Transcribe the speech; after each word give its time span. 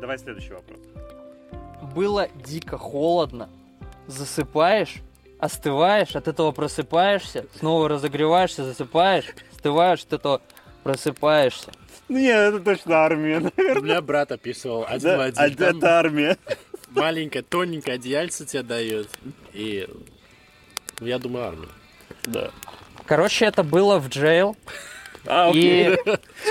Давай 0.00 0.18
следующий 0.18 0.52
вопрос. 0.52 0.78
Было 1.94 2.28
дико 2.44 2.78
холодно. 2.78 3.48
Засыпаешь, 4.06 4.96
остываешь, 5.40 6.14
от 6.14 6.28
этого 6.28 6.52
просыпаешься, 6.52 7.46
снова 7.58 7.88
разогреваешься, 7.88 8.64
засыпаешь, 8.64 9.26
остываешь, 9.52 10.04
от 10.04 10.12
этого 10.12 10.40
просыпаешься. 10.84 11.72
Не, 12.08 12.28
это 12.28 12.60
точно 12.60 12.96
армия, 12.98 13.38
У 13.38 13.40
наверное. 13.56 13.82
меня 13.82 14.00
брат 14.00 14.30
описывал 14.30 14.84
один 14.86 15.00
Да, 15.10 15.16
в 15.16 15.20
а 15.20 15.24
один. 15.24 15.56
Там 15.56 15.78
это 15.78 15.98
армия. 15.98 16.36
маленькое, 16.90 17.42
тоненькое 17.42 17.96
одеяльце 17.96 18.46
тебе 18.46 18.62
дают. 18.62 19.08
И 19.52 19.88
ну, 21.00 21.06
я 21.06 21.18
думаю, 21.18 21.46
армия. 21.46 21.68
Да. 22.24 22.50
Короче, 23.06 23.44
это 23.46 23.64
было 23.64 23.98
в 23.98 24.08
джейл. 24.08 24.56
А, 25.26 25.48
окей. 25.50 25.94
И 25.94 25.98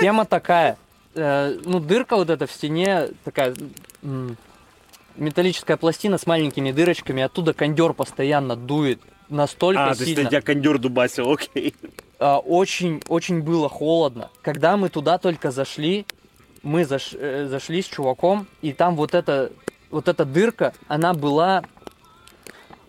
тема 0.00 0.26
такая. 0.26 0.76
Э, 1.16 1.58
ну, 1.64 1.80
дырка 1.80 2.16
вот 2.16 2.30
эта 2.30 2.46
в 2.46 2.52
стене, 2.52 3.08
такая 3.24 3.54
металлическая 5.16 5.76
пластина 5.76 6.18
с 6.18 6.26
маленькими 6.26 6.70
дырочками, 6.72 7.22
оттуда 7.22 7.54
кондер 7.54 7.92
постоянно 7.94 8.54
дует 8.56 9.00
настолько 9.28 9.82
А, 9.90 9.94
то 9.94 10.02
есть 10.02 10.14
сильно. 10.14 10.28
тебя 10.30 10.40
кондер 10.42 10.78
дубасил, 10.78 11.30
окей. 11.32 11.74
А, 12.18 12.38
очень, 12.38 13.02
очень 13.08 13.42
было 13.42 13.68
холодно. 13.68 14.30
Когда 14.42 14.76
мы 14.76 14.88
туда 14.88 15.18
только 15.18 15.50
зашли, 15.50 16.06
мы 16.62 16.82
заш- 16.82 17.16
э, 17.18 17.46
зашли 17.48 17.82
с 17.82 17.86
чуваком, 17.86 18.46
и 18.62 18.72
там 18.72 18.94
вот 18.96 19.14
эта, 19.14 19.52
вот 19.90 20.08
эта 20.08 20.24
дырка, 20.24 20.74
она 20.88 21.14
была, 21.14 21.64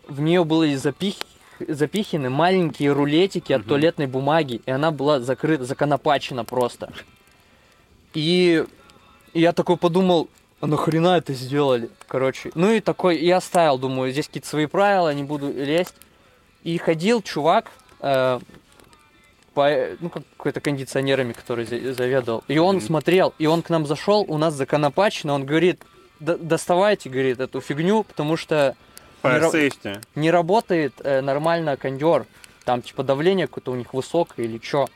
в 0.08 0.20
нее 0.22 0.44
были 0.44 0.75
запих- 0.75 1.23
запиханы 1.59 2.30
маленькие 2.30 2.91
рулетики 2.91 3.52
от 3.53 3.62
Мгм. 3.62 3.70
туалетной 3.70 4.08
бумаги, 4.08 4.62
и 4.66 4.72
она 4.72 4.91
была 4.91 5.20
закрыта, 5.20 5.66
законопачена 5.66 6.44
просто. 6.45 6.91
И 8.17 8.66
я 9.36 9.53
такой 9.53 9.78
подумал, 9.78 10.28
а 10.59 10.66
нахрена 10.66 11.17
это 11.17 11.33
сделали? 11.33 11.91
Короче, 12.08 12.50
ну 12.55 12.72
и 12.72 12.80
такой, 12.80 13.19
я 13.19 13.38
оставил, 13.38 13.78
думаю, 13.78 14.11
здесь 14.11 14.25
какие-то 14.25 14.47
свои 14.47 14.66
правила, 14.66 15.14
не 15.14 15.22
буду 15.23 15.52
лезть. 15.53 15.94
И 16.64 16.80
ходил 16.80 17.22
чувак, 17.22 17.72
э, 18.00 18.39
по, 19.53 19.69
ну, 20.00 20.09
как 20.09 20.23
какой-то 20.36 20.61
кондиционерами, 20.61 21.33
который 21.33 21.66
за- 21.66 21.94
заведовал. 21.94 22.44
И 22.47 22.58
он 22.58 22.81
смотрел, 22.81 23.36
и 23.38 23.45
он 23.45 23.61
к 23.61 23.69
нам 23.69 23.86
зашел, 23.86 24.25
у 24.28 24.39
нас 24.39 24.56
законопачено, 24.56 25.34
он 25.36 25.45
говорит, 25.45 25.80
«Да- 26.19 26.38
доставайте, 26.38 27.09
говорит, 27.11 27.39
эту 27.39 27.61
фигню, 27.61 28.03
потому 28.03 28.36
что 28.36 28.75
Fire 29.22 29.41
ра- 29.41 29.52
не 30.16 30.31
работает 30.31 30.94
э, 31.03 31.22
нормально 31.22 31.78
кондер. 31.78 32.25
Там 32.66 32.81
типа 32.81 33.03
давление 33.03 33.45
какое-то 33.45 33.72
у 33.72 33.75
них 33.75 33.94
высокое 33.94 34.47
или 34.47 34.58
чё. 34.58 34.88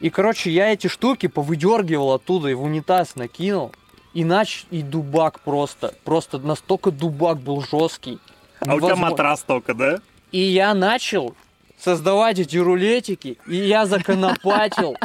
И, 0.00 0.10
короче, 0.10 0.50
я 0.50 0.72
эти 0.72 0.86
штуки 0.86 1.26
повыдергивал 1.26 2.12
оттуда 2.12 2.48
и 2.48 2.54
в 2.54 2.62
унитаз 2.62 3.16
накинул. 3.16 3.72
Иначе 4.14 4.66
и 4.70 4.82
дубак 4.82 5.40
просто. 5.40 5.94
Просто 6.04 6.38
настолько 6.38 6.90
дубак 6.90 7.38
был 7.40 7.62
жесткий. 7.62 8.18
А 8.60 8.74
у 8.74 8.80
тебя 8.80 8.96
матрас 8.96 9.42
только, 9.42 9.74
да? 9.74 10.00
И 10.32 10.40
я 10.40 10.74
начал 10.74 11.34
создавать 11.78 12.38
эти 12.38 12.56
рулетики, 12.56 13.38
и 13.46 13.56
я 13.56 13.86
законопатил. 13.86 14.96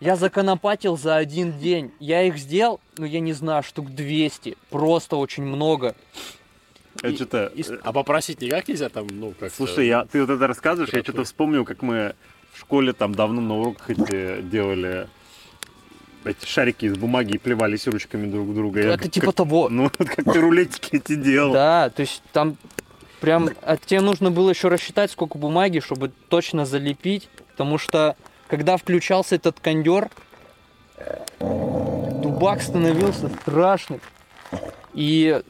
Я 0.00 0.16
законопатил 0.16 0.96
за 0.96 1.16
один 1.16 1.58
день. 1.58 1.92
Я 2.00 2.22
их 2.22 2.38
сделал, 2.38 2.80
ну 2.96 3.04
я 3.04 3.20
не 3.20 3.32
знаю, 3.34 3.62
штук 3.62 3.90
200. 3.94 4.56
Просто 4.70 5.16
очень 5.16 5.44
много. 5.44 5.94
Я 7.02 7.10
И- 7.10 7.14
что-то... 7.16 7.46
и 7.54 7.62
с- 7.62 7.78
А 7.82 7.92
попросить 7.92 8.40
никак 8.40 8.68
нельзя 8.68 8.88
там, 8.88 9.06
ну, 9.10 9.34
как 9.38 9.52
Слушай, 9.52 9.86
я, 9.86 10.04
ты 10.06 10.20
вот 10.20 10.30
это 10.30 10.46
рассказываешь, 10.46 10.92
я 10.92 11.02
что-то 11.02 11.24
вспомнил, 11.24 11.64
как 11.64 11.82
мы 11.82 12.14
в 12.52 12.60
школе 12.60 12.92
там 12.92 13.14
давно 13.14 13.40
на 13.40 13.58
уроках 13.58 13.90
эти 13.90 14.42
делали 14.42 15.08
эти 16.24 16.46
шарики 16.46 16.84
из 16.86 16.96
бумаги 16.96 17.32
и 17.34 17.38
плевались 17.38 17.86
ручками 17.86 18.30
друг 18.30 18.54
друга. 18.54 18.80
Я 18.80 18.88
Это 18.94 19.04
как- 19.04 19.12
типа 19.12 19.32
того. 19.32 19.68
Ну, 19.68 19.90
как 19.98 20.24
ты 20.32 20.40
рулетики 20.40 20.96
эти 20.96 21.14
делал. 21.14 21.52
Да, 21.52 21.90
то 21.90 22.00
есть 22.00 22.22
там 22.32 22.56
прям... 23.20 23.50
А 23.62 23.76
тебе 23.76 24.00
нужно 24.00 24.30
было 24.30 24.50
еще 24.50 24.68
рассчитать, 24.68 25.10
сколько 25.10 25.38
бумаги, 25.38 25.80
чтобы 25.80 26.10
точно 26.28 26.66
залепить. 26.66 27.28
Потому 27.52 27.78
что, 27.78 28.16
когда 28.48 28.76
включался 28.76 29.36
этот 29.36 29.60
кондер, 29.60 30.10
дубак 31.38 32.62
становился 32.62 33.28
страшный. 33.28 34.00
И... 34.94 35.40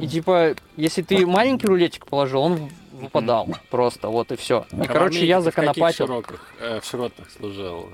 И 0.00 0.06
типа, 0.06 0.54
если 0.76 1.02
ты 1.02 1.26
маленький 1.26 1.66
рулетик 1.66 2.06
положил, 2.06 2.42
он 2.42 2.70
выпадал 2.98 3.48
просто, 3.70 4.08
вот 4.08 4.32
и 4.32 4.36
все. 4.36 4.66
И, 4.72 4.86
короче, 4.86 5.24
я 5.26 5.40
законопатил. 5.40 5.82
В 5.82 5.86
каких 5.86 5.96
широках, 5.96 6.52
э, 6.60 6.80
в 6.80 6.84
широтах 6.84 7.30
служил? 7.30 7.88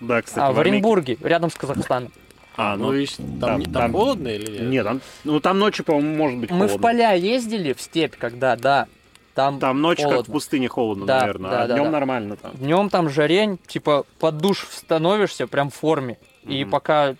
Да, 0.00 0.22
кстати, 0.22 0.44
А, 0.44 0.52
в 0.52 0.58
Армении- 0.58 0.78
Оренбурге, 0.78 1.18
рядом 1.22 1.50
с 1.50 1.54
Казахстаном. 1.54 2.12
А, 2.56 2.76
Ну, 2.76 2.86
ну, 2.86 2.92
видишь, 2.92 3.14
там, 3.16 3.38
там- 3.40 3.58
не- 3.60 3.64
там 3.64 3.72
там- 3.74 3.92
холодно 3.92 4.28
или 4.28 4.50
нет? 4.50 4.62
нет, 4.70 4.84
там, 4.84 5.00
ну 5.24 5.40
там 5.40 5.58
ночью, 5.58 5.84
по-моему, 5.84 6.14
может 6.16 6.38
быть 6.38 6.50
Мы 6.50 6.56
холодно. 6.68 6.78
в 6.78 6.80
поля 6.80 7.12
ездили, 7.12 7.72
в 7.72 7.80
степь, 7.80 8.14
когда, 8.16 8.56
да. 8.56 8.86
Там, 9.34 9.58
Там 9.58 9.80
ночью 9.80 10.08
как 10.08 10.28
в 10.28 10.30
пустыне 10.32 10.68
холодно, 10.68 11.06
Да, 11.06 11.20
наверное, 11.22 11.50
да, 11.50 11.62
а 11.62 11.66
да, 11.66 11.74
днем 11.74 11.84
да. 11.86 11.90
нормально 11.90 12.36
там. 12.36 12.52
Днем 12.54 12.88
там 12.88 13.08
жарень, 13.10 13.58
типа 13.66 14.04
под 14.20 14.38
душ 14.38 14.68
становишься 14.70 15.48
прям 15.48 15.70
в 15.70 15.74
форме. 15.74 16.18
И 16.44 16.62
Мгм. 16.62 16.70
пока 16.70 17.16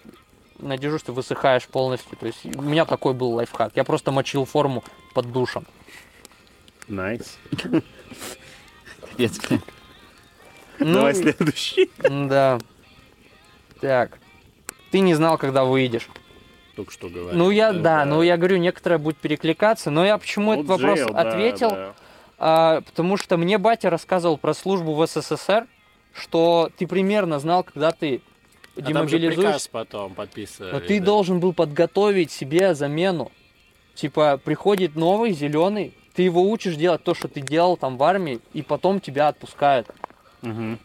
на 0.60 0.78
дежурстве 0.78 1.12
высыхаешь 1.12 1.66
полностью. 1.66 2.16
То 2.16 2.26
есть 2.26 2.44
у 2.56 2.62
меня 2.62 2.84
такой 2.84 3.14
был 3.14 3.32
лайфхак. 3.32 3.72
Я 3.74 3.82
просто 3.82 4.12
мочил 4.12 4.44
форму 4.44 4.84
под 5.12 5.32
душем. 5.32 5.66
Nice. 6.88 7.38
Ну, 10.80 10.94
Давай 10.94 11.14
следующий. 11.14 11.88
Да. 12.02 12.58
Так. 13.80 14.18
Ты 14.90 15.00
не 15.00 15.14
знал, 15.14 15.38
когда 15.38 15.64
выйдешь. 15.64 16.08
Только 16.74 16.92
что 16.92 17.08
говорил. 17.08 17.38
Ну 17.38 17.50
я, 17.50 17.72
Да, 17.72 18.04
ну 18.04 18.22
я 18.22 18.36
говорю, 18.36 18.56
некоторые 18.56 18.98
будут 18.98 19.18
перекликаться, 19.18 19.90
но 19.90 20.04
я 20.04 20.18
почему 20.18 20.52
этот 20.52 20.66
Вот 20.66 20.80
вопрос 20.80 21.00
ответил. 21.14 21.94
А, 22.38 22.80
потому 22.80 23.16
что 23.16 23.36
мне 23.36 23.58
батя 23.58 23.90
рассказывал 23.90 24.36
про 24.36 24.54
службу 24.54 24.94
в 24.94 25.06
СССР, 25.06 25.66
что 26.12 26.70
ты 26.76 26.86
примерно 26.86 27.38
знал, 27.38 27.62
когда 27.62 27.92
ты 27.92 28.20
А 28.76 28.80
там 28.80 28.86
демобилизуешь. 28.88 29.36
приказ 29.36 29.68
потом 29.68 30.14
подписывали. 30.14 30.72
Но 30.72 30.80
ты 30.80 30.98
да. 30.98 31.06
должен 31.06 31.38
был 31.38 31.52
подготовить 31.52 32.32
себе 32.32 32.74
замену. 32.74 33.30
Типа, 33.94 34.40
приходит 34.44 34.96
новый, 34.96 35.32
зеленый, 35.32 35.94
ты 36.14 36.22
его 36.22 36.42
учишь 36.42 36.76
делать 36.76 37.02
то, 37.02 37.14
что 37.14 37.28
ты 37.28 37.40
делал 37.40 37.76
там 37.76 37.96
в 37.96 38.02
армии, 38.02 38.40
и 38.52 38.62
потом 38.62 39.00
тебя 39.00 39.28
отпускают. 39.28 39.88
Мгм. 40.42 40.78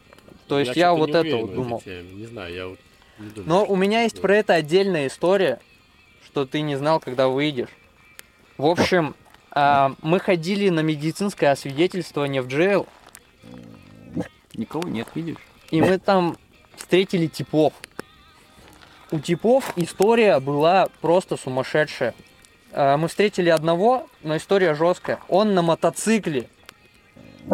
То 0.48 0.60
есть 0.60 0.76
я, 0.76 0.92
не 0.92 0.98
вот 0.98 1.10
это 1.12 1.36
вот 1.38 1.54
думал. 1.54 1.82
теме. 1.82 2.12
Не 2.14 2.26
знаю, 2.26 2.54
я 2.54 2.68
вот 2.68 2.80
не 3.20 3.30
думаю. 3.30 3.48
Но 3.48 3.66
у 3.66 3.76
меня 3.76 4.02
есть 4.02 4.20
про 4.20 4.36
это 4.36 4.56
отдельная 4.56 5.08
история, 5.08 5.60
что 6.26 6.46
ты 6.46 6.62
не 6.62 6.76
знал, 6.76 7.00
когда 7.00 7.28
выйдешь. 7.28 7.70
В 8.58 8.66
общем, 8.66 9.16
а, 9.52 9.94
мы 10.02 10.20
ходили 10.20 10.70
на 10.70 10.80
медицинское 10.80 11.48
освидетельствование 11.48 12.42
в 12.42 12.48
джейл, 12.48 12.88
Никого 14.54 14.90
нет, 14.90 15.08
видишь? 15.16 15.38
и 15.70 15.82
мы 15.82 16.00
там 16.00 16.38
встретили 16.76 17.28
типов. 17.28 17.74
У 19.12 19.20
типов 19.20 19.74
история 19.76 20.40
была 20.40 20.88
просто 21.02 21.38
сумасшедшая. 21.38 22.14
А, 22.74 22.98
Мы 22.98 23.08
встретили 23.08 23.50
одного, 23.50 24.08
но 24.24 24.38
история 24.38 24.74
жесткая. 24.76 25.20
Он 25.28 25.54
на 25.54 25.62
мотоцикле. 25.62 26.48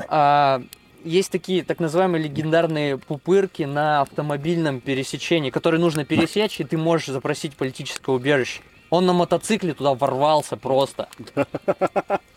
А, 0.08 0.62
Есть 1.04 1.32
такие 1.32 1.64
так 1.64 1.80
называемые 1.80 2.24
легендарные 2.24 2.98
пупырки 2.98 3.64
на 3.64 4.02
автомобильном 4.02 4.82
пересечении, 4.82 5.52
которые 5.52 5.80
нужно 5.80 6.04
пересечь, 6.06 6.60
и 6.60 6.64
ты 6.64 6.78
можешь 6.78 7.08
запросить 7.08 7.56
политическое 7.56 8.12
убежище. 8.12 8.62
Он 8.90 9.06
на 9.06 9.14
мотоцикле 9.14 9.74
туда 9.74 9.94
ворвался 9.94 10.58
просто. 10.58 11.10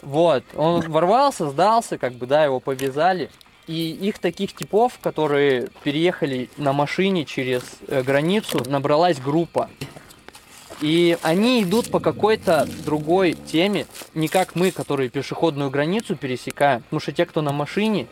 Вот, 0.03 0.43
он 0.57 0.81
ворвался, 0.91 1.51
сдался, 1.51 1.99
как 1.99 2.15
бы, 2.15 2.27
да, 2.27 2.45
его 2.45 2.61
повязали. 2.61 3.31
И 3.67 3.91
их 3.91 4.19
таких 4.19 4.55
типов, 4.55 4.99
которые 5.03 5.69
переехали 5.83 6.49
на 6.57 6.73
машине 6.73 7.27
через 7.27 7.63
э, 7.87 8.03
границу, 8.03 8.63
набралась 8.67 9.21
группа. 9.21 9.69
И 10.81 11.19
они 11.23 11.63
идут 11.63 11.91
по 11.91 11.99
какой-то 12.01 12.69
другой 12.85 13.33
теме, 13.33 13.87
не 14.15 14.29
как 14.29 14.55
мы, 14.55 14.71
которые 14.71 15.09
пешеходную 15.11 15.71
границу 15.71 16.15
пересекаем. 16.15 16.83
Потому 16.83 17.01
что 17.01 17.13
те, 17.13 17.27
кто 17.27 17.43
на 17.43 17.53
машине, 17.53 18.07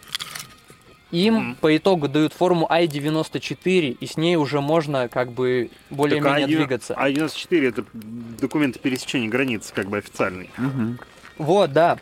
им 1.12 1.34
Мгм. 1.34 1.54
по 1.56 1.76
итогу 1.76 2.08
дают 2.08 2.32
форму 2.32 2.66
I-94, 2.68 3.96
и 4.00 4.06
с 4.06 4.16
ней 4.16 4.36
уже 4.36 4.60
можно 4.60 5.08
как 5.08 5.30
бы 5.30 5.70
более-менее 5.90 6.44
а 6.44 6.48
двигаться. 6.48 6.94
А 6.96 7.10
94 7.10 7.68
это 7.68 7.84
документы 7.92 8.80
пересечения 8.80 9.28
границы, 9.28 9.72
как 9.72 9.88
бы 9.88 9.98
официальный. 9.98 10.50
Мгм. 10.56 10.98
Вот, 11.38 11.72
да. 11.72 11.98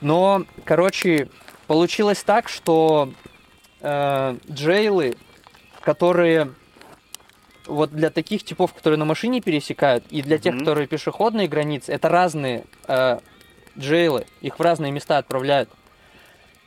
Но, 0.00 0.44
короче, 0.64 1.28
получилось 1.66 2.22
так, 2.24 2.48
что 2.48 3.12
э, 3.80 4.36
джейлы, 4.50 5.16
которые 5.80 6.50
вот 7.66 7.90
для 7.92 8.10
таких 8.10 8.44
типов, 8.44 8.72
которые 8.72 8.98
на 8.98 9.04
машине 9.04 9.40
пересекают, 9.40 10.04
и 10.10 10.22
для 10.22 10.38
тех, 10.38 10.54
Мгм. 10.54 10.60
которые 10.60 10.86
пешеходные 10.86 11.48
границы, 11.48 11.92
это 11.92 12.08
разные 12.08 12.64
э, 12.88 13.18
джейлы, 13.78 14.26
их 14.40 14.58
в 14.58 14.62
разные 14.62 14.92
места 14.92 15.18
отправляют. 15.18 15.68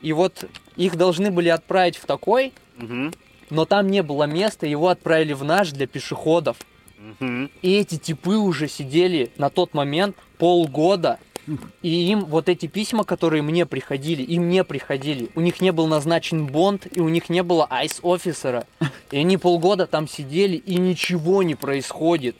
И 0.00 0.12
вот 0.12 0.44
их 0.76 0.96
должны 0.96 1.30
были 1.30 1.48
отправить 1.48 1.96
в 1.96 2.06
такой, 2.06 2.52
Мгм. 2.76 3.12
но 3.50 3.64
там 3.64 3.88
не 3.88 4.02
было 4.02 4.24
места, 4.24 4.66
его 4.66 4.88
отправили 4.88 5.32
в 5.32 5.44
наш 5.44 5.70
для 5.72 5.86
пешеходов. 5.86 6.56
Мгм. 6.98 7.50
И 7.62 7.76
эти 7.76 7.96
типы 7.96 8.36
уже 8.36 8.68
сидели 8.68 9.30
на 9.38 9.50
тот 9.50 9.74
момент 9.74 10.16
полгода, 10.38 11.18
и 11.82 12.10
им 12.10 12.24
вот 12.24 12.48
эти 12.48 12.66
письма, 12.66 13.04
которые 13.04 13.42
мне 13.42 13.66
приходили, 13.66 14.22
им 14.22 14.48
не 14.48 14.64
приходили. 14.64 15.30
У 15.34 15.40
них 15.40 15.60
не 15.60 15.72
был 15.72 15.86
назначен 15.86 16.46
бонд, 16.46 16.86
и 16.90 17.00
у 17.00 17.08
них 17.08 17.28
не 17.28 17.42
было 17.42 17.66
айс-офисера. 17.70 18.66
И 19.10 19.18
они 19.18 19.36
полгода 19.36 19.86
там 19.86 20.06
сидели, 20.06 20.56
и 20.56 20.76
ничего 20.76 21.42
не 21.42 21.54
происходит. 21.54 22.36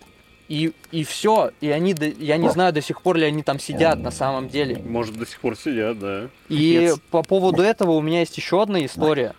И, 0.49 0.73
и 0.91 1.05
все. 1.05 1.53
И 1.61 1.71
они, 1.71 1.95
я 2.19 2.37
не 2.37 2.49
знаю, 2.49 2.73
до 2.73 2.83
сих 2.83 3.03
пор 3.03 3.17
ли 3.17 3.25
они 3.25 3.43
там 3.43 3.59
сидят 3.59 4.01
на 4.01 4.11
самом 4.11 4.49
деле. 4.49 4.83
Может, 4.83 5.17
до 5.17 5.27
сих 5.27 5.41
пор 5.41 5.57
сидят, 5.57 5.99
да. 5.99 6.29
И 6.49 6.75
Капец. 6.75 7.01
по 7.11 7.23
поводу 7.23 7.63
этого 7.63 7.93
у 7.93 8.01
меня 8.01 8.21
есть 8.21 8.37
еще 8.37 8.61
одна 8.61 8.85
история. 8.85 9.35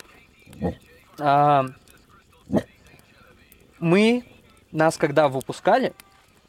А, 1.19 1.65
мы, 3.79 4.23
нас 4.71 4.97
когда 4.97 5.27
выпускали, 5.27 5.93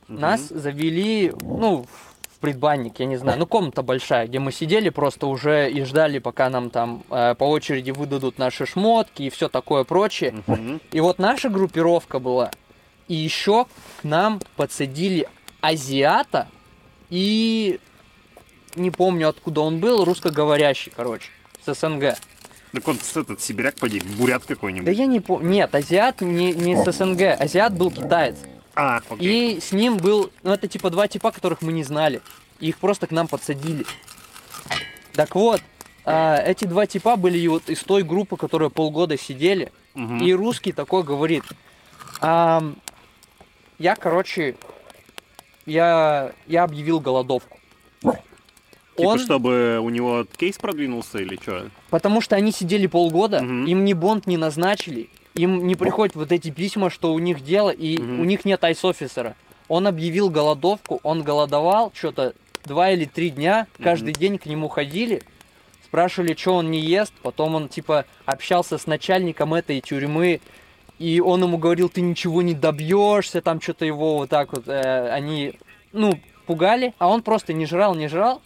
нас 0.06 0.48
завели, 0.48 1.32
ну, 1.40 1.84
в 1.84 2.11
предбанник, 2.42 2.98
я 3.00 3.06
не 3.06 3.16
знаю, 3.16 3.38
ну, 3.38 3.46
комната 3.46 3.82
большая, 3.82 4.26
где 4.26 4.38
мы 4.38 4.52
сидели 4.52 4.90
просто 4.90 5.28
уже 5.28 5.70
и 5.70 5.82
ждали, 5.84 6.18
пока 6.18 6.50
нам 6.50 6.68
там 6.68 7.04
э, 7.08 7.34
по 7.38 7.44
очереди 7.44 7.92
выдадут 7.92 8.36
наши 8.36 8.66
шмотки 8.66 9.22
и 9.22 9.30
все 9.30 9.48
такое 9.48 9.84
прочее. 9.84 10.34
И 10.90 11.00
вот 11.00 11.18
наша 11.18 11.48
группировка 11.48 12.18
была. 12.18 12.50
И 13.08 13.14
еще 13.14 13.66
к 14.00 14.04
нам 14.04 14.40
подсадили 14.56 15.28
азиата 15.60 16.48
и 17.08 17.78
не 18.74 18.90
помню 18.90 19.28
откуда 19.28 19.60
он 19.60 19.78
был, 19.78 20.04
русскоговорящий, 20.04 20.92
короче, 20.94 21.30
с 21.64 21.72
СНГ. 21.74 22.16
Так 22.72 22.88
он 22.88 22.96
этот 22.96 23.40
сибиряк, 23.40 23.76
поди, 23.76 24.00
бурят 24.18 24.42
Да 24.48 24.54
какой-нибудь. 24.54 24.96
я 24.96 25.06
не 25.06 25.20
помню. 25.20 25.48
Нет, 25.48 25.74
азиат 25.74 26.22
не, 26.22 26.52
не 26.52 26.74
с 26.76 26.90
СНГ. 26.90 27.40
Азиат 27.40 27.76
был 27.76 27.90
китаец. 27.90 28.36
А, 28.74 29.00
окей. 29.08 29.56
И 29.56 29.60
с 29.60 29.72
ним 29.72 29.96
был, 29.98 30.30
ну 30.42 30.52
это 30.52 30.68
типа 30.68 30.90
два 30.90 31.08
типа, 31.08 31.30
которых 31.30 31.62
мы 31.62 31.72
не 31.72 31.84
знали. 31.84 32.20
И 32.60 32.68
их 32.68 32.78
просто 32.78 33.06
к 33.06 33.10
нам 33.10 33.28
подсадили. 33.28 33.84
Так 35.12 35.34
вот, 35.34 35.60
а, 36.04 36.36
эти 36.38 36.64
два 36.64 36.86
типа 36.86 37.16
были 37.16 37.46
вот 37.48 37.68
из 37.68 37.80
той 37.82 38.02
группы, 38.02 38.36
которая 38.36 38.70
полгода 38.70 39.18
сидели. 39.18 39.70
Мгм. 39.94 40.18
И 40.22 40.32
русский 40.32 40.72
такой 40.72 41.02
говорит. 41.02 41.44
«Ам, 42.20 42.76
я, 43.78 43.96
короче, 43.96 44.54
я, 45.66 46.32
я 46.46 46.62
объявил 46.64 47.00
голодовку. 47.00 47.58
Типа, 48.00 49.08
Он, 49.08 49.18
чтобы 49.18 49.78
у 49.80 49.88
него 49.88 50.24
кейс 50.36 50.58
продвинулся 50.58 51.18
или 51.18 51.36
что? 51.42 51.68
потому 51.90 52.20
что 52.20 52.36
они 52.36 52.52
сидели 52.52 52.86
полгода, 52.86 53.40
Мгм. 53.42 53.64
им 53.64 53.84
ни 53.84 53.94
бонд 53.94 54.26
не 54.26 54.36
назначили, 54.36 55.08
им 55.34 55.66
не 55.66 55.74
приходят 55.74 56.14
вот 56.16 56.32
эти 56.32 56.50
письма, 56.50 56.90
что 56.90 57.12
у 57.12 57.18
них 57.18 57.42
дело, 57.42 57.70
и 57.70 57.98
Мгм. 57.98 58.20
у 58.20 58.24
них 58.24 58.44
нет 58.44 58.62
айс-офисера. 58.64 59.34
Он 59.68 59.86
объявил 59.86 60.28
голодовку, 60.28 61.00
он 61.02 61.22
голодовал 61.22 61.92
что-то 61.94 62.34
два 62.64 62.90
или 62.90 63.04
три 63.06 63.30
дня, 63.30 63.66
каждый 63.82 64.12
день 64.12 64.38
к 64.38 64.46
нему 64.46 64.68
ходили, 64.68 65.22
спрашивали, 65.84 66.34
что 66.34 66.54
он 66.56 66.70
не 66.70 66.80
ест, 66.80 67.12
потом 67.22 67.54
он 67.54 67.68
типа 67.68 68.04
общался 68.24 68.78
с 68.78 68.86
начальником 68.86 69.54
этой 69.54 69.80
тюрьмы, 69.80 70.40
и 70.98 71.20
он 71.20 71.42
ему 71.42 71.58
говорил, 71.58 71.88
ты 71.88 72.00
ничего 72.00 72.42
не 72.42 72.54
добьешься, 72.54 73.40
там 73.40 73.60
что-то 73.60 73.84
его 73.84 74.18
вот 74.18 74.30
так 74.30 74.52
вот, 74.52 74.68
э, 74.68 75.10
они, 75.10 75.58
ну, 75.92 76.18
пугали, 76.46 76.94
а 76.98 77.08
он 77.08 77.22
просто 77.22 77.52
не 77.52 77.66
жрал, 77.66 77.94
не 77.94 78.08
жрал, 78.08 78.42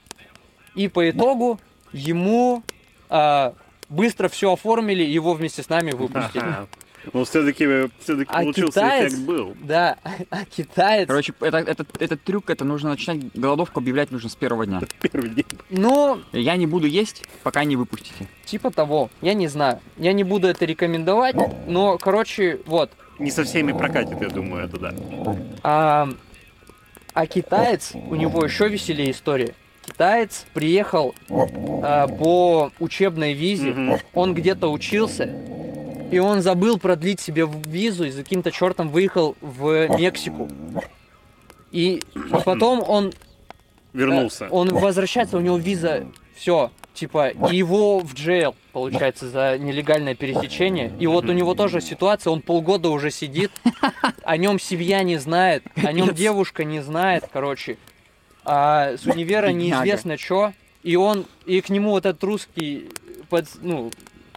и 0.74 0.88
по 0.88 1.08
итогу 1.10 1.58
ему 1.92 2.62
а, 3.08 3.54
быстро 3.88 4.28
все 4.28 4.52
оформили, 4.52 5.02
его 5.02 5.34
вместе 5.34 5.62
с 5.62 5.68
нами 5.68 5.92
выпустили. 5.92 6.42
Ага. 6.42 6.66
Но 7.12 7.24
все-таки 7.24 7.88
все-таки 8.00 8.28
А 8.32 8.40
получился 8.42 8.80
китаец- 8.80 9.08
эффект 9.12 9.22
был. 9.22 9.54
Да, 9.62 9.96
а 10.30 10.44
китаец, 10.44 11.06
Короче, 11.06 11.34
это, 11.40 11.58
этот, 11.58 12.02
этот 12.02 12.22
трюк, 12.24 12.50
это 12.50 12.64
нужно 12.64 12.90
начинать 12.90 13.32
голодовку 13.32 13.78
объявлять 13.78 14.10
нужно 14.10 14.28
с 14.28 14.34
первого 14.34 14.66
дня. 14.66 14.80
Первый 15.00 15.30
день. 15.30 15.44
ну, 15.70 16.20
Я 16.32 16.56
не 16.56 16.66
буду 16.66 16.88
есть, 16.88 17.24
пока 17.44 17.62
не 17.62 17.76
выпустите. 17.76 18.26
типа 18.44 18.72
того, 18.72 19.08
я 19.22 19.34
не 19.34 19.46
знаю. 19.46 19.80
Я 19.98 20.12
не 20.12 20.24
буду 20.24 20.48
это 20.48 20.64
рекомендовать, 20.64 21.36
но, 21.68 21.96
короче, 21.98 22.58
вот. 22.66 22.90
Не 23.20 23.30
со 23.30 23.44
всеми 23.44 23.70
прокатит, 23.72 24.20
я 24.20 24.28
думаю, 24.28 24.64
это 24.64 24.78
да. 24.78 24.94
А, 25.62 26.08
а 27.14 27.26
китаец, 27.26 27.92
у 27.94 28.14
него 28.16 28.44
еще 28.44 28.68
веселее 28.68 29.12
история. 29.12 29.54
Китаец 29.86 30.44
приехал 30.52 31.14
а, 31.30 32.08
по 32.08 32.70
учебной 32.80 33.32
визе, 33.32 33.70
Мгм. 33.70 33.96
он 34.14 34.34
где-то 34.34 34.68
учился, 34.70 35.30
и 36.10 36.18
он 36.18 36.42
забыл 36.42 36.78
продлить 36.78 37.20
себе 37.20 37.46
визу 37.66 38.04
и 38.04 38.10
за 38.10 38.22
каким-то 38.22 38.50
чертом 38.50 38.88
выехал 38.88 39.36
в 39.40 39.88
Мексику. 39.98 40.48
И 41.72 42.02
потом 42.44 42.82
он 42.86 43.12
Вернулся. 43.92 44.44
Э, 44.44 44.48
Он 44.50 44.68
возвращается, 44.68 45.38
у 45.38 45.40
него 45.40 45.56
виза, 45.56 46.06
все, 46.34 46.70
типа, 46.92 47.28
и 47.50 47.56
его 47.56 48.00
в 48.00 48.12
джейл, 48.12 48.54
получается, 48.72 49.28
за 49.30 49.56
нелегальное 49.58 50.14
пересечение. 50.14 50.92
И 51.00 51.06
вот 51.06 51.24
у 51.24 51.32
него 51.32 51.54
тоже 51.54 51.80
ситуация, 51.80 52.30
он 52.30 52.42
полгода 52.42 52.90
уже 52.90 53.10
сидит, 53.10 53.50
о 54.22 54.36
нем 54.36 54.58
семья 54.60 55.02
не 55.02 55.16
знает, 55.16 55.62
о 55.76 55.92
нем 55.92 56.12
девушка 56.14 56.64
не 56.64 56.80
знает, 56.80 57.24
короче. 57.32 57.78
А 58.48 58.96
с 58.96 59.04
универа 59.06 59.48
неизвестно 59.48 60.16
что. 60.16 60.52
И 60.84 60.94
он, 60.94 61.26
и 61.46 61.60
к 61.60 61.68
нему 61.68 61.90
вот 61.90 62.06
этот 62.06 62.22
русский, 62.22 62.88
под- 63.28 63.48
ну, 63.60 63.90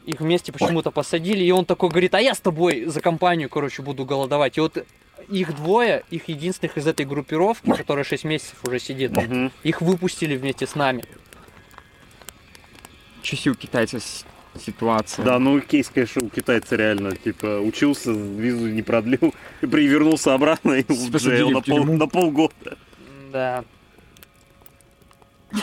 их 0.08 0.20
вместе 0.20 0.52
почему-то 0.52 0.90
посадили, 0.90 1.44
и 1.44 1.52
он 1.52 1.64
такой 1.66 1.90
говорит, 1.90 2.16
а 2.16 2.20
я 2.22 2.34
с 2.34 2.40
тобой 2.40 2.86
за 2.86 3.02
компанию, 3.02 3.50
короче, 3.50 3.84
буду 3.84 4.06
голодовать. 4.06 4.58
И 4.58 4.62
вот 4.62 4.84
их 5.30 5.56
двое, 5.56 6.04
их 6.10 6.28
единственных 6.28 6.78
из 6.80 6.88
этой 6.88 7.06
группировки, 7.06 7.70
которая 7.72 8.04
6 8.04 8.24
месяцев 8.24 8.56
уже 8.68 8.80
сидит, 8.80 9.12
Мгм. 9.16 9.52
их 9.62 9.82
выпустили 9.82 10.36
вместе 10.36 10.66
с 10.66 10.74
нами. 10.74 11.04
Часи 13.22 13.52
у 13.52 13.54
китайца 13.56 14.00
с- 14.00 14.26
ситуация. 14.60 15.24
Да, 15.24 15.38
ну 15.38 15.60
кейс, 15.62 15.90
конечно, 15.94 16.24
у 16.26 16.30
китайца 16.30 16.76
реально, 16.78 17.16
типа, 17.16 17.60
учился, 17.60 18.12
визу 18.12 18.70
не 18.70 18.82
продлил, 18.82 19.36
и 19.62 19.68
привернулся 19.68 20.34
обратно 20.34 20.74
и 20.74 20.84
в 20.92 21.52
на, 21.52 21.62
пол- 21.62 21.84
на 21.86 22.08
полгода. 22.08 22.78
Да. 23.32 23.64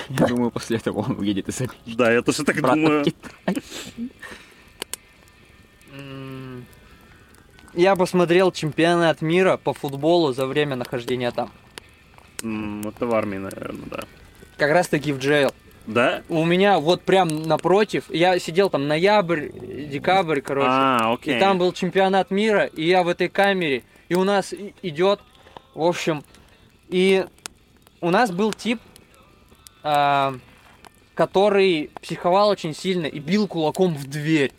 Я 0.08 0.26
думаю, 0.26 0.50
после 0.50 0.76
этого 0.78 0.98
он 1.00 1.18
уедет 1.18 1.48
из 1.48 1.60
Америки. 1.60 1.94
Да, 1.96 2.12
я 2.12 2.22
тоже 2.22 2.44
так 2.44 2.60
думаю. 2.60 3.04
Я 7.74 7.94
посмотрел 7.94 8.52
чемпионат 8.52 9.20
мира 9.20 9.56
по 9.56 9.74
футболу 9.74 10.32
за 10.32 10.46
время 10.46 10.76
нахождения 10.76 11.30
там. 11.30 11.50
Это 12.38 13.06
в 13.06 13.14
армии, 13.14 13.38
наверное, 13.38 13.86
да. 13.90 14.00
Как 14.56 14.70
раз 14.70 14.88
таки 14.88 15.12
в 15.12 15.18
джейл. 15.18 15.52
Да? 15.86 16.22
У 16.28 16.44
меня 16.44 16.80
вот 16.80 17.02
прям 17.02 17.42
напротив, 17.42 18.06
я 18.08 18.38
сидел 18.40 18.70
там 18.70 18.88
ноябрь, 18.88 19.50
декабрь, 19.88 20.40
короче. 20.40 20.68
А, 20.68 21.12
окей. 21.12 21.36
И 21.36 21.40
там 21.40 21.58
был 21.58 21.72
чемпионат 21.72 22.30
мира, 22.30 22.64
и 22.64 22.84
я 22.84 23.04
в 23.04 23.08
этой 23.08 23.28
камере, 23.28 23.84
и 24.08 24.14
у 24.14 24.24
нас 24.24 24.52
идет, 24.82 25.20
в 25.74 25.82
общем, 25.82 26.24
и 26.88 27.24
у 28.00 28.10
нас 28.10 28.32
был 28.32 28.52
тип, 28.52 28.80
который 31.14 31.90
психовал 32.02 32.50
очень 32.50 32.74
сильно 32.74 33.06
и 33.06 33.18
бил 33.18 33.48
кулаком 33.48 33.94
в 33.94 34.06
дверь. 34.06 34.52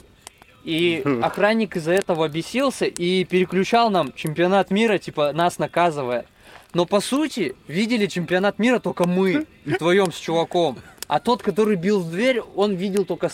И 0.63 1.01
охранник 1.21 1.77
из-за 1.77 1.93
этого 1.93 2.27
бесился 2.27 2.85
и 2.85 3.23
переключал 3.23 3.89
нам 3.89 4.11
чемпионат 4.13 4.69
мира, 4.69 4.97
типа 4.97 5.31
нас 5.31 5.59
наказывая. 5.59 6.25
Но 6.73 6.85
по 6.85 6.99
сути, 6.99 7.55
видели 7.67 8.07
чемпионат 8.07 8.59
мира 8.59 8.79
только 8.79 9.07
мы, 9.07 9.45
вдвоем 9.65 10.11
с 10.11 10.17
чуваком. 10.17 10.77
А 11.07 11.19
тот, 11.19 11.41
который 11.41 11.77
бил 11.77 12.01
в 12.01 12.11
дверь, 12.11 12.41
он 12.55 12.75
видел 12.75 13.05
только 13.05 13.31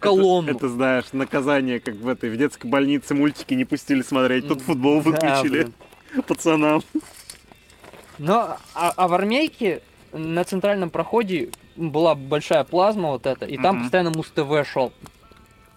колонну. 0.00 0.50
Это, 0.50 0.58
это, 0.58 0.68
знаешь, 0.68 1.04
наказание, 1.12 1.80
как 1.80 1.94
в 1.94 2.08
этой, 2.08 2.30
в 2.30 2.36
детской 2.36 2.66
больнице 2.66 3.14
мультики 3.14 3.54
не 3.54 3.64
пустили 3.64 4.02
смотреть, 4.02 4.48
тут 4.48 4.60
футбол 4.60 5.02
Да, 5.02 5.10
выключили 5.10 5.70
пацанам. 6.26 6.82
Но 8.18 8.58
а, 8.74 8.92
а 8.96 9.08
в 9.08 9.14
армейке 9.14 9.80
на 10.12 10.44
центральном 10.44 10.90
проходе 10.90 11.50
была 11.76 12.14
большая 12.14 12.64
плазма 12.64 13.10
вот 13.10 13.26
эта, 13.26 13.46
и 13.46 13.56
там 13.56 13.76
Мгм. 13.76 13.82
постоянно 13.84 14.10
Муз-ТВ 14.10 14.68
шел. 14.70 14.92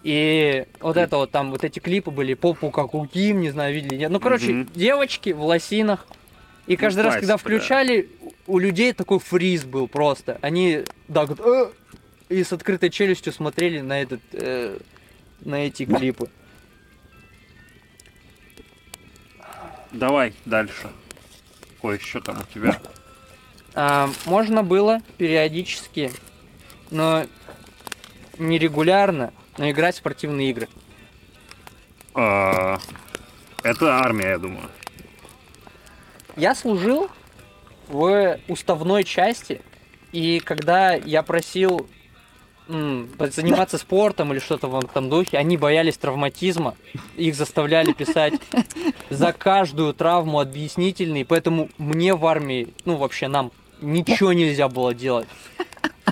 И 0.02 0.66
вот 0.80 0.96
это 0.98 1.16
вот 1.16 1.30
там, 1.30 1.50
вот 1.50 1.64
эти 1.64 1.78
клипы 1.78 2.10
были, 2.10 2.34
попу 2.34 2.70
как 2.70 2.94
у 2.94 3.06
Ким, 3.06 3.40
не 3.40 3.50
знаю, 3.50 3.74
видели, 3.74 3.96
нет. 3.96 4.10
Ну, 4.10 4.20
короче, 4.20 4.52
Мгм. 4.52 4.70
девочки 4.74 5.30
в 5.30 5.42
лосинах. 5.42 6.06
И 6.66 6.76
каждый 6.76 7.04
раз, 7.04 7.14
когда 7.14 7.34
классика, 7.34 7.48
да. 7.48 7.56
включали, 7.56 8.10
у 8.46 8.58
людей 8.58 8.92
такой 8.92 9.18
фриз 9.18 9.64
был 9.64 9.88
просто. 9.88 10.38
Они, 10.42 10.84
да, 11.08 11.26
вот, 11.26 11.40
«Э!» 11.40 11.70
и 12.28 12.42
с 12.42 12.52
открытой 12.52 12.90
челюстью 12.90 13.32
смотрели 13.32 13.80
на 13.80 14.00
этот, 14.00 14.20
э, 14.32 14.78
на 15.40 15.66
эти 15.66 15.84
клипы. 15.84 16.28
Давай 19.92 20.34
дальше. 20.44 20.90
Ой, 21.82 21.98
что 21.98 22.20
там 22.20 22.38
у 22.40 22.52
тебя? 22.52 22.78
А, 23.74 24.08
можно 24.26 24.62
было 24.62 25.00
периодически, 25.18 26.12
но 26.90 27.24
нерегулярно, 28.38 29.32
но 29.58 29.70
играть 29.70 29.94
в 29.96 29.98
спортивные 29.98 30.50
игры. 30.50 30.68
А, 32.14 32.78
Это 33.62 33.96
армия, 33.98 34.28
я 34.30 34.38
думаю. 34.38 34.68
я 36.36 36.54
служил 36.54 37.10
в 37.88 38.38
уставной 38.48 39.04
части, 39.04 39.60
и 40.12 40.38
когда 40.40 40.94
я 40.94 41.22
просил 41.22 41.88
м, 42.68 43.10
заниматься 43.18 43.76
спортом 43.76 44.32
или 44.32 44.38
что-то 44.38 44.68
в 44.68 44.78
этом 44.84 45.10
духе, 45.10 45.36
они 45.36 45.56
боялись 45.58 45.98
травматизма, 45.98 46.76
их 47.16 47.34
заставляли 47.34 47.92
писать 47.92 48.34
за 49.10 49.32
каждую 49.32 49.92
травму 49.92 50.40
объяснительный, 50.40 51.24
поэтому 51.26 51.68
мне 51.76 52.14
в 52.14 52.24
армии, 52.24 52.72
ну 52.86 52.96
вообще 52.96 53.28
нам 53.28 53.52
ничего 53.80 54.32
нельзя 54.32 54.68
было 54.68 54.94
делать. 54.94 55.28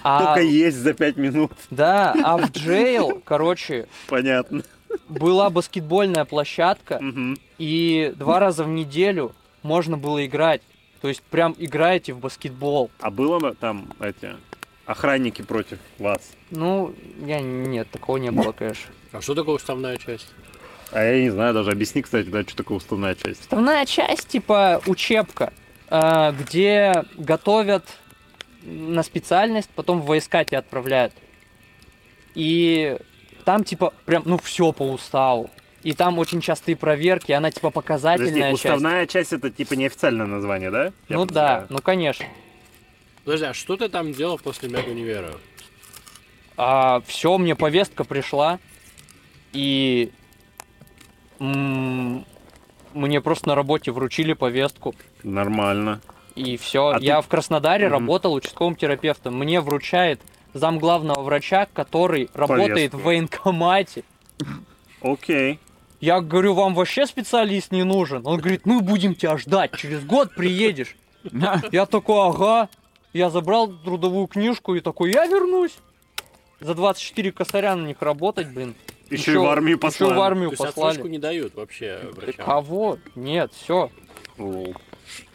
А, 0.05 0.25
Только 0.35 0.41
есть 0.41 0.79
за 0.79 0.95
пять 0.95 1.17
минут, 1.17 1.53
да, 1.71 2.13
а 2.25 2.37
в 2.39 2.51
джейл, 2.51 3.23
короче, 3.25 3.87
понятно. 4.09 4.63
была 5.09 5.49
баскетбольная 5.51 6.25
площадка, 6.25 6.99
Мгм. 7.01 7.39
и 7.59 8.13
два 8.17 8.41
раза 8.41 8.65
в 8.65 8.69
неделю 8.69 9.33
можно 9.63 9.97
было 9.99 10.25
играть. 10.27 10.63
То 11.03 11.09
есть 11.09 11.23
прям 11.23 11.55
играете 11.59 12.15
в 12.15 12.19
баскетбол. 12.19 12.91
А 13.01 13.11
было 13.11 13.39
бы 13.39 13.55
там 13.55 13.93
эти 14.01 14.35
охранники 14.87 15.43
против 15.43 15.79
вас? 15.99 16.23
Ну, 16.51 16.95
я 17.25 17.41
нет, 17.41 17.89
такого 17.91 18.17
не 18.17 18.31
было, 18.33 18.51
конечно. 18.53 18.91
А 19.13 19.21
что 19.21 19.35
такое 19.35 19.57
уставная 19.57 19.99
часть? 19.99 20.27
А 20.91 21.05
я 21.05 21.23
не 21.23 21.31
знаю, 21.31 21.55
даже 21.55 21.71
объясни, 21.71 22.03
кстати, 22.03 22.27
да, 22.29 22.43
что 22.43 22.57
такое 22.57 22.79
уставная 22.79 23.15
часть. 23.15 23.43
Основная 23.43 23.85
часть, 23.87 24.29
типа, 24.29 24.81
учебка, 24.87 25.53
где 26.33 27.05
готовят 27.17 27.85
на 28.63 29.03
специальность, 29.03 29.69
потом 29.75 30.01
в 30.01 30.07
войска 30.07 30.45
тебя 30.45 30.61
отправляют. 30.61 31.13
И 32.35 32.97
там, 33.45 33.65
типа, 33.65 33.93
прям, 34.07 34.23
ну, 34.25 34.39
все 34.39 34.73
по 34.73 34.83
уставу. 34.85 35.51
И 35.83 35.93
там 35.95 36.19
очень 36.19 36.41
частые 36.41 36.77
проверки, 36.77 37.33
она, 37.33 37.51
типа, 37.51 37.71
Подожди, 37.71 37.75
показательная 37.75 38.53
часть. 38.53 38.65
уставная 38.65 39.07
часть 39.07 39.33
это 39.33 39.51
типа 39.51 39.75
неофициальное 39.75 40.27
название, 40.27 40.71
да? 40.71 40.85
Я 41.09 41.17
Ну 41.17 41.27
да, 41.27 41.67
ну, 41.71 41.79
конечно. 41.81 42.25
Подожди, 43.25 43.47
а 43.47 43.55
что 43.55 43.77
ты 43.77 43.89
там 43.89 44.13
делал 44.13 44.39
после 44.39 44.69
медунивера? 44.69 45.35
А, 46.57 47.03
все, 47.07 47.37
мне 47.37 47.57
повестка 47.57 48.05
пришла, 48.05 48.61
и 49.53 50.13
м, 51.41 52.25
мне 52.95 53.21
просто 53.21 53.49
на 53.49 53.55
работе 53.55 53.91
вручили 53.93 54.33
повестку, 54.33 54.95
Нормально. 55.23 56.01
и 56.35 56.57
все. 56.57 56.89
А 56.89 56.99
Я 57.01 57.17
ты- 57.21 57.27
в 57.27 57.29
Краснодаре 57.29 57.87
Мгм. 57.87 57.93
работал 57.93 58.33
участковым 58.35 58.77
терапевтом. 58.77 59.37
Мне 59.39 59.61
вручает 59.61 60.21
зам 60.55 60.79
главного 60.79 61.23
врача, 61.23 61.67
который 61.73 62.29
работает 62.35 62.73
Повестку. 62.93 62.97
в 62.99 63.03
военкомате. 63.05 64.05
Окей. 65.01 65.59
Я 66.01 66.21
говорю, 66.21 66.55
вам 66.55 66.75
вообще 66.75 67.07
специалист 67.07 67.71
не 67.71 67.85
нужен? 67.85 68.27
Он 68.27 68.39
говорит, 68.41 68.67
мы 68.67 68.81
будем 68.81 69.15
тебя 69.15 69.37
ждать, 69.39 69.77
через 69.77 70.05
год 70.05 70.35
приедешь. 70.35 70.97
Я 71.71 71.87
такой, 71.87 72.29
ага. 72.29 72.69
Я 73.13 73.31
забрал 73.31 73.69
трудовую 73.69 74.27
книжку 74.27 74.75
и 74.75 74.81
такой, 74.81 75.13
я 75.13 75.27
вернусь. 75.27 75.77
За 76.61 76.75
24 76.75 77.31
косаря 77.33 77.77
на 77.77 77.87
них 77.87 77.97
работать, 78.01 78.49
блин. 78.49 78.75
Еще 79.13 79.33
и 79.35 79.37
в 79.37 79.45
армию 79.47 79.77
Еще 79.77 79.81
послали. 79.81 80.15
в 80.15 80.21
армию 80.21 80.51
То 80.51 80.65
есть 80.65 80.75
послали. 80.75 81.09
не 81.09 81.19
дают 81.19 81.55
вообще 81.55 82.01
врачам? 82.13 82.45
Кого? 82.47 82.99
Нет, 83.15 83.53
все. 83.55 83.91
О. 84.39 84.65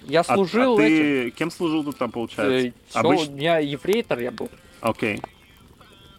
Я 0.06 0.22
А- 0.22 0.24
служил 0.24 0.78
а, 0.78 0.82
этим. 0.82 0.98
ты 0.98 1.30
кем 1.32 1.52
служил 1.52 1.84
тут 1.84 1.98
там, 1.98 2.12
получается? 2.12 2.68
Э, 2.68 2.72
всё, 2.90 3.00
Обычно- 3.00 3.36
Я 3.40 3.60
ефрейтор 3.60 4.20
я 4.20 4.32
был. 4.32 4.50
Окей. 4.82 5.22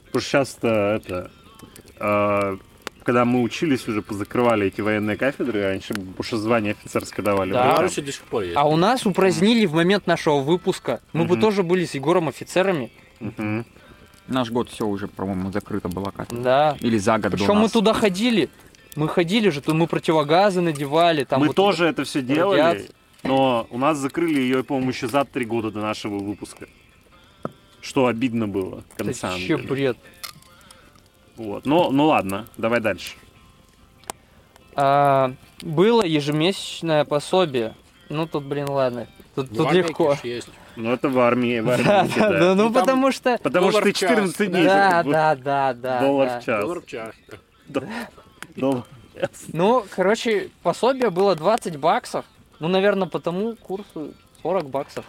Потому 0.07 0.21
что 0.21 0.31
сейчас-то 0.31 0.69
это... 1.03 1.31
э, 2.01 2.57
когда 3.03 3.25
мы 3.25 3.41
учились, 3.43 3.89
уже 3.89 4.03
позакрывали 4.03 4.67
эти 4.67 4.83
военные 4.83 5.17
кафедры 5.17 5.63
раньше, 5.63 5.95
что 6.21 6.37
звание 6.37 6.73
офицерское 6.73 7.25
давали. 7.25 7.53
Да. 7.53 7.65
Беларуси 7.73 8.01
до 8.01 8.13
сих 8.13 8.23
пор 8.25 8.43
есть. 8.45 8.57
А 8.57 8.65
у 8.69 8.77
нас 8.77 9.07
упразднили 9.07 9.65
в 9.67 9.73
момент 9.75 10.07
нашего 10.07 10.41
выпуска. 10.41 11.01
Мы 11.15 11.25
бы 11.25 11.33
Мгм. 11.35 11.41
тоже 11.41 11.63
были 11.63 11.87
с 11.87 11.95
Егором 11.95 12.29
офицерами. 12.29 12.93
Мгм. 13.21 13.65
Наш 14.29 14.51
год 14.51 14.69
все 14.69 14.87
уже, 14.87 15.09
по-моему, 15.09 15.51
закрыто 15.53 15.89
было 15.89 16.11
как. 16.11 16.29
Да. 16.31 16.77
Или 16.81 16.99
за 16.99 17.19
год 17.19 17.33
Причем 17.33 17.57
мы 17.57 17.69
туда 17.69 17.95
ходили. 17.95 18.51
Мы 18.95 19.09
ходили 19.09 19.49
же, 19.49 19.61
тут 19.61 19.75
мы 19.75 19.87
противогазы 19.87 20.61
надевали. 20.61 21.25
Там 21.25 21.41
мы 21.41 21.49
вот 21.49 21.57
тоже 21.57 21.87
это 21.87 22.05
все 22.05 22.21
делали, 22.21 22.61
радиация. 22.61 22.91
но 23.23 23.67
у 23.71 23.79
нас 23.79 23.99
закрыли 23.99 24.41
ее, 24.41 24.65
по-моему, 24.65 24.91
еще 24.91 25.09
за 25.09 25.25
три 25.25 25.45
года 25.45 25.71
до 25.71 25.81
нашего 25.81 26.19
выпуска. 26.19 26.67
Что 27.81 28.07
обидно 28.07 28.49
было, 28.49 28.83
Это 28.97 29.05
вообще 29.05 29.57
бред. 29.57 29.97
Вот. 31.37 31.65
Ну, 31.65 31.91
ну 31.91 32.07
ладно, 32.07 32.47
давай 32.57 32.81
дальше. 32.81 33.15
А, 34.75 35.33
было 35.63 36.05
ежемесячное 36.05 37.05
пособие. 37.05 37.75
Ну 38.09 38.27
тут, 38.27 38.45
блин, 38.45 38.69
ладно. 38.69 39.07
Тут, 39.35 39.57
тут 39.57 39.73
легко. 39.73 40.17
есть. 40.23 40.49
Ну 40.79 40.93
это 40.93 41.09
в 41.09 41.19
армии, 41.19 41.59
в 41.59 41.67
Да, 41.67 42.01
армии, 42.01 42.13
да, 42.17 42.31
да. 42.31 42.39
да, 42.39 42.55
ну 42.55 42.69
Ну, 42.69 42.73
там 42.73 42.73
потому 42.73 43.11
что... 43.11 43.37
Потому 43.43 43.73
что 43.73 43.83
ты 43.83 43.93
в 43.93 43.97
час. 43.97 44.11
14 44.11 44.51
дней. 44.51 44.65
Да, 44.65 45.03
да, 45.03 45.35
да, 45.35 45.75
да. 45.75 46.01
Доллар 46.01 46.29
да. 46.29 46.41
в 46.41 46.45
час. 46.45 46.61
Доллар 46.61 46.81
в 46.81 46.87
час. 46.87 47.15
Доллар 47.67 48.85
в 48.85 49.21
час. 49.21 49.31
Ну, 49.53 49.85
короче, 49.91 50.51
пособие 50.63 51.11
было 51.11 51.35
20 51.35 51.77
баксов. 51.79 52.25
Ну, 52.61 52.69
наверное, 52.69 53.09
потому 53.09 53.57
курсу 53.57 54.15
40 54.43 54.71
баксов. 54.71 55.05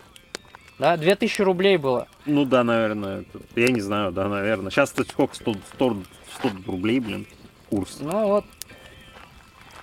Да, 0.80 0.98
2000 0.98 1.42
рублей 1.44 1.78
было. 1.78 2.08
Ну 2.26 2.46
да, 2.46 2.64
наверное. 2.64 3.26
Я 3.56 3.68
не 3.68 3.82
знаю, 3.82 4.12
да, 4.12 4.28
наверное. 4.28 4.72
Сейчас 4.72 4.92
это 4.94 5.04
сколько? 5.04 5.36
100, 5.36 5.54
100, 5.76 5.98
100 6.40 6.50
рублей, 6.66 7.00
блин, 7.00 7.28
курс. 7.70 7.98
Ну 8.00 8.28
вот. 8.28 8.46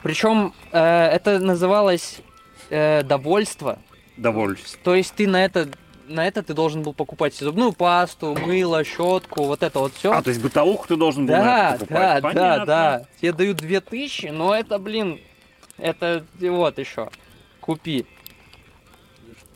Причем 0.03 0.53
э, 0.73 0.81
это 0.81 1.39
называлось 1.39 2.23
э, 2.71 3.05
довольство. 3.05 3.79
Довольствие. 4.17 4.81
То 4.83 4.95
есть 4.95 5.15
ты 5.15 5.27
на 5.27 5.45
это 5.45 5.69
на 6.09 6.27
это 6.27 6.43
ты 6.43 6.55
должен 6.55 6.83
был 6.83 6.93
покупать 6.93 7.35
зубную 7.35 7.73
пасту, 7.73 8.35
мыло, 8.37 8.85
щетку, 8.85 9.45
вот 9.45 9.63
это 9.65 9.81
вот 9.81 9.93
все. 9.95 10.13
А, 10.13 10.23
то 10.23 10.31
есть 10.31 10.41
бытовуху 10.41 10.87
ты 10.87 10.97
должен 10.97 11.27
был 11.27 11.35
на 11.35 11.43
Да, 11.45 11.69
это 11.75 11.79
покупать? 11.81 12.23
да, 12.23 12.31
да, 12.33 12.33
Понятно. 12.33 12.67
да. 12.67 13.07
Тебе 13.21 13.33
дают 13.33 13.57
2000, 13.57 14.27
но 14.29 14.55
это, 14.55 14.79
блин, 14.79 15.21
это 15.79 16.25
вот 16.41 16.79
еще. 16.79 17.11
Купи. 17.61 18.07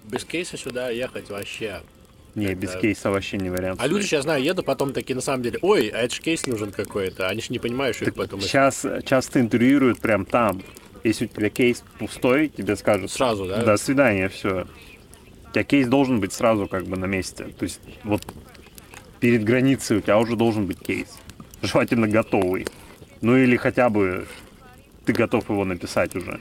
Без 0.05 0.25
кейса 0.25 0.57
сюда 0.57 0.91
ехать 0.91 1.31
вообще. 1.31 1.83
Не, 2.35 2.55
без 2.55 2.73
Да. 2.73 2.81
кейса 2.81 3.11
вообще 3.11 3.39
не 3.39 3.51
вариант. 3.51 3.81
А 3.81 3.87
люди 3.87 4.05
сейчас, 4.07 4.23
знаю, 4.25 4.43
едут, 4.43 4.65
потом 4.67 4.93
такие 4.93 5.15
на 5.15 5.21
самом 5.23 5.43
деле, 5.43 5.59
ой, 5.63 5.89
а 5.89 5.99
это 5.99 6.15
же 6.15 6.21
кейс 6.21 6.47
нужен 6.47 6.71
какой-то. 6.73 7.29
Они 7.29 7.41
же 7.41 7.49
не 7.51 7.59
понимают, 7.59 7.97
что 7.97 8.07
их 8.07 8.15
потом 8.15 8.41
Сейчас 8.41 8.85
часто 9.05 9.41
интервьюируют 9.41 10.01
прям 10.01 10.25
там. 10.25 10.63
Если 11.05 11.25
у 11.25 11.29
тебя 11.29 11.49
кейс 11.51 11.83
пустой, 11.99 12.49
тебе 12.49 12.77
скажут 12.77 13.11
сразу, 13.11 13.47
да? 13.47 13.65
до 13.65 13.77
свидания, 13.77 14.29
все. 14.29 14.67
У 15.49 15.53
тебя 15.53 15.65
кейс 15.65 15.89
должен 15.89 16.21
быть 16.21 16.33
сразу 16.33 16.67
как 16.69 16.85
бы 16.85 16.97
на 16.97 17.07
месте. 17.07 17.45
То 17.59 17.63
есть 17.65 17.81
вот 18.05 18.23
перед 19.19 19.43
границей 19.45 19.99
у 19.99 20.01
тебя 20.01 20.19
уже 20.19 20.37
должен 20.37 20.67
быть 20.67 20.79
кейс. 20.81 21.09
Желательно 21.63 22.07
готовый. 22.07 22.67
Ну 23.23 23.37
или 23.37 23.57
хотя 23.57 23.89
бы 23.91 24.27
ты 25.05 25.13
готов 25.13 25.49
его 25.51 25.65
написать 25.65 26.15
уже. 26.17 26.41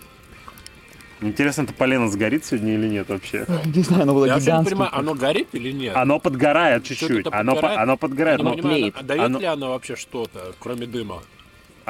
Интересно, 1.21 1.63
это 1.63 1.73
полено 1.73 2.07
сгорит 2.09 2.45
сегодня 2.45 2.75
или 2.75 2.87
нет 2.87 3.09
вообще? 3.09 3.45
Не 3.65 3.81
знаю, 3.83 4.03
оно 4.03 4.13
было 4.13 4.25
Я 4.25 4.33
вообще 4.35 4.45
не 4.45 4.51
гигантское. 4.51 4.75
понимаю, 4.77 4.97
оно 4.97 5.13
горит 5.15 5.47
или 5.51 5.71
нет? 5.73 5.95
Оно 5.97 6.19
подгорает 6.19 6.85
чуть-чуть. 6.85 7.25
Оно, 7.31 7.55
по- 7.55 7.61
подгорает? 7.61 7.79
оно 7.81 7.91
Я 7.91 7.97
подгорает. 7.97 8.39
не 8.39 8.43
но 8.45 8.51
понимаю, 8.53 8.75
тлеет. 8.77 8.95
а 8.97 9.03
дает 9.03 9.21
Оно- 9.25 9.39
ли 9.39 9.45
оно 9.45 9.69
вообще 9.71 9.95
что-то, 9.97 10.53
кроме 10.59 10.85
дыма? 10.85 11.21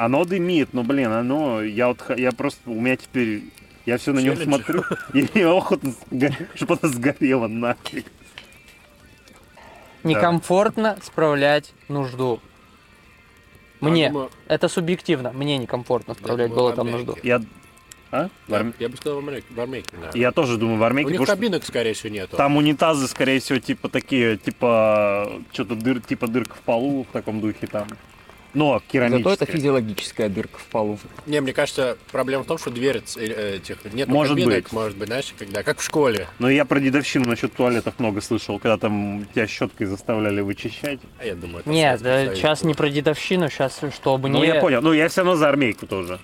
Оно 0.00 0.24
дымит, 0.24 0.72
но, 0.72 0.82
блин, 0.82 1.12
оно, 1.12 1.62
я 1.62 1.88
вот, 1.88 2.00
я 2.16 2.32
просто, 2.32 2.70
у 2.70 2.80
меня 2.80 2.96
теперь, 2.96 3.44
я 3.84 3.98
все 3.98 4.14
на 4.14 4.20
него 4.20 4.34
Челлендж. 4.34 4.48
смотрю, 4.48 4.84
и 5.12 5.28
мне 5.34 5.46
охота, 5.46 5.88
сго- 5.88 6.48
чтобы 6.54 6.78
оно 6.80 6.90
сгорело 6.90 7.48
нафиг. 7.48 8.06
Некомфортно 10.02 10.96
справлять 11.02 11.74
нужду. 11.88 12.40
Мне. 13.80 14.08
Думаю, 14.08 14.30
Это 14.48 14.68
субъективно. 14.68 15.32
Мне 15.32 15.58
некомфортно 15.58 16.14
справлять 16.14 16.50
было 16.50 16.72
там 16.72 16.90
нужду. 16.90 17.16
Я, 17.22 17.42
а? 18.10 18.30
В 18.48 18.72
я, 18.78 18.88
бы 18.88 18.96
сказал 18.96 19.20
в 19.20 19.28
Америке, 19.28 19.46
в 19.50 19.60
Армейке, 19.60 19.90
да. 20.00 20.10
Я 20.14 20.32
тоже 20.32 20.56
думаю, 20.56 20.78
в 20.78 20.82
У 20.82 20.84
армейке, 20.84 21.10
них 21.10 21.20
потому 21.20 21.26
что 21.26 21.36
кабинок, 21.36 21.64
скорее 21.64 21.92
всего, 21.92 22.12
нету. 22.12 22.38
там 22.38 22.56
унитазы, 22.56 23.06
скорее 23.06 23.38
всего, 23.40 23.58
типа 23.58 23.90
такие, 23.90 24.38
типа, 24.38 25.30
что-то 25.52 25.74
дыр, 25.74 26.00
типа 26.00 26.26
дырка 26.26 26.54
в 26.54 26.60
полу 26.60 27.04
в 27.04 27.12
таком 27.12 27.42
духе 27.42 27.66
там. 27.66 27.86
Но 28.52 28.72
Зато 28.74 28.82
это 28.84 28.92
керамическая. 28.92 29.46
физиологическая 29.46 30.28
дырка 30.28 30.58
в 30.58 30.64
полу. 30.64 30.98
Не, 31.26 31.40
мне 31.40 31.52
кажется, 31.52 31.96
проблема 32.10 32.42
в 32.42 32.46
том, 32.46 32.58
что 32.58 32.70
дверь 32.70 33.00
ц- 33.00 33.20
э, 33.20 33.56
этих 33.56 33.78
нет 33.92 34.08
Может 34.08 34.34
кабинок, 34.36 34.54
быть. 34.54 34.72
может 34.72 34.98
быть, 34.98 35.06
знаешь, 35.08 35.32
когда 35.38 35.62
как 35.62 35.78
в 35.78 35.84
школе. 35.84 36.26
Но 36.40 36.50
я 36.50 36.64
про 36.64 36.80
дедовщину 36.80 37.28
насчет 37.28 37.52
туалетов 37.54 37.98
много 37.98 38.20
слышал, 38.20 38.58
когда 38.58 38.76
там 38.76 39.26
тебя 39.34 39.46
щеткой 39.46 39.86
заставляли 39.86 40.40
вычищать. 40.40 40.98
А 41.20 41.24
я 41.24 41.34
думаю, 41.36 41.60
это 41.60 41.70
Нет, 41.70 42.02
да, 42.02 42.34
сейчас 42.34 42.64
не 42.64 42.74
про 42.74 42.88
дедовщину, 42.90 43.48
сейчас 43.50 43.80
чтобы 43.94 44.28
Ну, 44.28 44.40
не... 44.40 44.48
я 44.48 44.60
понял. 44.60 44.82
Ну, 44.82 44.92
я 44.92 45.08
все 45.08 45.20
равно 45.20 45.36
за 45.36 45.48
армейку 45.48 45.86
тоже. 45.86 46.18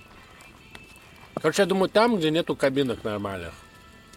Короче, 1.34 1.62
я 1.62 1.66
думаю, 1.66 1.88
там, 1.90 2.16
где 2.16 2.30
нету 2.30 2.56
кабинок 2.56 3.04
нормальных. 3.04 3.52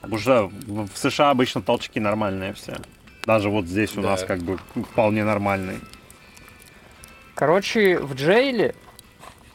Уже 0.10 0.44
в 0.66 0.88
в 0.88 0.98
США 0.98 1.30
обычно 1.32 1.62
толчки 1.62 2.00
нормальные 2.00 2.54
все. 2.54 2.78
Даже 3.26 3.50
вот 3.50 3.66
здесь 3.66 3.96
у 3.98 4.02
Да. 4.02 4.12
нас 4.12 4.24
как 4.24 4.40
бы 4.40 4.58
вполне 4.92 5.24
нормальные. 5.26 5.80
Короче, 7.40 8.00
в 8.00 8.16
джейле 8.16 8.76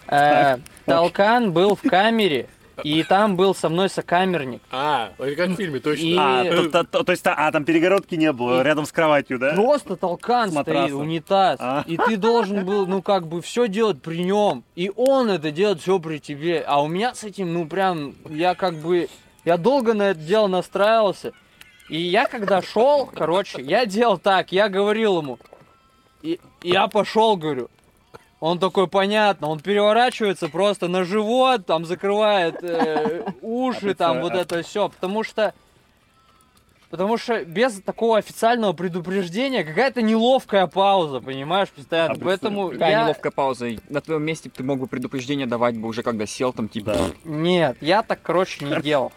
э, 0.06 0.56
Так, 0.56 0.60
Толкан 0.86 1.52
был 1.52 1.76
в 1.76 1.82
камере 1.82 2.48
И 2.82 3.02
там 3.02 3.36
был 3.36 3.54
со 3.54 3.68
мной 3.68 3.90
сокамерник. 3.90 4.62
А, 4.70 5.12
как 5.18 5.50
в 5.50 5.56
фильме, 5.56 5.80
точно. 5.80 6.02
И- 6.02 6.16
А, 6.18 6.44
то, 6.44 6.70
то- 6.70 6.84
то- 6.84 7.04
то 7.04 7.12
есть, 7.12 7.22
а, 7.26 7.52
там 7.52 7.66
перегородки 7.66 8.14
не 8.14 8.32
было, 8.32 8.62
И- 8.62 8.64
рядом 8.64 8.86
с 8.86 8.92
кроватью, 8.92 9.38
да? 9.38 9.52
Просто 9.52 9.96
толкан 9.96 10.50
С 10.50 10.58
стоит, 10.62 10.94
унитаз. 10.94 11.58
А. 11.60 11.84
И 11.86 11.98
ты 11.98 12.16
должен 12.16 12.64
был, 12.64 12.86
ну, 12.86 13.02
как 13.02 13.26
бы, 13.26 13.42
все 13.42 13.68
делать 13.68 14.00
при 14.00 14.24
нем. 14.24 14.64
И 14.76 14.90
он 14.96 15.28
это 15.28 15.50
делает 15.50 15.82
все 15.82 15.98
при 15.98 16.20
тебе. 16.20 16.64
А 16.66 16.82
у 16.82 16.88
меня 16.88 17.14
с 17.14 17.22
этим, 17.22 17.52
ну, 17.52 17.66
прям, 17.66 18.14
я 18.30 18.54
как 18.54 18.76
бы, 18.76 19.10
я 19.44 19.58
долго 19.58 19.92
на 19.92 20.04
это 20.12 20.20
дело 20.20 20.46
настраивался. 20.46 21.32
И 21.90 22.00
я 22.00 22.24
когда 22.24 22.62
шел, 22.62 23.04
короче, 23.04 23.60
я 23.60 23.84
делал 23.84 24.16
так, 24.16 24.52
я 24.52 24.70
говорил 24.70 25.18
ему, 25.20 25.38
и 26.22 26.40
я 26.62 26.88
пошел, 26.88 27.36
говорю. 27.36 27.68
Он 28.44 28.58
такой, 28.58 28.88
понятно, 28.88 29.48
он 29.48 29.60
переворачивается 29.60 30.50
просто 30.50 30.86
на 30.86 31.04
живот, 31.04 31.64
там 31.64 31.86
закрывает 31.86 32.62
э, 32.62 33.24
уши, 33.40 33.94
там 33.94 34.20
вот 34.20 34.34
это 34.34 34.62
все, 34.62 34.90
потому 34.90 35.22
что 35.22 35.54
Потому 36.90 37.16
что 37.16 37.42
без 37.42 37.80
такого 37.80 38.18
официального 38.18 38.74
предупреждения 38.74 39.64
какая-то 39.64 40.02
неловкая 40.02 40.66
пауза, 40.66 41.20
понимаешь, 41.20 41.70
постоянно. 41.70 42.14
А, 42.14 42.18
Поэтому 42.22 42.68
Какая 42.68 42.90
я... 42.90 43.02
неловкая 43.04 43.32
пауза. 43.32 43.70
На 43.88 44.02
твоем 44.02 44.22
месте 44.22 44.50
ты 44.54 44.62
мог 44.62 44.78
бы 44.78 44.88
предупреждение 44.88 45.46
давать 45.46 45.78
бы 45.78 45.88
уже, 45.88 46.02
когда 46.02 46.26
сел 46.26 46.52
там, 46.52 46.68
типа... 46.68 46.92
Да. 46.92 47.10
Нет, 47.24 47.78
я 47.80 48.02
так, 48.02 48.20
короче, 48.20 48.66
не 48.66 48.80
делал. 48.82 49.10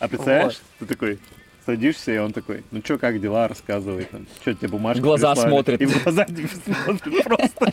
А 0.00 0.08
представляешь, 0.08 0.60
ты 0.80 0.86
такой 0.86 1.20
садишься, 1.64 2.12
и 2.12 2.18
он 2.18 2.32
такой, 2.32 2.64
ну 2.70 2.80
чё, 2.80 2.98
как 2.98 3.20
дела, 3.20 3.48
рассказывай 3.48 4.04
там. 4.04 4.26
Чё 4.44 4.54
тебе 4.54 4.68
бумажки 4.68 5.00
В 5.00 5.04
глаза 5.04 5.32
прислали?» 5.32 5.50
смотрит. 5.50 5.80
И 5.80 5.86
в 5.86 6.02
глаза 6.02 6.24
тебе 6.24 6.48
смотрит 6.48 7.24
просто. 7.24 7.72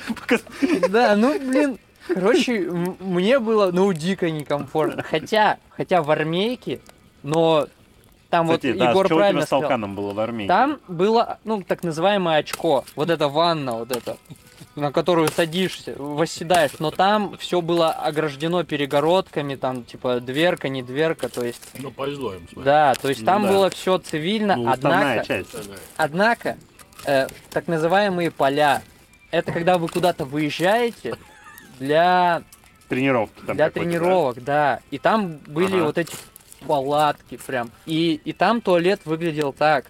Да, 0.90 1.16
ну, 1.16 1.40
блин, 1.40 1.78
короче, 2.08 2.60
мне 3.00 3.40
было, 3.40 3.72
ну, 3.72 3.92
дико 3.94 4.30
некомфортно. 4.32 5.04
Хотя, 5.04 5.58
хотя 5.70 6.02
в 6.02 6.12
армейке, 6.12 6.80
но 7.24 7.68
там 8.30 8.48
Кстати, 8.48 8.68
вот 8.68 8.78
да, 8.78 8.90
Егор 8.92 9.06
что 9.06 9.16
у 9.16 9.18
правильно 9.18 9.42
тебя 9.42 9.46
с 9.46 9.50
толканом 9.50 9.96
было 9.96 10.14
в 10.14 10.20
армии? 10.20 10.48
Там 10.48 10.80
было, 10.88 11.40
ну, 11.44 11.62
так 11.62 11.84
называемое 11.84 12.38
очко. 12.38 12.86
Вот 12.96 13.10
это 13.10 13.28
ванна, 13.28 13.74
вот 13.74 13.92
это, 13.92 14.18
на 14.76 14.92
которую 14.92 15.28
садишься, 15.28 15.96
восседаешь. 15.98 16.72
Но 16.80 16.92
там 16.92 17.38
все 17.38 17.62
было 17.62 17.92
ограждено 17.92 18.64
перегородками, 18.64 19.56
там, 19.56 19.84
типа, 19.84 20.20
дверка, 20.20 20.70
не 20.70 20.82
дверка, 20.82 21.30
то 21.30 21.44
есть... 21.44 21.62
Ну, 21.78 21.92
повезло 21.92 22.34
им, 22.36 22.48
смотри. 22.52 22.64
Да, 22.64 22.94
то 22.94 23.10
есть 23.10 23.22
Ну 23.22 23.26
там 23.26 23.44
да. 23.44 23.50
было 23.52 23.70
все 23.70 23.98
цивильно, 23.98 24.56
Ну, 24.56 24.72
однако, 24.72 25.26
часть. 25.26 25.50
однако 25.98 26.58
э, 27.06 27.28
так 27.50 27.68
называемые 27.68 28.32
поля, 28.32 28.82
это 29.30 29.52
когда 29.52 29.78
вы 29.78 29.88
куда-то 29.90 30.26
выезжаете 30.26 31.16
для, 31.80 32.44
Тренировки 32.88 33.42
там 33.46 33.56
для 33.56 33.68
какой-то, 33.70 33.90
да? 33.90 33.92
тренировок, 33.92 34.44
да. 34.44 34.80
И 34.92 34.98
там 35.00 35.38
были 35.48 35.76
Ага. 35.78 35.86
вот 35.86 35.98
эти 35.98 36.16
палатки 36.68 37.38
прям. 37.38 37.72
И, 37.86 38.22
и 38.24 38.34
там 38.34 38.62
туалет 38.62 39.02
выглядел 39.06 39.52
так. 39.52 39.86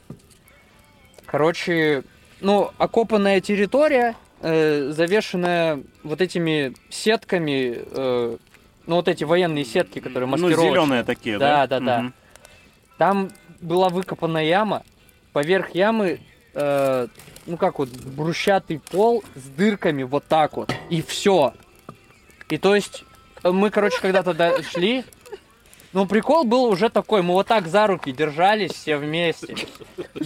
Короче, 1.26 2.04
ну, 2.40 2.72
окопанная 2.78 3.42
территория, 3.42 4.16
э, 4.42 4.90
завешенная 4.92 5.82
вот 6.04 6.22
этими 6.22 6.74
сетками, 6.90 7.82
э, 7.86 8.38
ну, 8.88 8.96
вот 8.96 9.08
эти 9.08 9.24
военные 9.24 9.66
сетки, 9.66 10.00
которые 10.00 10.28
Ну, 10.28 10.32
маскировочные. 10.32 10.72
зеленые 10.72 11.04
такие, 11.04 11.38
Да, 11.38 11.68
да? 11.68 11.80
да, 11.80 11.86
да. 11.86 12.12
Там 12.98 13.32
была 13.62 13.90
выкопана 13.90 14.44
яма, 14.44 14.84
поверх 15.34 15.74
ямы, 15.76 16.20
э, 16.54 17.08
ну 17.46 17.58
как 17.58 17.80
вот, 17.80 17.90
брусчатый 17.90 18.80
пол 18.80 19.24
с 19.36 19.48
дырками 19.50 20.04
вот 20.04 20.26
так 20.28 20.58
вот, 20.58 20.74
и 20.90 21.02
все. 21.02 21.54
И 22.50 22.58
то 22.58 22.76
есть, 22.76 23.04
э, 23.44 23.52
мы, 23.52 23.70
короче, 23.70 24.00
когда 24.02 24.24
туда 24.24 24.62
шли, 25.92 26.00
ну, 26.00 26.06
прикол 26.06 26.44
был 26.44 26.66
уже 26.66 26.90
такой, 26.90 27.22
мы 27.22 27.34
вот 27.34 27.48
так 27.48 27.68
за 27.68 27.88
руки 27.88 28.12
держались 28.12 28.72
все 28.72 28.98
вместе. 28.98 29.56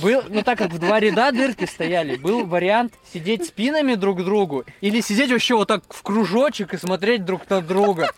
Был, 0.01 0.23
ну, 0.29 0.41
так 0.41 0.57
как 0.57 0.71
в 0.71 0.79
два 0.79 0.99
ряда 0.99 1.31
дырки 1.31 1.65
стояли, 1.65 2.15
был 2.15 2.45
вариант 2.45 2.93
сидеть 3.13 3.45
спинами 3.47 3.95
друг 3.95 4.19
к 4.19 4.23
другу 4.23 4.65
или 4.81 5.01
сидеть 5.01 5.31
вообще 5.31 5.55
вот 5.55 5.67
так 5.67 5.83
в 5.89 6.01
кружочек 6.01 6.73
и 6.73 6.77
смотреть 6.77 7.25
друг 7.25 7.49
на 7.49 7.61
друга. 7.61 8.11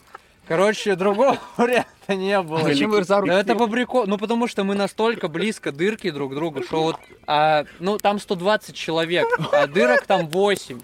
Короче, 0.47 0.95
другого 0.95 1.37
варианта 1.57 2.15
не 2.15 2.41
было. 2.41 2.63
Зачем 2.63 2.91
вы 2.91 3.03
за 3.03 3.19
руки? 3.19 3.31
Ну 3.31 3.37
это 3.37 3.55
по 3.55 3.67
приколу, 3.67 4.05
ну 4.07 4.17
потому 4.17 4.47
что 4.47 4.63
мы 4.63 4.75
настолько 4.75 5.27
близко 5.27 5.71
дырки 5.71 6.09
друг 6.09 6.31
к 6.31 6.35
другу, 6.35 6.63
что 6.63 6.83
вот, 6.83 6.97
а, 7.25 7.65
ну 7.79 7.97
там 7.97 8.19
120 8.19 8.75
человек, 8.75 9.27
а 9.51 9.67
дырок 9.67 10.05
там 10.05 10.29
8. 10.29 10.79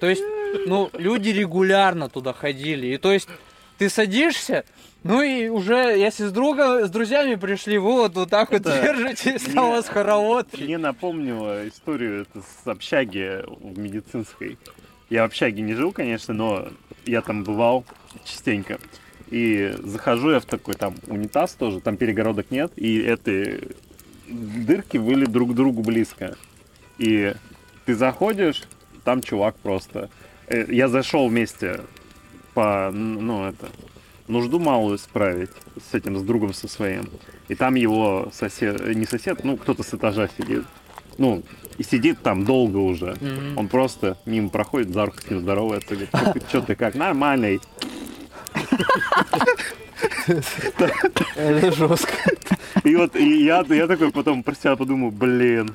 То 0.00 0.08
есть, 0.08 0.22
ну 0.66 0.88
люди 0.94 1.28
регулярно 1.28 2.08
туда 2.08 2.32
ходили, 2.32 2.86
и 2.86 2.96
то 2.96 3.12
есть 3.12 3.28
ты 3.76 3.90
садишься, 3.90 4.64
ну 5.02 5.22
и 5.22 5.48
уже, 5.48 5.74
если 5.98 6.26
с 6.26 6.32
друга, 6.32 6.86
с 6.86 6.90
друзьями 6.90 7.34
пришли, 7.36 7.78
вот, 7.78 8.14
вот 8.14 8.30
так 8.30 8.50
вот 8.50 8.60
Это 8.66 8.82
держитесь, 8.82 9.46
мне- 9.46 9.54
там 9.54 9.70
вас 9.70 9.88
хоровод. 9.88 10.46
Мне 10.58 10.78
напомнило 10.78 11.66
историю 11.68 12.22
это 12.22 12.42
с 12.42 12.66
общаги 12.66 13.42
в 13.46 13.78
медицинской. 13.78 14.58
Я 15.08 15.22
в 15.22 15.26
общаге 15.26 15.62
не 15.62 15.74
жил, 15.74 15.92
конечно, 15.92 16.34
но 16.34 16.68
я 17.06 17.20
там 17.22 17.44
бывал 17.44 17.84
частенько. 18.24 18.78
И 19.30 19.74
захожу 19.84 20.30
я 20.30 20.40
в 20.40 20.44
такой 20.44 20.74
там 20.74 20.94
унитаз 21.06 21.52
тоже, 21.54 21.80
там 21.80 21.96
перегородок 21.96 22.50
нет, 22.50 22.72
и 22.76 23.00
эти 23.00 23.60
дырки 24.28 24.98
были 24.98 25.24
друг 25.24 25.52
к 25.52 25.54
другу 25.54 25.82
близко. 25.82 26.36
И 26.98 27.34
ты 27.86 27.94
заходишь, 27.94 28.64
там 29.04 29.22
чувак 29.22 29.56
просто. 29.56 30.10
Э, 30.48 30.66
Я 30.68 30.88
зашел 30.88 31.28
вместе 31.28 31.80
по, 32.54 32.90
ну, 32.92 33.46
это, 33.48 33.68
нужду 34.30 34.58
малую 34.58 34.98
справить 34.98 35.50
с 35.90 35.94
этим, 35.94 36.18
с 36.18 36.22
другом 36.22 36.54
со 36.54 36.68
своим. 36.68 37.08
И 37.48 37.54
там 37.54 37.74
его 37.74 38.30
сосед, 38.32 38.94
не 38.94 39.06
сосед, 39.06 39.44
ну, 39.44 39.56
кто-то 39.56 39.82
с 39.82 39.92
этажа 39.92 40.28
сидит. 40.38 40.64
Ну, 41.18 41.42
и 41.78 41.82
сидит 41.82 42.22
там 42.22 42.44
долго 42.44 42.76
уже. 42.78 43.16
Мгм. 43.20 43.58
Он 43.58 43.68
просто 43.68 44.16
мимо 44.26 44.48
проходит, 44.48 44.94
за 44.94 45.06
руку 45.06 45.18
с 45.20 45.30
ним 45.30 45.40
здоровается, 45.40 45.94
говорит, 45.94 46.44
что 46.48 46.60
ты 46.62 46.74
как, 46.74 46.94
нормальный. 46.94 47.60
Это 51.36 51.72
жестко. 51.72 52.12
И 52.84 52.94
вот 52.96 53.16
и 53.16 53.44
я, 53.44 53.64
я 53.68 53.86
такой 53.86 54.10
потом 54.12 54.42
про 54.42 54.54
себя 54.54 54.76
подумал, 54.76 55.10
блин, 55.10 55.74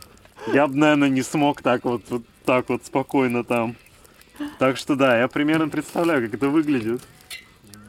я 0.53 0.67
бы, 0.67 0.75
наверное, 0.75 1.09
не 1.09 1.21
смог 1.21 1.61
так 1.61 1.83
вот, 1.85 2.03
вот 2.09 2.23
так 2.45 2.69
вот 2.69 2.85
спокойно 2.85 3.43
там. 3.43 3.75
Так 4.59 4.77
что 4.77 4.95
да, 4.95 5.19
я 5.19 5.27
примерно 5.27 5.69
представляю, 5.69 6.25
как 6.25 6.35
это 6.35 6.49
выглядит. 6.49 7.01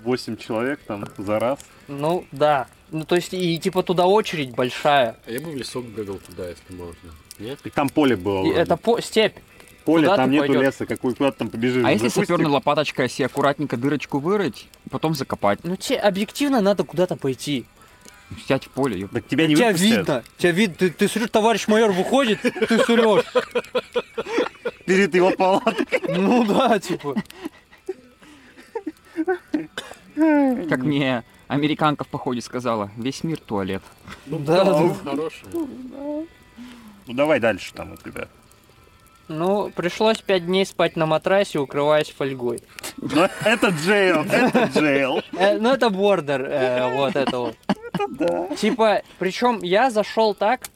Восемь 0.07 0.37
человек 0.37 0.79
там 0.87 1.05
за 1.19 1.40
раз. 1.40 1.59
Ну 1.88 2.25
да. 2.31 2.69
Ну 2.92 3.05
то 3.05 3.16
есть 3.16 3.35
и 3.35 3.59
типа 3.59 3.83
туда 3.83 4.07
очередь 4.07 4.51
большая. 4.55 5.16
А 5.27 5.31
я 5.31 5.40
бы 5.40 5.51
в 5.51 5.57
лесок 5.57 5.85
бегал 5.85 6.19
туда, 6.19 6.49
если 6.49 6.73
можно. 6.73 7.11
Нет? 7.40 7.59
И 7.64 7.71
там 7.71 7.88
поле 7.88 8.14
было. 8.14 8.38
И 8.45 8.47
вроде. 8.51 8.61
это 8.61 8.77
по 8.77 9.01
степь. 9.01 9.37
поле, 9.85 10.05
куда 10.05 10.16
там 10.16 10.31
нету 10.31 10.47
пойдёшь? 10.47 10.64
леса, 10.64 10.87
какой 10.87 11.14
куда 11.16 11.33
ты 11.33 11.38
там 11.38 11.49
побежишь. 11.51 11.85
А 11.85 11.90
если 11.90 12.07
Запусти- 12.07 12.21
саперной 12.27 12.51
лопаточкой 12.51 13.09
себе 13.09 13.27
аккуратненько 13.27 13.77
дырочку 13.77 14.21
вырыть, 14.21 14.69
потом 14.90 15.14
закопать, 15.14 15.59
Ну 15.64 15.75
тебе 15.75 15.99
объективно 15.99 16.61
надо 16.61 16.85
куда-то 16.85 17.16
пойти. 17.16 17.64
сядь 18.47 18.66
в 18.66 18.71
поле, 18.71 19.01
ёп. 19.01 19.11
Так 19.11 19.27
тебя 19.27 19.49
не 19.49 19.57
тебя 19.57 19.66
выпустят. 19.73 19.90
видно, 19.99 20.25
тебя 20.38 20.51
видно, 20.53 20.77
ты, 20.77 20.90
ты 20.90 21.09
смотришь, 21.09 21.31
товарищ 21.33 21.66
майор 21.66 21.90
выходит, 21.90 22.40
ты 22.42 22.79
срешь. 22.85 23.25
Перед 24.85 25.12
его 25.16 25.33
палаткой. 25.33 26.01
Ну 26.16 26.45
да, 26.45 26.79
типа. 26.79 27.16
Как 30.16 30.79
мне 30.81 31.24
американка 31.48 32.05
в 32.05 32.09
походе 32.09 32.40
сказала, 32.40 32.90
весь 32.96 33.22
мир 33.22 33.38
туалет. 33.38 33.83
Ну, 34.26 34.38
Да, 34.38 34.64
да, 34.64 34.72
да. 34.83 34.94
хороший. 35.05 35.46
Ну 35.52 36.26
давай 37.14 37.38
дальше 37.38 37.72
там 37.72 37.92
у 37.92 37.96
тебя. 37.96 38.29
Ну, 39.29 39.70
пришлось 39.74 40.18
пять 40.18 40.46
дней 40.46 40.64
спать 40.64 40.94
на 40.96 41.05
матрасе, 41.05 41.59
укрываясь 41.59 42.11
фольгой. 42.11 42.61
Ну, 42.96 43.29
это 43.44 43.68
джейл, 43.68 44.22
это 44.22 44.70
джейл. 44.72 45.20
Э, 45.37 45.59
ну, 45.59 45.72
это 45.72 45.90
бордер, 45.90 46.42
э, 46.48 46.94
вот 46.94 47.16
это 47.16 47.38
вот. 47.38 47.57
Типа, 48.57 49.02
причем 49.18 49.59
я 49.62 49.90
зашел 49.90 50.33
так, 50.35 50.68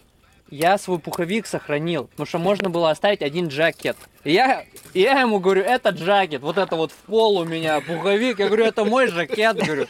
я 0.50 0.78
свой 0.78 0.98
пуховик 0.98 1.46
сохранил, 1.46 2.06
потому 2.06 2.26
что 2.26 2.38
можно 2.38 2.70
было 2.70 2.90
оставить 2.90 3.22
один 3.22 3.48
джакет. 3.48 3.96
Я, 4.24 4.64
я 4.92 5.20
ему 5.20 5.38
говорю, 5.38 5.62
это 5.62 5.90
джакет, 5.90 6.42
вот 6.42 6.58
это 6.58 6.76
вот 6.76 6.92
в 6.92 6.96
пол 7.06 7.38
у 7.38 7.44
меня 7.44 7.80
пуховик. 7.80 8.38
Я 8.38 8.46
говорю, 8.46 8.64
это 8.64 8.84
мой 8.84 9.08
жакет, 9.08 9.56
говорю. 9.56 9.86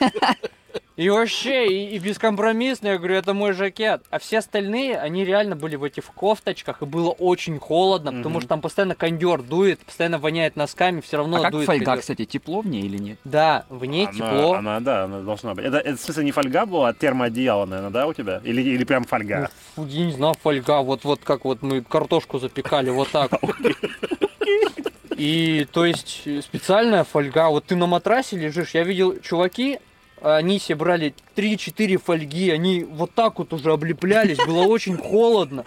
И 0.96 1.08
вообще, 1.08 1.66
и, 1.66 1.96
и 1.96 1.98
бескомпромиссно, 1.98 2.88
я 2.88 2.98
говорю, 2.98 3.14
это 3.14 3.32
мой 3.32 3.52
жакет. 3.52 4.02
А 4.10 4.18
все 4.18 4.38
остальные, 4.38 4.98
они 4.98 5.24
реально 5.24 5.56
были 5.56 5.76
в 5.76 5.84
этих 5.84 6.04
кофточках, 6.04 6.82
и 6.82 6.84
было 6.84 7.08
очень 7.10 7.58
холодно, 7.58 8.12
потому 8.12 8.34
Мгм. 8.34 8.40
что 8.42 8.48
там 8.50 8.60
постоянно 8.60 8.94
кондер 8.94 9.40
дует, 9.40 9.78
постоянно 9.80 10.18
воняет 10.18 10.56
носками, 10.56 11.00
все 11.00 11.16
равно 11.16 11.38
а 11.38 11.40
как 11.40 11.52
дует. 11.52 11.64
фольга, 11.66 11.84
кондёр. 11.86 12.00
кстати, 12.02 12.26
тепло 12.26 12.60
в 12.60 12.66
ней 12.66 12.82
или 12.82 12.98
нет? 12.98 13.18
Да, 13.24 13.64
в 13.70 13.82
ней 13.86 14.08
Она- 14.08 14.12
тепло. 14.14 14.52
Она, 14.54 14.80
да, 14.80 15.04
она 15.04 15.20
должна 15.20 15.54
быть. 15.54 15.64
Это, 15.64 15.78
это, 15.78 15.96
в 15.96 16.00
смысле, 16.00 16.24
не 16.24 16.32
фольга 16.32 16.66
была, 16.66 16.88
а 16.90 16.92
термоодеяло, 16.92 17.64
наверное, 17.64 17.90
да, 17.92 18.06
у 18.06 18.12
тебя? 18.12 18.42
Или, 18.44 18.60
или 18.60 18.84
прям 18.84 19.04
фольга? 19.04 19.48
Ну, 19.78 19.84
фу, 19.84 19.88
я 19.88 20.04
не 20.04 20.12
знаю, 20.12 20.34
фольга, 20.42 20.80
вот, 20.82 21.04
вот 21.04 21.20
как 21.24 21.46
вот 21.46 21.62
мы 21.62 21.80
картошку 21.80 22.38
запекали, 22.38 22.90
вот 22.90 23.08
так. 23.08 23.30
И 25.16 25.66
то 25.72 25.84
есть 25.84 26.26
специальная 26.42 27.04
фольга. 27.04 27.48
Вот 27.50 27.66
ты 27.66 27.76
на 27.76 27.86
матрасе 27.86 28.36
лежишь, 28.38 28.70
я 28.74 28.84
видел 28.84 29.18
чуваки, 29.20 29.78
они 30.22 30.58
себе 30.58 30.76
брали 30.76 31.14
3-4 31.36 31.98
фольги, 31.98 32.50
они 32.50 32.84
вот 32.84 33.12
так 33.14 33.38
вот 33.38 33.52
уже 33.52 33.72
облеплялись, 33.72 34.38
было 34.38 34.62
очень 34.64 34.96
холодно. 34.96 35.64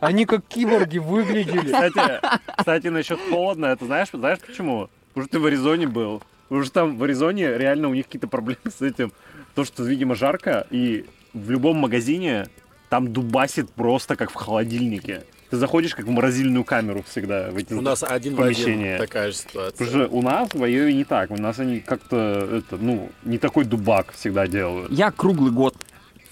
Они 0.00 0.26
как 0.26 0.44
киборги 0.46 0.98
выглядели. 0.98 1.72
Кстати, 1.72 2.20
кстати, 2.56 2.86
насчет 2.88 3.20
холодно, 3.30 3.66
это 3.66 3.84
знаешь, 3.84 4.08
знаешь 4.12 4.38
почему? 4.44 4.88
Что 5.16 5.26
ты 5.26 5.38
в 5.38 5.46
Аризоне 5.46 5.86
был. 5.86 6.22
Что 6.50 6.72
там 6.72 6.96
в 6.96 7.02
Аризоне 7.02 7.56
реально 7.58 7.88
у 7.88 7.94
них 7.94 8.06
какие-то 8.06 8.28
проблемы 8.28 8.70
с 8.76 8.80
этим. 8.80 9.12
То, 9.54 9.64
что, 9.64 9.82
видимо, 9.82 10.14
жарко, 10.14 10.66
и 10.70 11.04
в 11.32 11.50
любом 11.50 11.76
магазине 11.76 12.46
там 12.88 13.12
дубасит 13.12 13.70
просто 13.70 14.16
как 14.16 14.30
в 14.30 14.34
холодильнике. 14.34 15.24
Ты 15.50 15.56
заходишь 15.56 15.94
как 15.94 16.04
в 16.06 16.10
морозильную 16.10 16.62
камеру 16.64 17.02
всегда 17.08 17.50
в 17.50 17.56
эти 17.56 17.72
У 17.72 17.80
нас 17.80 18.02
один 18.02 18.34
в 18.34 18.40
один 18.42 18.54
помещения. 18.54 18.98
такая 18.98 19.30
же 19.30 19.36
ситуация. 19.38 19.72
Потому 19.86 19.90
что 19.90 20.14
у 20.14 20.22
нас 20.22 20.52
в 20.52 20.62
Айове 20.62 20.92
не 20.92 21.04
так. 21.04 21.30
У 21.30 21.36
нас 21.36 21.58
они 21.58 21.80
как-то, 21.80 22.16
это, 22.58 22.76
ну, 22.76 23.10
не 23.24 23.38
такой 23.38 23.64
дубак 23.64 24.12
всегда 24.12 24.46
делают. 24.46 24.92
Я 24.92 25.10
круглый 25.10 25.50
год 25.50 25.74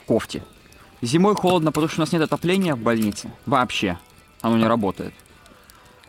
в 0.01 0.05
кофте. 0.05 0.43
Зимой 1.01 1.35
холодно, 1.35 1.73
потому 1.73 1.89
что 1.89 2.01
у 2.01 2.03
нас 2.03 2.13
нет 2.13 2.23
отопления 2.23 2.75
в 2.75 2.79
больнице. 2.81 3.31
Вообще. 3.47 3.99
Оно 4.43 4.59
не 4.59 4.67
работает. 4.67 5.15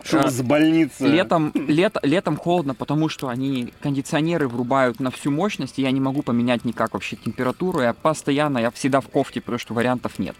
Что 0.04 0.26
А, 0.26 0.30
за 0.30 0.44
больница? 0.44 1.08
Летом, 1.08 1.52
лет, 1.56 1.98
летом 2.04 2.38
холодно, 2.38 2.76
потому 2.76 3.10
что 3.10 3.30
они 3.30 3.74
кондиционеры 3.82 4.48
врубают 4.48 5.00
на 5.00 5.12
всю 5.12 5.32
мощность, 5.32 5.80
и 5.80 5.82
я 5.82 5.92
не 5.92 6.00
могу 6.00 6.22
поменять 6.22 6.66
никак 6.66 6.94
вообще 6.94 7.16
температуру. 7.16 7.82
Я 7.82 7.94
постоянно, 7.94 8.60
я 8.60 8.70
всегда 8.72 9.02
в 9.02 9.08
кофте, 9.08 9.42
потому 9.42 9.60
что 9.60 9.74
вариантов 9.74 10.20
нет. 10.20 10.36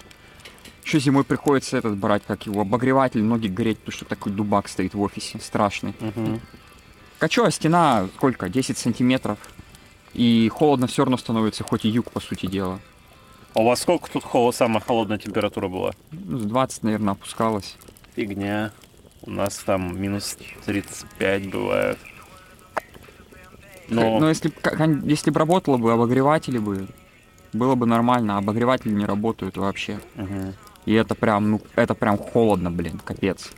Еще 0.88 1.00
зимой 1.00 1.26
приходится 1.26 1.76
этот 1.78 1.98
брать, 1.98 2.24
как 2.26 2.46
его, 2.46 2.62
обогреватель, 2.62 3.22
ноги 3.22 3.50
греть, 3.50 3.78
потому 3.80 3.92
что 3.92 4.06
такой 4.06 4.32
дубак 4.32 4.70
стоит 4.70 4.94
в 4.94 5.02
офисе, 5.02 5.38
страшный. 5.42 5.94
Мгм. 6.00 6.40
Качо, 7.20 7.50
стена 7.50 8.08
сколько? 8.16 8.48
10 8.48 8.78
сантиметров. 8.78 9.38
И 10.14 10.48
холодно 10.48 10.88
все 10.88 11.04
равно 11.04 11.18
становится, 11.18 11.66
хоть 11.66 11.84
и 11.84 11.90
юг, 11.90 12.10
по 12.12 12.22
сути 12.22 12.46
дела. 12.46 12.80
А 13.54 13.60
у 13.60 13.66
вас 13.66 13.82
сколько 13.82 14.10
тут 14.10 14.24
холод, 14.24 14.56
самая 14.56 14.80
холодная 14.80 15.18
температура 15.18 15.68
была? 15.68 15.92
Ну, 16.12 16.38
с 16.40 16.44
20, 16.44 16.84
наверное, 16.84 17.12
опускалась. 17.12 17.76
Фигня. 18.16 18.72
У 19.24 19.32
нас 19.32 19.58
там 19.58 20.02
минус 20.02 20.38
35 20.66 21.50
бывает. 21.52 21.98
Но, 23.90 24.20
Но, 24.22 24.30
если, 24.30 24.48
ка- 24.48 24.78
кон- 24.78 25.04
если 25.06 25.32
бы 25.32 25.40
работало 25.40 25.76
бы, 25.76 25.92
обогреватели 25.92 26.60
бы, 26.60 26.88
было 27.52 27.76
бы 27.76 27.86
нормально, 27.86 28.36
а 28.36 28.38
обогреватели 28.38 28.94
не 28.94 29.06
работают 29.06 29.58
вообще. 29.58 30.00
Мгм. 30.16 30.54
И 30.88 30.94
это 30.94 31.16
прям, 31.16 31.52
ну, 31.52 31.62
это 31.76 31.94
прям 31.96 32.18
холодно, 32.18 32.72
блин, 32.72 33.02
капец. 33.04 33.52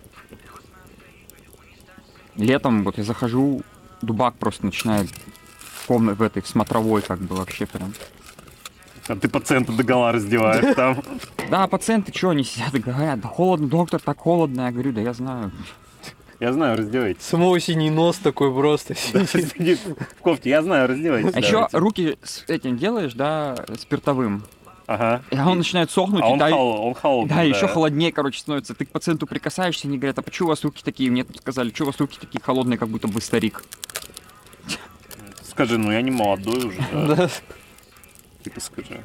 Летом 2.35 2.83
вот 2.83 2.97
я 2.97 3.03
захожу, 3.03 3.61
дубак 4.01 4.33
просто 4.33 4.65
начинает 4.65 5.11
в 5.59 5.85
комнате, 5.85 6.17
в 6.17 6.21
этой, 6.23 6.41
в 6.41 6.47
смотровой, 6.47 7.03
как 7.03 7.19
бы 7.19 7.35
вообще 7.35 7.67
прям. 7.67 7.93
а 9.07 9.15
ты 9.15 9.29
пациента 9.29 9.73
до 9.73 9.83
гола 9.83 10.11
раздеваешь 10.11 10.75
там. 10.75 11.03
Да, 11.51 11.67
пациенты 11.67 12.11
что, 12.17 12.29
они 12.29 12.43
сидят 12.43 12.73
и 12.73 12.79
говорят, 12.79 13.19
да 13.19 13.27
холодно, 13.27 13.67
доктор, 13.67 14.01
так 14.01 14.17
холодно. 14.17 14.61
Я 14.61 14.71
говорю, 14.71 14.91
да 14.91 15.01
я 15.01 15.13
знаю. 15.13 15.51
Я 16.39 16.51
знаю, 16.51 16.79
раздевайтесь. 16.79 17.21
Самого 17.21 17.59
синий 17.59 17.91
нос 17.91 18.17
такой 18.17 18.51
просто. 18.51 18.95
Сидит 18.95 19.79
в 19.85 20.21
кофте, 20.21 20.49
я 20.49 20.63
знаю, 20.63 20.87
раздевайтесь. 20.87 21.35
А 21.35 21.39
еще 21.39 21.67
руки 21.73 22.17
с 22.23 22.43
этим 22.47 22.75
делаешь, 22.75 23.13
да, 23.13 23.55
спиртовым. 23.77 24.45
Ага. 24.91 25.21
И 25.29 25.37
он 25.37 25.59
начинает 25.59 25.91
сохнуть, 25.91 26.23
А 26.23 26.27
и 26.27 26.31
он, 26.31 26.39
да, 26.39 26.49
хол- 26.49 26.87
он 26.87 26.93
холодный. 26.95 27.35
да, 27.35 27.43
еще 27.43 27.67
холоднее, 27.67 28.11
короче, 28.11 28.39
становится. 28.39 28.73
Ты 28.73 28.85
к 28.85 28.89
пациенту 28.89 29.27
прикасаешься, 29.27 29.87
они 29.87 29.99
говорят, 29.99 30.17
а 30.17 30.23
почему 30.23 30.47
у 30.47 30.49
вас 30.49 30.63
руки 30.63 30.81
такие? 30.83 31.11
Мне 31.11 31.23
тут 31.23 31.37
сказали, 31.37 31.69
что 31.71 31.83
у 31.83 31.87
вас 31.87 31.99
руки 31.99 32.17
такие 32.19 32.41
холодные, 32.41 32.79
как 32.79 32.89
будто 32.89 33.07
бы 33.07 33.21
старик. 33.21 33.63
Скажи, 35.43 35.77
ну 35.77 35.91
я 35.91 36.01
не 36.01 36.09
молодой 36.09 36.65
уже, 36.69 36.77
да? 36.91 37.15
Да. 37.15 37.29
Типа 38.43 38.59
скажи. 38.59 39.03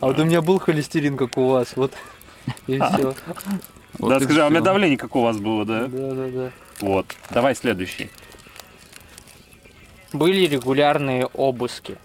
А 0.00 0.06
вот 0.08 0.18
у 0.18 0.24
меня 0.24 0.42
был 0.42 0.58
холестерин, 0.58 1.16
как 1.16 1.38
у 1.38 1.48
вас, 1.48 1.76
вот. 1.76 1.94
И 2.66 2.78
все. 2.78 3.14
Вот 3.98 4.08
да, 4.10 4.20
скажи, 4.20 4.42
а 4.42 4.48
у 4.48 4.50
меня 4.50 4.60
давление 4.60 4.98
как 4.98 5.16
у 5.16 5.22
вас 5.22 5.38
было, 5.38 5.64
да? 5.64 5.86
Да, 5.86 6.12
да, 6.14 6.28
да. 6.28 6.50
Вот. 6.80 7.06
Давай 7.30 7.54
следующий. 7.54 8.10
Были 10.12 10.44
регулярные 10.46 11.24
обыски. 11.24 11.96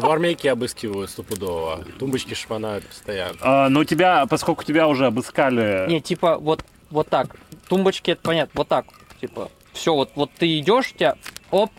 Ну, 0.00 0.08
в 0.08 0.10
армейке 0.10 0.50
обыскивают 0.50 1.10
стопудово. 1.10 1.84
Тумбочки 1.98 2.34
шпанают 2.34 2.86
постоянно. 2.86 3.38
А, 3.40 3.68
но 3.68 3.84
тебя, 3.84 4.26
поскольку 4.26 4.64
тебя 4.64 4.88
уже 4.88 5.06
обыскали... 5.06 5.86
Не, 5.88 6.00
типа, 6.00 6.38
вот, 6.38 6.64
вот 6.90 7.08
так. 7.08 7.36
Тумбочки, 7.68 8.12
это 8.12 8.22
понятно, 8.22 8.52
вот 8.54 8.68
так. 8.68 8.86
Типа, 9.20 9.50
все, 9.72 9.94
вот, 9.94 10.10
вот 10.14 10.30
ты 10.38 10.58
идешь, 10.58 10.92
тебя, 10.92 11.16
оп, 11.50 11.70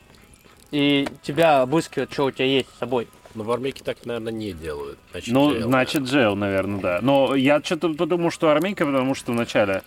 и 0.71 1.07
тебя 1.23 1.61
обыскивают, 1.61 2.11
что 2.11 2.25
у 2.25 2.31
тебя 2.31 2.45
есть 2.45 2.69
с 2.75 2.79
собой. 2.79 3.07
Но 3.35 3.43
в 3.43 3.51
армейке 3.51 3.83
так, 3.83 4.05
наверное, 4.05 4.33
не 4.33 4.53
делают. 4.53 4.97
Значит, 5.11 5.33
Ну, 5.33 5.53
jail, 5.53 5.63
значит, 5.63 6.03
джейл, 6.03 6.35
наверное, 6.35 6.79
да. 6.79 6.99
Но 7.01 7.35
я 7.35 7.61
что-то 7.63 7.93
подумал, 7.93 8.31
что 8.31 8.49
армейка, 8.49 8.85
потому 8.85 9.15
что 9.15 9.31
вначале... 9.31 9.83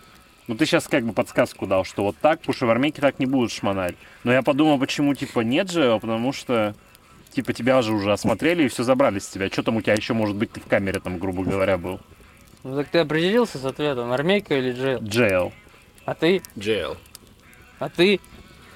Ну, 0.47 0.55
ты 0.55 0.65
сейчас 0.65 0.87
как 0.87 1.05
бы 1.05 1.13
подсказку 1.13 1.67
дал, 1.67 1.85
что 1.85 2.03
вот 2.03 2.17
так, 2.21 2.39
потому 2.39 2.53
что 2.53 2.65
в 2.65 2.69
армейке 2.69 2.99
так 3.01 3.19
не 3.19 3.25
будут 3.25 3.51
шмонать. 3.51 3.95
Но 4.23 4.33
я 4.33 4.41
подумал, 4.41 4.77
почему, 4.77 5.13
типа, 5.13 5.41
нет 5.41 5.67
джейл, 5.69 5.99
потому 5.99 6.33
что, 6.33 6.75
типа, 7.33 7.53
тебя 7.53 7.81
же 7.81 7.93
уже 7.93 8.11
осмотрели 8.11 8.63
и 8.63 8.67
все 8.67 8.83
забрали 8.83 9.19
с 9.19 9.27
тебя. 9.27 9.49
Что 9.49 9.63
там 9.63 9.77
у 9.77 9.81
тебя 9.81 9.93
еще 9.93 10.13
может 10.13 10.35
быть, 10.35 10.51
ты 10.51 10.59
в 10.59 10.65
камере 10.65 10.99
там, 10.99 11.19
грубо 11.19 11.43
говоря, 11.43 11.77
был? 11.77 11.99
Ну 12.63 12.77
так 12.77 12.87
ты 12.87 12.99
определился 12.99 13.57
с 13.57 13.65
ответом, 13.65 14.11
армейка 14.11 14.57
или 14.57 14.71
джейл? 14.71 14.99
Джейл. 15.01 15.53
А 16.05 16.13
ты? 16.13 16.41
Jail. 16.55 16.97
А 17.79 17.89
ты? 17.89 18.19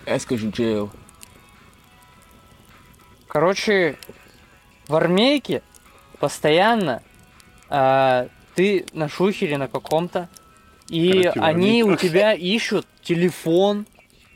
Я 0.06 0.20
скажу 0.20 0.50
jail. 0.50 0.90
Короче, 3.28 3.98
в 4.88 4.96
армейке 4.96 5.62
постоянно 6.20 7.02
а, 7.70 8.28
ты 8.56 8.86
на 8.94 9.10
шухере 9.10 9.58
на 9.58 9.68
каком-то, 9.68 10.30
и 10.90 11.24
Короче, 11.24 11.40
они 11.42 11.84
у 11.84 11.96
тебя 11.96 12.34
ищут 12.34 12.88
телефон, 13.04 13.86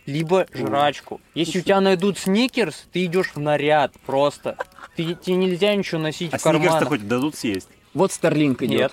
либо 0.06 0.48
жрачку. 0.54 1.22
Если 1.36 1.60
у 1.60 1.62
тебя 1.62 1.80
найдут 1.82 2.18
сникерс, 2.18 2.88
ты 2.92 3.06
идешь 3.06 3.32
в 3.36 3.40
наряд 3.40 3.94
просто. 4.06 4.58
Ты, 4.96 5.16
тебе 5.16 5.36
нельзя 5.36 5.76
ничего 5.76 6.02
носить 6.02 6.34
А 6.34 6.38
в 6.38 6.42
сникерс-то 6.42 6.70
карманах. 6.70 6.88
хоть 6.90 7.08
дадут 7.08 7.36
съесть? 7.36 7.70
Вот 7.94 8.12
Старлинк 8.12 8.62
Нет. 8.62 8.92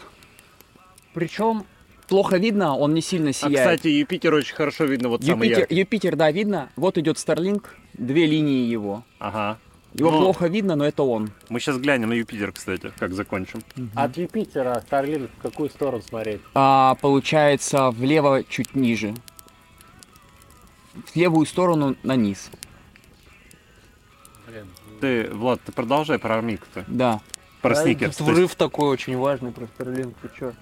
Причем 1.15 1.65
Плохо 2.09 2.39
видно, 2.39 2.75
он 2.75 2.95
не 2.95 3.03
сильно 3.03 3.31
А, 3.31 3.33
сияет. 3.35 3.59
кстати, 3.81 3.89
Юпитер 3.89 4.33
очень 4.33 4.55
хорошо 4.55 4.85
видно, 4.85 5.11
вот 5.11 5.23
самый 5.23 5.49
Юпитер, 5.49 5.59
яркий. 5.61 5.75
Юпитер, 5.77 6.17
да, 6.17 6.31
видно. 6.33 6.71
Вот 6.75 6.97
идет 6.97 7.19
Старлинк, 7.19 7.75
две 7.93 8.25
линии 8.25 8.65
его. 8.67 9.05
Ага. 9.19 9.59
Его 9.93 10.11
Ну. 10.11 10.19
плохо 10.21 10.47
видно, 10.47 10.75
но 10.75 10.87
это 10.87 11.03
он. 11.03 11.31
Мы 11.51 11.61
сейчас 11.61 11.77
глянем 11.77 12.09
на 12.09 12.15
Юпитер, 12.15 12.53
кстати, 12.53 12.93
как 12.99 13.13
закончим. 13.13 13.61
От 13.95 14.17
Юпитера 14.17 14.83
Старлинг 14.87 15.31
в 15.39 15.43
какую 15.43 15.69
сторону 15.69 16.03
смотреть? 16.03 16.41
А, 16.55 16.95
получается, 17.03 17.91
влево 17.91 18.43
чуть 18.49 18.75
ниже. 18.75 19.13
В 21.07 21.17
левую 21.17 21.47
сторону 21.47 21.97
на 22.03 22.17
низ. 22.17 22.51
Блин. 24.47 24.67
Ты, 25.01 25.29
Влад, 25.31 25.61
ты 25.63 25.73
продолжай 25.73 26.19
про 26.19 26.37
армейку-то. 26.37 26.85
Да. 26.87 27.21
Про 27.63 27.73
а, 27.73 27.75
сникерс. 27.83 28.21
врыв 28.21 28.55
такой 28.55 28.89
очень 28.89 29.17
важный 29.17 29.53
про 29.53 29.67
Старлинг, 29.67 30.17
ты 30.23 30.31
чё? 30.39 30.53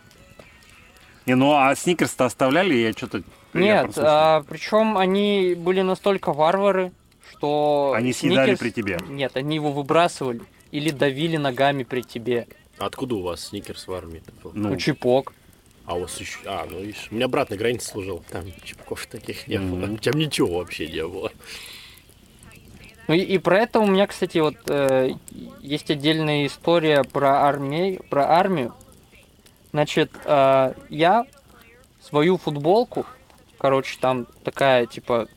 Не, 1.27 1.35
ну 1.35 1.55
а 1.55 1.75
сникерс-то 1.75 2.25
оставляли, 2.25 2.75
я 2.75 2.93
что-то... 2.93 3.23
Нет, 3.53 3.93
а, 3.97 4.43
причем 4.49 4.97
они 4.97 5.55
были 5.57 5.83
настолько 5.83 6.33
варвары, 6.33 6.93
что... 7.31 7.95
Они 7.97 8.13
съедали 8.13 8.53
Сникерс- 8.53 8.59
при 8.59 8.71
тебе. 8.71 8.99
Нет, 9.09 9.37
они 9.37 9.57
его 9.57 9.73
выбрасывали 9.73 10.43
или 10.71 10.91
давили 10.91 11.37
ногами 11.37 11.83
при 11.83 12.03
тебе. 12.03 12.47
Откуда 12.79 13.17
у 13.17 13.23
вас 13.23 13.47
сникерс 13.47 13.87
в 13.89 13.93
армии? 13.93 14.23
Ну, 14.45 14.51
Ну, 14.55 14.77
чипок. 14.77 15.33
А 15.87 15.95
у 15.95 16.01
вас 16.01 16.19
еще... 16.21 16.39
А, 16.47 16.67
ну 16.69 16.81
видишь, 16.81 17.09
у 17.11 17.15
меня 17.15 17.29
брат 17.29 17.51
на 17.51 17.57
границе 17.57 17.89
служил. 17.89 18.23
Там 18.31 18.45
чипков 18.65 19.07
таких 19.07 19.47
не 19.47 19.59
было. 19.59 19.87
Мгм. 19.87 19.99
Там 19.99 20.15
ничего 20.15 20.59
вообще 20.59 20.89
не 20.89 21.07
было. 21.07 21.31
Ну 23.09 23.15
и, 23.15 23.21
и 23.21 23.39
про 23.39 23.61
это 23.61 23.79
у 23.79 23.87
меня, 23.87 24.09
кстати, 24.09 24.39
вот 24.39 24.57
э, 24.69 25.11
есть 25.61 25.91
отдельная 25.93 26.47
история 26.47 27.05
про 27.05 27.43
армию, 27.45 28.03
про 28.11 28.29
армию. 28.29 28.75
Значит, 29.71 30.11
э, 30.25 30.75
я 30.89 31.25
свою 32.03 32.37
футболку, 32.37 33.07
короче, 33.59 33.97
там 34.01 34.27
такая, 34.43 34.87
типа, 34.87 35.29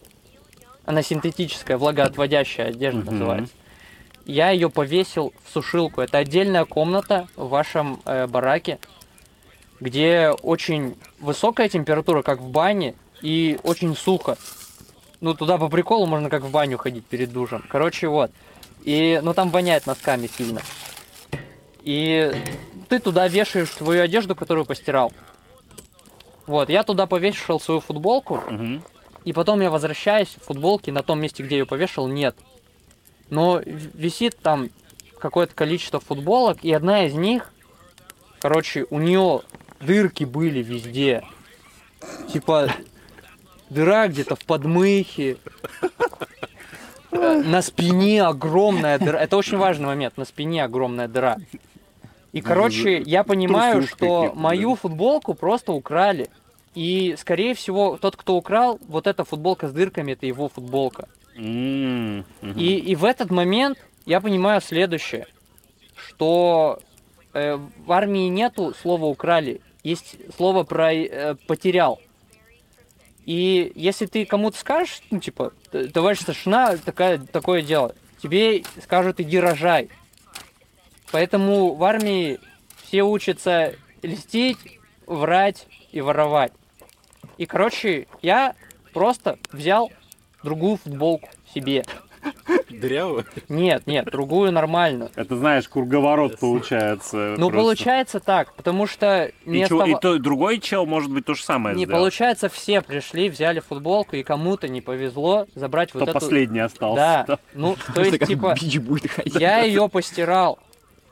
она 0.85 1.03
синтетическая, 1.03 1.77
влагоотводящая 1.77 2.69
одежда 2.69 3.01
Мгм. 3.01 3.12
называется. 3.12 3.53
Я 4.25 4.49
ее 4.49 4.71
повесил 4.71 5.33
в 5.43 5.53
сушилку. 5.53 6.01
Это 6.01 6.17
отдельная 6.17 6.65
комната 6.65 7.27
в 7.35 7.49
вашем 7.49 8.01
э, 8.05 8.25
бараке, 8.25 8.79
где 9.79 10.29
очень 10.41 10.97
высокая 11.19 11.69
температура, 11.69 12.21
как 12.21 12.39
в 12.39 12.49
бане, 12.49 12.95
и 13.21 13.59
очень 13.63 13.95
сухо. 13.95 14.37
Ну, 15.21 15.33
туда 15.33 15.57
по 15.57 15.69
приколу 15.69 16.05
можно 16.05 16.29
как 16.29 16.43
в 16.43 16.51
баню 16.51 16.77
ходить 16.77 17.05
перед 17.05 17.31
душем. 17.31 17.63
Короче, 17.69 18.07
вот. 18.07 18.31
И, 18.83 19.19
ну, 19.21 19.33
там 19.33 19.49
воняет 19.49 19.85
носками 19.85 20.27
сильно. 20.27 20.61
И 21.81 22.31
ты 22.87 22.99
туда 22.99 23.27
вешаешь 23.27 23.71
свою 23.71 24.01
одежду, 24.01 24.35
которую 24.35 24.65
постирал. 24.65 25.11
Вот, 26.47 26.69
я 26.69 26.83
туда 26.83 27.05
повешал 27.05 27.59
свою 27.59 27.79
футболку, 27.79 28.41
мгм. 28.49 28.81
и 29.23 29.33
потом 29.33 29.61
я 29.61 29.69
возвращаюсь, 29.69 30.35
футболки 30.41 30.89
на 30.89 31.03
том 31.03 31.21
месте, 31.21 31.43
где 31.43 31.55
я 31.55 31.59
ее 31.59 31.65
повешал, 31.67 32.07
нет. 32.07 32.35
Но 33.29 33.61
висит 33.63 34.39
там 34.39 34.69
какое-то 35.19 35.53
количество 35.53 35.99
футболок, 35.99 36.63
и 36.63 36.73
одна 36.73 37.05
из 37.05 37.13
них, 37.13 37.53
короче, 38.39 38.87
у 38.89 38.97
нее 38.97 39.43
дырки 39.81 40.23
были 40.23 40.61
везде. 40.61 41.23
Типа 42.31 42.69
дыра 43.69 44.07
где-то 44.07 44.35
в 44.35 44.45
подмыхе, 44.45 45.37
на 47.11 47.61
спине 47.61 48.23
огромная 48.23 48.99
дыра. 48.99 49.19
Это 49.19 49.37
очень 49.37 49.57
важный 49.57 49.87
момент, 49.87 50.17
на 50.17 50.25
спине 50.25 50.63
огромная 50.63 51.07
дыра. 51.07 51.37
И, 52.31 52.41
короче, 52.41 53.01
я 53.01 53.23
понимаю, 53.23 53.83
что 53.83 54.33
мою 54.35 54.75
футболку 54.75 55.33
просто 55.33 55.71
украли. 55.73 56.29
И, 56.75 57.15
скорее 57.17 57.55
всего, 57.55 57.97
тот, 57.97 58.15
кто 58.15 58.35
украл, 58.35 58.79
вот 58.87 59.07
эта 59.07 59.23
футболка 59.23 59.67
с 59.67 59.71
дырками, 59.71 60.11
это 60.11 60.27
его 60.27 60.47
футболка. 60.47 61.07
И, 61.35 62.23
и 62.55 62.95
в 62.95 63.05
этот 63.05 63.31
момент 63.31 63.79
я 64.05 64.21
понимаю 64.21 64.61
следующее, 64.61 65.25
что 65.95 66.79
э, 67.33 67.55
в 67.55 67.91
армии 67.91 68.27
нету 68.27 68.73
слова 68.79 69.05
украли, 69.05 69.61
есть 69.83 70.17
слово 70.35 70.63
про 70.63 70.93
э, 70.93 71.35
потерял. 71.47 71.99
И 73.25 73.71
если 73.75 74.05
ты 74.05 74.25
кому-то 74.25 74.57
скажешь, 74.57 75.01
ну 75.11 75.19
типа, 75.19 75.53
«Т- 75.71 75.87
товарищ 75.87 76.21
старшина, 76.21 76.77
такая, 76.77 77.19
такое 77.19 77.61
дело, 77.61 77.95
тебе 78.21 78.63
скажут 78.83 79.19
иди 79.19 79.39
рожай. 79.39 79.89
Поэтому 81.11 81.75
в 81.75 81.83
армии 81.83 82.39
все 82.83 83.03
учатся 83.03 83.75
льстить, 84.01 84.57
врать 85.05 85.67
и 85.91 86.01
воровать. 86.01 86.53
И, 87.37 87.45
короче, 87.45 88.07
я 88.21 88.55
просто 88.93 89.39
взял 89.51 89.91
другую 90.43 90.77
футболку 90.77 91.29
себе. 91.53 91.85
Дырявую? 92.82 93.25
Нет, 93.47 93.88
нет, 93.88 94.05
другую 94.05 94.51
нормальную. 94.51 95.10
Это 95.15 95.36
знаешь, 95.36 95.67
круговорот 95.67 96.39
получается. 96.39 97.36
Ну, 97.38 97.49
просто. 97.49 98.15
не 98.15 98.19
так, 98.19 98.53
потому 98.53 98.88
что 98.88 99.32
И, 99.45 99.65
чё- 99.65 99.86
и 99.86 99.95
то, 99.99 100.17
другой 100.19 100.60
чел 100.60 100.86
может 100.86 101.12
быть 101.12 101.25
то 101.25 101.34
же 101.34 101.43
самое 101.43 101.75
Не, 101.75 101.86
сделал. 101.86 102.01
получается, 102.01 102.49
все 102.49 102.82
пришли, 102.82 103.29
взяли 103.29 103.60
футболку, 103.60 104.15
и 104.15 104.23
кому-то 104.23 104.67
не 104.67 104.82
повезло 104.82 105.47
забрать 105.55 105.93
вот 105.93 106.03
эту... 106.03 106.13
последний 106.13 106.60
остался. 106.60 107.25
Да, 107.27 107.39
ну, 107.53 107.75
то 107.93 108.01
есть, 108.01 108.25
типа, 108.25 108.55
бич 108.60 108.77
будет 108.77 109.12
ходить. 109.12 109.36
я 109.36 109.62
ее 109.62 109.89
постирал, 109.89 110.60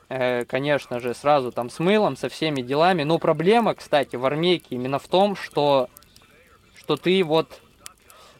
э, 0.08 0.44
конечно 0.44 1.00
же, 1.00 1.14
сразу 1.14 1.52
там 1.52 1.70
с 1.70 1.78
мылом, 1.78 2.16
со 2.16 2.28
всеми 2.28 2.62
делами. 2.62 3.02
Но 3.02 3.18
проблема, 3.18 3.74
кстати, 3.74 4.16
в 4.16 4.24
армейке 4.24 4.66
именно 4.70 4.98
в 4.98 5.08
том, 5.08 5.36
что, 5.36 5.88
что 6.76 6.96
ты 6.96 7.22
вот... 7.24 7.60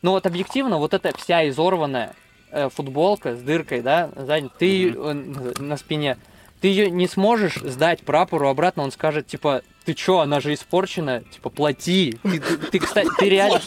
Ну 0.01 0.13
вот 0.13 0.27
объективно, 0.27 0.79
вот 0.79 0.95
эта 0.95 1.17
вся 1.17 1.49
изорванная 1.49 2.15
э, 2.51 2.69
футболка 2.69 3.37
с 3.37 3.41
дыркой, 3.41 3.83
да, 3.83 4.11
сзади, 4.17 4.49
ты 4.59 4.91
э, 4.91 5.13
на 5.59 5.77
спине, 5.77 6.17
ты 6.61 6.69
ее 6.69 6.91
не 6.91 7.07
сможешь 7.07 7.55
сдать 7.57 8.03
прапору 8.03 8.49
обратно, 8.49 8.83
он 8.83 8.91
скажет, 8.91 9.27
типа, 9.27 9.63
ты 9.85 9.95
чё, 9.95 10.19
она 10.19 10.41
же 10.41 10.53
испорчена, 10.55 11.23
типа, 11.31 11.51
плати. 11.51 12.19
Ты, 12.23 12.41
ты- 12.41 12.57
ты, 12.59 12.79
кстати, 12.79 13.09
ты 13.19 13.29
реально... 13.29 13.61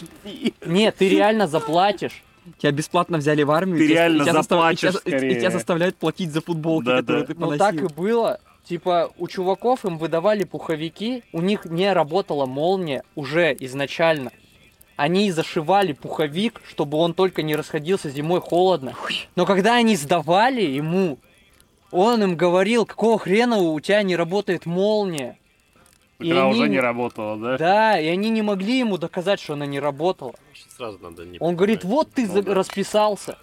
Нет, 0.66 0.96
ты 0.98 1.08
реально 1.08 1.46
заплатишь. 1.48 2.22
Тебя 2.58 2.72
бесплатно 2.72 3.18
взяли 3.18 3.42
в 3.44 3.50
армию. 3.50 3.78
Ты 3.78 3.84
и 3.84 3.88
тебя- 3.88 3.96
реально 4.00 4.24
тебя 4.24 4.32
застав- 4.34 4.58
заплачешь 4.58 4.94
и 4.94 4.98
тебя- 5.06 5.16
и 5.16 5.18
скорее. 5.20 5.40
тебя 5.40 5.50
заставляют 5.50 5.96
платить 5.96 6.32
за 6.32 6.40
футболки, 6.42 6.86
Да, 6.86 6.96
которые 6.98 7.22
да. 7.22 7.26
ты 7.28 7.34
Ну 7.34 7.46
поносил. 7.46 7.58
так 7.58 7.74
и 7.76 7.94
было. 7.94 8.40
Типа, 8.64 9.10
у 9.18 9.26
чуваков 9.26 9.84
им 9.84 9.98
выдавали 9.98 10.44
пуховики, 10.44 11.24
у 11.32 11.40
них 11.40 11.64
не 11.64 11.92
работала 11.92 12.46
молния 12.46 13.02
уже 13.16 13.56
изначально. 13.58 14.30
Они 14.96 15.30
зашивали 15.32 15.92
пуховик, 15.92 16.60
чтобы 16.68 16.98
он 16.98 17.14
только 17.14 17.42
не 17.42 17.56
расходился 17.56 18.10
зимой 18.10 18.40
холодно. 18.40 18.94
Но 19.36 19.46
когда 19.46 19.74
они 19.76 19.96
сдавали 19.96 20.62
ему, 20.62 21.18
он 21.90 22.22
им 22.22 22.36
говорил, 22.36 22.86
какого 22.86 23.18
хрена 23.18 23.56
у 23.58 23.78
тебя 23.80 24.02
не 24.02 24.16
работает 24.16 24.66
молния. 24.66 25.38
И 26.18 26.28
Когда 26.28 26.44
они 26.44 26.52
уже 26.52 26.68
не- 26.68 26.78
работало, 26.78 27.36
да? 27.36 27.58
Да, 27.58 28.00
и 28.00 28.06
они 28.06 28.30
не 28.30 28.42
могли 28.42 28.78
ему 28.78 28.96
доказать, 28.96 29.40
что 29.40 29.54
она 29.54 29.66
не 29.66 29.80
работала. 29.80 30.34
Сразу 30.76 30.98
надо 31.02 31.24
не 31.24 31.38
Он 31.40 31.56
говорит, 31.56 31.82
вот 31.84 32.12
ты 32.12 32.26
Ну 32.26 32.32
за- 32.34 32.42
да. 32.42 32.54
расписался. 32.54 33.38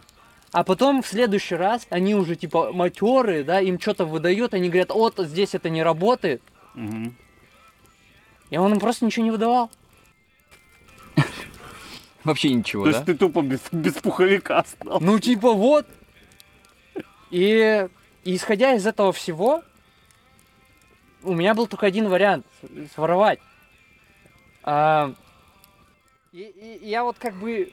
А 0.52 0.64
потом 0.64 1.02
в 1.04 1.08
следующий 1.08 1.56
раз 1.56 1.86
они 1.90 2.16
уже 2.16 2.36
типа 2.36 2.72
матерые, 2.72 3.44
да, 3.44 3.60
им 3.60 3.80
что-то 3.80 4.06
выдают, 4.06 4.54
они 4.54 4.70
говорят, 4.70 4.92
вот 4.92 5.16
здесь 5.18 5.54
это 5.56 5.70
не 5.70 5.84
работает. 5.84 6.42
Мгм. 6.74 7.16
И 8.50 8.58
он 8.58 8.74
им 8.74 8.80
просто 8.80 9.06
ничего 9.06 9.26
не 9.26 9.32
выдавал. 9.32 9.70
Вообще 12.23 12.53
ничего, 12.53 12.86
То 12.86 12.91
да? 12.91 12.97
есть 12.97 13.05
ты 13.08 13.15
тупо 13.15 13.41
без, 13.41 13.62
без 13.71 13.93
пуховика 13.93 14.63
стал. 14.65 14.99
Ну 14.99 15.19
типа 15.19 15.53
вот. 15.53 15.88
И, 17.32 17.88
и 18.23 18.36
исходя 18.36 18.73
из 18.73 18.86
этого 18.88 19.13
всего, 19.13 19.63
у 21.23 21.34
меня 21.34 21.53
был 21.53 21.67
только 21.67 21.86
один 21.86 22.10
вариант 22.10 22.45
своровать. 22.93 23.39
А, 24.63 25.13
и, 26.34 26.41
и- 26.41 26.79
и 26.86 26.89
я 26.89 27.03
вот 27.03 27.17
как 27.19 27.36
бы, 27.36 27.71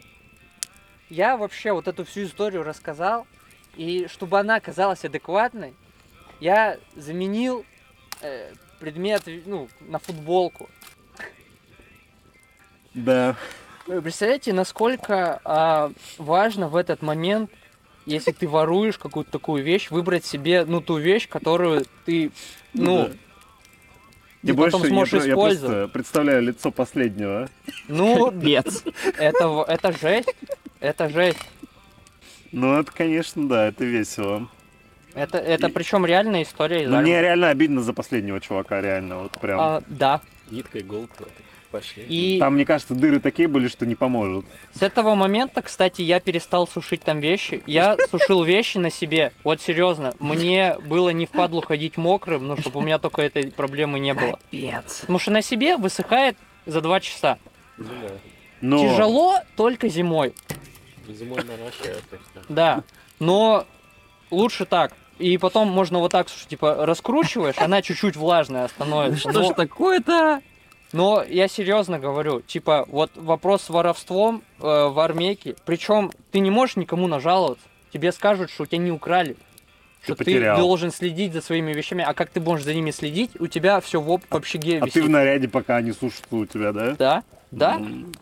я 1.11 1.37
вообще 1.37 1.73
вот 1.73 1.89
эту 1.89 2.05
всю 2.05 2.25
историю 2.25 2.63
рассказал, 2.63 3.27
и 3.77 4.07
чтобы 4.09 4.39
она 4.39 4.61
казалась 4.61 5.05
адекватной, 5.05 5.75
я 6.41 6.79
заменил 6.95 7.65
э, 8.23 8.53
предмет, 8.79 9.23
ну, 9.47 9.69
на 9.81 9.99
футболку. 9.99 10.69
Да. 12.97 13.37
Вы 13.87 14.03
представляете, 14.03 14.53
насколько 14.53 15.41
а, 15.45 15.93
важно 16.19 16.69
в 16.69 16.75
этот 16.75 17.03
момент, 17.03 17.51
если 18.07 18.33
ты 18.33 18.49
воруешь 18.49 18.99
какую-то 18.99 19.31
такую 19.31 19.63
вещь, 19.63 19.91
выбрать 19.91 20.25
себе, 20.25 20.65
ну, 20.65 20.81
ту 20.81 20.97
вещь, 20.97 21.29
которую 21.29 21.85
ты, 22.05 22.33
ну, 22.73 23.05
Да. 23.05 23.13
ты 24.43 24.49
И 24.49 24.53
потом 24.53 24.81
больше 24.81 24.89
сможешь 24.89 25.13
я, 25.13 25.19
про- 25.21 25.27
я 25.27 25.33
использовать. 25.35 25.77
просто 25.77 25.89
представляю 25.93 26.43
лицо 26.43 26.71
последнего. 26.73 27.49
Ну, 27.87 28.31
Капец. 28.33 28.83
это, 29.19 29.65
это 29.69 29.93
жесть, 29.93 30.35
это 30.81 31.09
жесть. 31.09 31.39
Ну, 32.53 32.75
это, 32.81 32.91
конечно, 32.91 33.47
да, 33.49 33.69
это 33.69 33.85
весело. 33.85 34.49
Это, 35.15 35.39
это 35.39 35.69
причем 35.69 36.05
реальная 36.07 36.43
история 36.43 36.87
Но 36.89 37.01
мне 37.01 37.21
реально 37.21 37.51
обидно 37.51 37.83
за 37.83 37.93
последнего 37.93 38.41
чувака, 38.41 38.81
реально, 38.81 39.23
вот 39.23 39.33
прям. 39.41 39.61
А, 39.61 39.83
да. 39.87 40.21
Гибкая 40.51 40.83
голка. 40.83 41.25
Пошли. 41.71 42.05
И 42.09 42.39
Там, 42.39 42.55
мне 42.55 42.65
кажется, 42.65 42.95
дыры 42.95 43.21
такие 43.21 43.49
были, 43.49 43.69
что 43.69 43.87
не 43.87 43.95
поможет. 43.95 44.45
с 44.73 44.83
этого 44.83 45.15
момента, 45.15 45.63
кстати, 45.63 46.03
я 46.03 46.21
перестал 46.21 46.69
сушить 46.69 47.03
там 47.03 47.21
вещи. 47.21 47.63
Я 47.67 47.97
сушил 48.11 48.43
вещи 48.45 48.79
на 48.79 48.91
себе. 48.91 49.33
Вот 49.45 49.61
серьезно, 49.61 50.15
мне 50.21 50.77
было 50.87 51.11
не 51.11 51.27
впадлу 51.27 51.61
ходить 51.61 51.97
мокрым, 51.97 52.47
ну, 52.47 52.57
чтобы 52.57 52.81
у 52.81 52.83
меня 52.83 52.99
только 52.99 53.23
этой 53.23 53.51
проблемы 53.51 53.99
не 53.99 54.15
было. 54.15 54.39
Капец. 54.51 55.01
Потому 55.01 55.19
что 55.19 55.31
на 55.33 55.43
себе 55.43 55.77
высыхает 55.77 56.37
за 56.67 56.81
2 56.81 57.01
часа. 57.01 57.39
Ну 57.79 57.87
да. 58.03 58.15
Но... 58.61 58.79
Тяжело 58.79 59.37
только 59.57 59.89
зимой, 59.89 60.35
Зимой 61.09 61.41
что. 61.41 61.97
да. 62.49 62.83
Но 63.21 63.67
лучше 64.31 64.65
так. 64.65 64.93
И 65.19 65.39
потом 65.39 65.69
можно 65.69 65.99
вот 65.99 66.13
так, 66.13 66.29
слушай, 66.29 66.49
типа, 66.49 66.85
раскручиваешь, 66.85 67.57
она 67.59 67.81
чуть-чуть 67.81 68.17
влажная 68.17 68.69
становится. 68.69 69.31
Что 69.31 69.43
ж 69.45 69.55
такое-то? 69.55 70.43
Но 70.93 71.25
я 71.29 71.49
серьезно 71.49 71.99
говорю, 71.99 72.41
типа, 72.41 72.87
вот 72.89 73.11
вопрос 73.17 73.63
с 73.63 73.71
воровством 73.71 74.43
э, 74.59 74.63
в 74.63 74.99
армейке, 75.01 75.57
причем 75.65 76.13
ты 76.31 76.41
не 76.41 76.51
можешь 76.51 76.77
никому 76.77 77.07
нажаловаться. 77.09 77.65
Тебе 77.93 78.13
скажут, 78.13 78.51
что 78.51 78.65
у 78.65 78.67
тебя 78.67 78.79
не 78.79 78.93
украли. 78.93 79.37
Что 80.03 80.15
ты, 80.15 80.25
потерял. 80.25 80.59
должен 80.59 80.93
следить 80.93 81.33
за 81.33 81.41
своими 81.41 81.73
вещами. 81.73 82.05
А 82.07 82.15
как 82.15 82.31
ты 82.31 82.41
можешь 82.41 82.65
за 82.65 82.75
ними 82.75 82.93
следить? 82.93 83.33
У 83.41 83.49
тебя 83.49 83.81
все 83.81 84.01
в, 84.01 84.07
в 84.07 84.35
общаге 84.35 84.79
А 84.79 84.87
висит. 84.87 84.95
ты 84.95 85.03
в 85.03 85.11
наряде, 85.11 85.49
пока 85.49 85.77
они 85.77 85.93
сушатся 85.93 86.37
у 86.37 86.47
тебя, 86.47 86.73
да? 86.73 86.95
Да, 86.97 87.23
да. 87.51 87.75
М. 87.77 88.13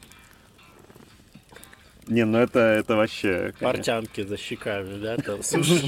Не, 2.07 2.24
ну 2.24 2.38
это, 2.38 2.59
это 2.61 2.96
вообще... 2.96 3.53
Портянки 3.61 4.22
за 4.22 4.37
щеками, 4.37 4.98
да, 4.98 5.16
там 5.16 5.42
сушишь. 5.42 5.83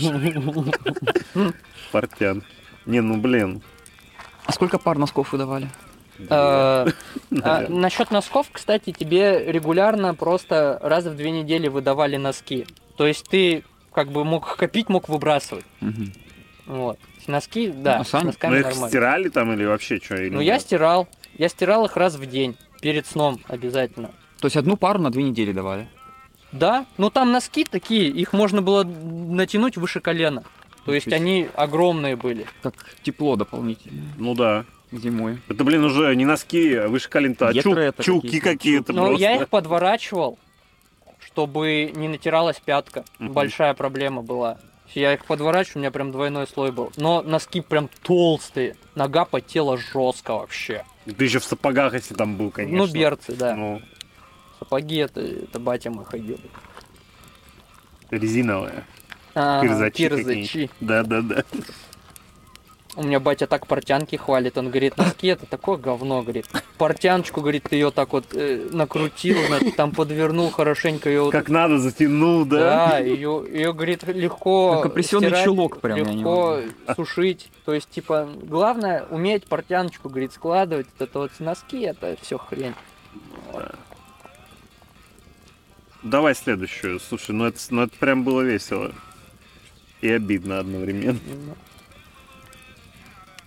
Портян. 1.92 2.42
Не, 2.84 3.00
ну 3.00 3.16
блин. 3.16 3.62
А 4.44 4.52
сколько 4.52 4.78
пар 4.78 4.98
носков 4.98 5.32
выдавали? 5.32 5.68
Э, 6.28 6.86
Да. 7.30 7.66
насчет 7.68 8.10
носков, 8.10 8.46
кстати, 8.52 8.92
тебе 8.92 9.44
регулярно 9.50 10.14
просто 10.14 10.78
раз 10.82 11.04
в 11.04 11.16
две 11.16 11.30
недели 11.30 11.68
выдавали 11.68 12.16
носки. 12.16 12.66
То 12.96 13.06
есть 13.06 13.28
ты 13.28 13.62
как 13.92 14.10
бы 14.10 14.24
мог 14.24 14.56
копить, 14.56 14.88
мог 14.88 15.08
выбрасывать. 15.08 15.64
Вот. 16.66 16.98
Носки, 17.26 17.68
да, 17.68 17.98
Ну, 17.98 18.04
с 18.04 18.08
сами- 18.08 18.22
Ну 18.22 18.26
носками 18.28 18.56
их 18.58 18.64
нормально. 18.64 18.88
стирали 18.88 19.28
там 19.28 19.52
или 19.52 19.64
вообще 19.64 19.98
что? 19.98 20.16
Ну 20.16 20.40
я 20.40 20.58
стирал. 20.58 21.08
Я 21.36 21.48
стирал 21.48 21.84
их 21.86 21.96
раз 21.96 22.14
в 22.14 22.26
день. 22.26 22.56
Перед 22.80 23.06
сном 23.06 23.40
обязательно. 23.48 24.10
То 24.40 24.46
есть 24.46 24.56
одну 24.56 24.76
пару 24.76 25.00
на 25.00 25.10
две 25.10 25.22
недели 25.24 25.52
давали? 25.52 25.88
Да, 26.52 26.86
ну 26.98 27.10
там 27.10 27.32
носки 27.32 27.64
такие, 27.64 28.08
их 28.08 28.32
можно 28.32 28.62
было 28.62 28.84
натянуть 28.84 29.76
выше 29.76 30.00
колена. 30.00 30.44
То 30.84 30.94
есть 30.94 31.12
они 31.12 31.48
огромные 31.54 32.14
были. 32.16 32.46
Как 32.62 32.74
тепло 33.02 33.34
дополнительно 33.36 34.02
Ну 34.18 34.34
да. 34.34 34.64
Зимой. 34.92 35.38
Это, 35.48 35.64
блин, 35.64 35.84
уже 35.84 36.14
не 36.16 36.24
носки, 36.24 36.74
а 36.74 36.88
выше 36.88 37.08
колен-то, 37.08 37.48
а 37.48 37.50
это 37.52 38.02
чулки 38.02 38.40
какие-то. 38.40 38.48
какие-то 38.48 38.92
Но 38.92 39.06
просто. 39.08 39.20
я 39.22 39.36
их 39.36 39.48
подворачивал, 39.48 40.38
чтобы 41.20 41.92
не 41.94 42.08
натиралась 42.08 42.60
пятка. 42.60 43.04
Мгм. 43.18 43.32
Большая 43.32 43.74
проблема 43.74 44.22
была. 44.22 44.58
Я 44.94 45.12
их 45.14 45.24
подворачиваю, 45.24 45.78
у 45.78 45.80
меня 45.80 45.90
прям 45.90 46.12
двойной 46.12 46.46
слой 46.46 46.70
был. 46.72 46.92
Но 46.96 47.20
носки 47.22 47.60
прям 47.60 47.90
толстые. 48.02 48.76
Нога 48.94 49.24
потела 49.24 49.76
жестко 49.76 50.34
вообще. 50.34 50.84
Ты 51.04 51.24
еще 51.24 51.40
в 51.40 51.44
сапогах, 51.44 51.92
если 51.94 52.14
там 52.14 52.36
был, 52.36 52.50
конечно. 52.50 52.78
Ну, 52.78 52.86
берцы, 52.92 53.34
да. 53.34 53.54
Ну, 53.54 53.82
Сапоги 54.58 54.96
это, 54.96 55.20
это 55.20 55.58
батя 55.60 55.90
мой 55.90 56.04
ходил. 56.04 56.38
резиновые. 58.10 58.84
А, 59.34 59.60
Кирзачи 59.60 59.96
кирзачи. 60.08 60.70
Да-да-да. 60.80 61.44
У 62.96 63.02
меня 63.02 63.20
батя 63.20 63.46
так 63.46 63.66
портянки 63.66 64.16
хвалит. 64.16 64.56
Он 64.56 64.70
говорит, 64.70 64.96
носки 64.96 65.26
это 65.28 65.44
такое 65.44 65.76
говно, 65.76 66.22
говорит. 66.22 66.46
Портяночку, 66.78 67.42
говорит, 67.42 67.64
ты 67.64 67.76
ее 67.76 67.90
так 67.90 68.12
вот 68.12 68.34
э, 68.34 68.68
накрутил, 68.72 69.36
на- 69.50 69.70
там 69.72 69.92
подвернул 69.92 70.50
хорошенько 70.50 71.10
ее. 71.10 71.30
Как 71.30 71.50
надо 71.50 71.78
затянул, 71.78 72.46
да? 72.46 72.58
Да, 72.90 72.98
ее, 72.98 73.44
ее, 73.52 73.74
говорит, 73.74 74.04
легко 74.04 74.74
Как 74.74 74.82
компрессионный 74.84 75.28
стирать, 75.28 75.44
чулок 75.44 75.80
прям, 75.82 75.98
легко 75.98 76.60
сушить. 76.96 77.50
То 77.66 77.74
есть, 77.74 77.90
типа, 77.90 78.30
главное 78.42 79.04
уметь 79.10 79.44
портяночку, 79.46 80.08
говорит, 80.08 80.32
складывать. 80.32 80.86
Это 80.98 81.18
вот 81.18 81.32
носки, 81.38 81.82
это 81.82 82.16
все 82.22 82.38
хрень. 82.38 82.74
Давай 86.02 86.34
следующую. 86.34 87.00
Слушай, 87.00 87.32
ну 87.32 87.44
это, 87.46 87.58
ну 87.70 87.82
это 87.82 87.96
прям 87.98 88.24
было 88.24 88.40
весело. 88.40 88.92
И 90.00 90.10
обидно 90.10 90.60
одновременно. 90.60 91.18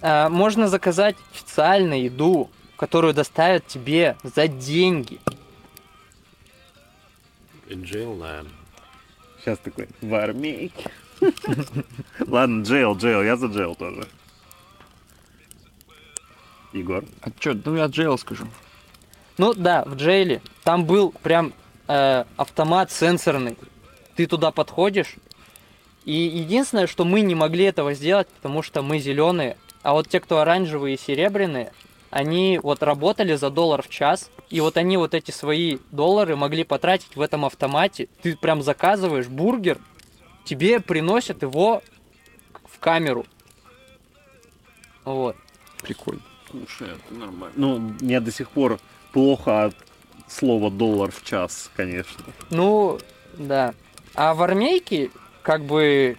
А, 0.02 0.30
можно 0.30 0.68
заказать 0.68 1.16
официально 1.34 2.00
еду, 2.00 2.50
которую 2.78 3.14
доставят 3.14 3.68
тебе 3.68 4.16
за 4.24 4.48
деньги. 4.48 5.20
Джейл, 7.72 8.16
наверное. 8.16 8.52
Сейчас 9.40 9.60
такой, 9.60 9.88
в 10.02 10.14
армейке. 10.14 10.90
Ладно, 12.28 12.64
Джейл, 12.64 12.96
Джейл, 12.96 13.24
я 13.24 13.36
за 13.36 13.48
Джейл 13.48 13.76
тоже. 13.76 14.08
Егор. 16.74 17.04
А 17.22 17.32
чё, 17.40 17.56
ну 17.66 17.76
я 17.76 17.86
Джейл 17.86 18.18
скажу. 18.18 18.48
Ну 19.38 19.54
да, 19.54 19.84
в 19.86 19.96
джейле 19.96 20.42
там 20.64 20.86
был 20.86 21.12
прям 21.24 21.54
э, 21.88 22.26
автомат 22.36 22.92
сенсорный. 22.92 23.58
Ты 24.16 24.28
туда 24.28 24.52
подходишь, 24.52 25.16
и 26.04 26.12
единственное, 26.12 26.88
что 26.88 27.06
мы 27.06 27.22
не 27.22 27.36
могли 27.36 27.64
этого 27.66 27.94
сделать, 27.94 28.28
потому 28.28 28.62
что 28.62 28.82
мы 28.82 29.00
зеленые, 29.00 29.58
а 29.82 29.94
вот 29.94 30.08
те, 30.08 30.20
кто 30.20 30.40
оранжевые 30.40 30.96
и 30.96 31.00
серебряные, 31.00 31.72
они 32.10 32.60
вот 32.62 32.82
работали 32.84 33.36
за 33.36 33.50
доллар 33.50 33.82
в 33.84 33.90
час, 33.90 34.32
и 34.50 34.62
вот 34.62 34.78
они 34.78 34.98
вот 34.98 35.14
эти 35.14 35.32
свои 35.32 35.78
доллары 35.92 36.36
могли 36.36 36.64
потратить 36.64 37.16
в 37.16 37.22
этом 37.22 37.46
автомате. 37.46 38.10
Ты 38.22 38.36
прям 38.36 38.64
заказываешь 38.64 39.28
бургер, 39.28 39.78
тебе 40.44 40.80
приносят 40.80 41.44
его 41.44 41.84
в 42.66 42.80
камеру. 42.80 43.26
Вот. 45.06 45.36
Прикольно. 45.82 46.22
Слушай, 46.50 46.90
это 46.90 47.14
нормально. 47.14 47.54
Ну, 47.56 47.78
мне 48.02 48.20
до 48.20 48.32
сих 48.32 48.50
пор 48.50 48.80
плохо 49.12 49.66
от 49.66 49.76
слова 50.28 50.72
доллар 50.72 51.12
в 51.12 51.24
час, 51.24 51.70
конечно. 51.76 52.24
Ну, 52.50 53.00
да. 53.38 53.74
А 54.16 54.34
в 54.34 54.42
армейке, 54.42 55.12
как 55.44 55.64
бы, 55.64 56.18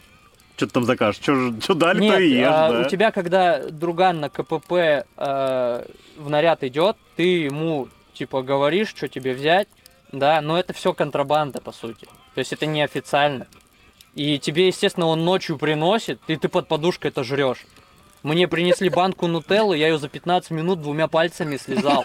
Что 0.61 0.67
ты 0.67 0.75
там 0.75 0.85
закажешь? 0.85 1.23
Что 1.23 1.73
дали, 1.73 2.01
Нет, 2.01 2.15
то 2.15 2.21
и 2.21 2.29
ешь, 2.33 2.47
а, 2.47 2.71
да? 2.71 2.81
у 2.81 2.85
тебя, 2.85 3.11
когда 3.13 3.67
друган 3.67 4.21
на 4.21 4.29
КПП 4.29 4.73
э, 4.73 5.05
в 5.17 6.29
наряд 6.29 6.63
идет, 6.65 6.99
ты 7.17 7.45
ему 7.45 7.89
типа 8.13 8.43
говоришь, 8.43 8.89
что 8.89 9.09
тебе 9.09 9.33
взять, 9.33 9.69
да, 10.13 10.43
но 10.43 10.59
это 10.59 10.75
все 10.75 10.93
контрабанда, 10.93 11.63
по 11.63 11.73
сути. 11.73 12.05
То 12.35 12.41
есть 12.41 12.53
это 12.53 12.67
неофициально. 12.67 13.47
И 14.15 14.39
тебе, 14.39 14.67
естественно, 14.67 15.07
он 15.07 15.25
ночью 15.25 15.57
приносит, 15.57 16.21
и 16.27 16.37
ты 16.37 16.51
под 16.51 16.69
подушкой 16.69 17.11
это 17.11 17.25
жрешь. 17.25 17.65
Мне 18.23 18.47
принесли 18.47 18.91
банку 18.91 19.29
нутеллы, 19.29 19.79
я 19.79 19.89
ее 19.89 19.99
за 19.99 20.11
15 20.11 20.51
минут 20.51 20.83
двумя 20.83 21.09
пальцами 21.09 21.57
слезал. 21.57 22.05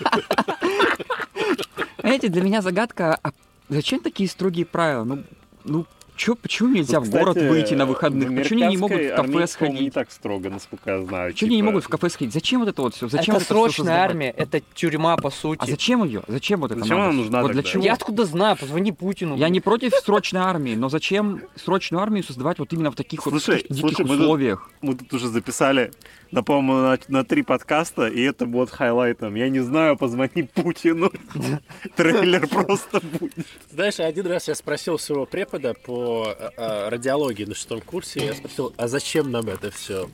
Знаете, 1.97 2.29
для 2.29 2.41
меня 2.41 2.61
загадка, 2.61 3.19
а 3.21 3.31
зачем 3.67 3.99
такие 3.99 4.29
строгие 4.29 4.65
правила? 4.65 5.03
Ну, 5.03 5.23
ну 5.65 5.85
чё, 6.15 6.35
почему 6.35 6.69
нельзя 6.73 6.99
Вот, 6.99 7.07
в 7.09 7.11
город 7.11 7.35
кстати, 7.35 7.49
выйти 7.49 7.73
на 7.73 7.85
выходных? 7.85 8.35
Почему 8.35 8.63
они 8.65 8.75
не 8.75 8.77
могут 8.81 9.01
в 9.01 9.15
кафе 9.15 9.47
сходить? 9.47 9.81
не 9.81 9.89
так 9.91 10.11
строго, 10.11 10.49
насколько 10.49 10.91
я 10.91 11.01
знаю. 11.03 11.31
Почему 11.31 11.47
они 11.47 11.55
не 11.57 11.61
типа. 11.61 11.71
могут 11.71 11.83
в 11.83 11.87
кафе 11.89 12.09
сходить? 12.09 12.33
Зачем 12.33 12.59
вот 12.61 12.69
это 12.69 12.81
вот 12.81 12.95
все? 12.95 13.07
Зачем 13.07 13.35
это 13.35 13.45
всё 13.45 13.53
срочная 13.53 13.97
армия, 14.03 14.29
это 14.31 14.61
тюрьма, 14.73 15.17
по 15.17 15.29
сути. 15.29 15.59
А 15.61 15.65
зачем 15.65 16.03
ее? 16.03 16.23
Зачем 16.27 16.61
вот 16.61 16.71
это 16.71 16.79
Зачем 16.81 16.97
надо? 16.97 17.09
она 17.09 17.17
нужна 17.17 17.41
Вот 17.41 17.51
для 17.51 17.63
чего? 17.63 17.83
Я 17.83 17.93
откуда 17.93 18.25
знаю, 18.25 18.55
позвони 18.57 18.91
Путину. 18.91 19.35
Я 19.35 19.49
не 19.49 19.59
против 19.59 19.93
срочной 19.95 20.41
армии, 20.41 20.75
но 20.75 20.89
зачем 20.89 21.41
срочную 21.55 22.01
армию 22.01 22.23
создавать 22.23 22.59
вот 22.59 22.71
именно 22.73 22.91
в 22.91 22.95
таких 22.95 23.25
вот 23.25 23.31
Слушай, 23.31 23.61
таких 23.61 23.75
диких 23.75 23.89
слушай, 23.97 24.01
мы 24.09 24.15
тут- 24.15 24.21
условиях? 24.21 24.69
Мы 24.81 24.95
тут 24.95 25.13
уже 25.13 25.27
записали, 25.27 25.91
на, 26.31 26.43
по-моему, 26.43 26.81
на, 26.81 26.99
на 27.07 27.23
три 27.23 27.43
подкаста, 27.43 28.07
и 28.07 28.21
это 28.21 28.45
будет 28.45 28.69
хайлайтом. 28.69 29.35
Я 29.35 29.49
не 29.49 29.59
знаю, 29.59 29.97
позвони 29.97 30.43
Путину. 30.43 31.11
Трейлер 31.95 32.47
просто 32.47 32.99
будет. 32.99 33.45
Знаешь, 33.71 33.99
один 33.99 34.27
раз 34.27 34.47
я 34.47 34.55
спросил 34.55 34.99
своего 34.99 35.25
препода 35.25 35.73
по 35.73 36.35
э, 36.37 36.49
э, 36.57 36.89
радиологии 36.89 37.45
на 37.45 37.55
шестом 37.55 37.81
курсе, 37.81 38.25
я 38.25 38.33
спросил, 38.33 38.73
а 38.77 38.87
зачем 38.87 39.31
нам 39.31 39.47
это 39.47 39.71
все? 39.71 40.09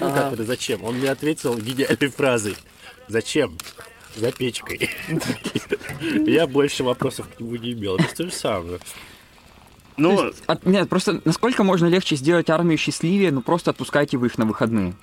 Ну, 0.00 0.12
как 0.12 0.32
это 0.32 0.44
зачем? 0.44 0.84
Он 0.84 0.96
мне 0.96 1.10
ответил 1.10 1.56
гениальной 1.56 2.08
фразой. 2.08 2.56
Зачем? 3.08 3.56
За 4.16 4.30
печкой. 4.30 4.88
Я 6.26 6.46
больше 6.46 6.84
вопросов 6.84 7.28
к 7.28 7.40
нему 7.40 7.56
не 7.56 7.72
имел. 7.72 7.96
Это 7.96 8.14
то 8.14 8.24
же 8.24 8.32
самое. 8.32 8.78
Ну, 9.96 10.32
От- 10.46 10.66
нет, 10.66 10.88
просто 10.88 11.20
насколько 11.24 11.62
можно 11.62 11.86
легче 11.86 12.16
сделать 12.16 12.50
армию 12.50 12.78
счастливее, 12.78 13.30
ну 13.30 13.42
просто 13.42 13.70
отпускайте 13.70 14.16
вы 14.16 14.26
их 14.26 14.38
на 14.38 14.44
выходные. 14.44 14.94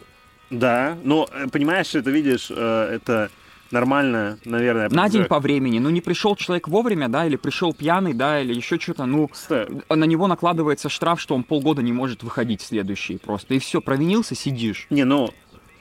Да. 0.51 0.97
Ну, 1.03 1.27
э, 1.33 1.47
понимаешь, 1.47 1.95
это 1.95 2.11
видишь, 2.11 2.47
э, 2.49 2.89
это 2.95 3.29
нормально, 3.71 4.37
наверное. 4.45 4.89
На 4.89 5.09
день 5.09 5.25
по 5.25 5.39
времени. 5.39 5.79
Ну 5.79 5.89
не 5.89 6.01
пришел 6.01 6.35
человек 6.35 6.67
вовремя, 6.67 7.07
да, 7.07 7.25
или 7.25 7.37
пришел 7.37 7.73
пьяный, 7.73 8.13
да, 8.13 8.41
или 8.41 8.53
еще 8.53 8.79
что-то, 8.79 9.05
ну 9.05 9.27
Кстати, 9.27 9.71
на 9.89 10.03
него 10.03 10.27
накладывается 10.27 10.89
штраф, 10.89 11.19
что 11.19 11.35
он 11.35 11.43
полгода 11.43 11.81
не 11.81 11.93
может 11.93 12.21
выходить 12.23 12.61
в 12.61 12.65
следующий 12.65 13.17
просто. 13.17 13.53
И 13.53 13.59
все, 13.59 13.81
провинился, 13.81 14.35
сидишь. 14.35 14.87
Не, 14.89 15.05
ну, 15.05 15.29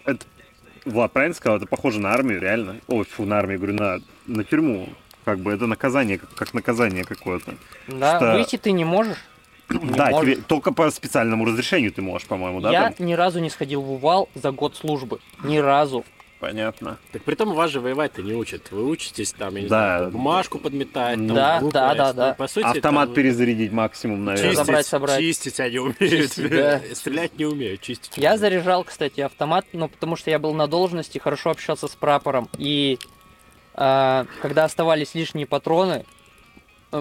это, 0.04 0.24
Влад 0.84 1.12
правильно 1.12 1.34
сказал, 1.34 1.58
это 1.58 1.66
похоже 1.66 2.00
на 2.00 2.12
армию, 2.12 2.40
реально. 2.40 2.76
Ой, 2.86 3.04
фу, 3.04 3.24
на 3.24 3.38
армию, 3.38 3.58
говорю, 3.58 3.74
на, 3.74 3.98
на 4.26 4.44
тюрьму. 4.44 4.88
Как 5.24 5.38
бы 5.40 5.52
это 5.52 5.66
наказание, 5.66 6.18
как, 6.18 6.32
как 6.34 6.54
наказание 6.54 7.04
какое-то. 7.04 7.54
Да, 7.88 8.16
что- 8.16 8.32
выйти 8.32 8.56
ты 8.56 8.72
не 8.72 8.84
можешь. 8.84 9.18
Не 9.70 9.92
да, 9.94 10.10
можешь. 10.10 10.34
тебе 10.34 10.42
только 10.46 10.72
по 10.72 10.90
специальному 10.90 11.44
разрешению 11.44 11.92
ты 11.92 12.02
можешь, 12.02 12.26
по-моему, 12.26 12.60
да? 12.60 12.70
Я 12.72 12.90
там? 12.90 13.06
ни 13.06 13.12
разу 13.14 13.38
не 13.40 13.50
сходил 13.50 13.82
в 13.82 13.92
Увал 13.92 14.28
за 14.34 14.50
год 14.50 14.76
службы. 14.76 15.20
Ни 15.44 15.58
разу. 15.58 16.04
Понятно. 16.40 16.96
Так 17.12 17.22
при 17.22 17.34
том 17.34 17.52
вас 17.52 17.70
же 17.70 17.80
воевать-то 17.80 18.22
не 18.22 18.32
учат. 18.32 18.70
Вы 18.72 18.86
учитесь 18.88 19.32
там, 19.34 19.56
я 19.56 19.62
не 19.62 19.68
Да. 19.68 19.98
знаю, 19.98 20.10
бумажку 20.10 20.58
подметать, 20.58 21.16
там, 21.16 21.26
Да, 21.34 21.54
буквы, 21.60 21.72
да, 21.72 21.94
да, 21.94 22.12
да. 22.14 22.32
По 22.34 22.48
сути, 22.48 22.64
Автомат 22.64 23.08
там 23.08 23.14
перезарядить 23.14 23.72
максимум, 23.72 24.24
наверное. 24.24 24.50
чистить, 24.52 24.66
Забрать, 24.66 24.86
собрать. 24.86 25.18
чистить 25.20 25.60
они 25.60 25.78
умеют. 25.78 25.98
Чистить, 25.98 26.48
да. 26.50 26.80
Стрелять 26.94 27.38
не 27.38 27.44
умеют, 27.44 27.82
чистить 27.82 28.16
Я 28.16 28.30
умеют. 28.30 28.40
заряжал, 28.40 28.84
кстати, 28.84 29.20
автомат, 29.20 29.66
ну, 29.74 29.88
потому 29.88 30.16
что 30.16 30.30
я 30.30 30.38
был 30.38 30.54
на 30.54 30.66
должности, 30.66 31.18
хорошо 31.18 31.50
общался 31.50 31.88
с 31.88 31.94
прапором. 31.94 32.48
И 32.56 32.98
а, 33.74 34.24
когда 34.40 34.64
оставались 34.64 35.14
лишние 35.14 35.46
патроны, 35.46 36.06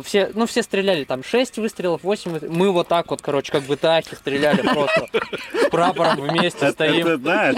все, 0.04 0.32
ну, 0.36 0.45
все 0.45 0.62
стреляли 0.63 1.04
там 1.04 1.23
6 1.23 1.58
выстрелов, 1.58 2.04
8 2.04 2.32
выстрелов. 2.32 2.56
Мы 2.56 2.71
вот 2.71 2.88
так 2.88 3.10
вот, 3.10 3.21
короче, 3.21 3.52
как 3.52 3.63
бы 3.63 3.75
тахи 3.75 4.13
стреляли 4.15 4.62
просто. 4.62 5.08
С 5.65 5.69
прапором 5.69 6.21
вместе 6.21 6.71
стоим. 6.71 7.06
это, 7.08 7.17
знаешь, 7.17 7.56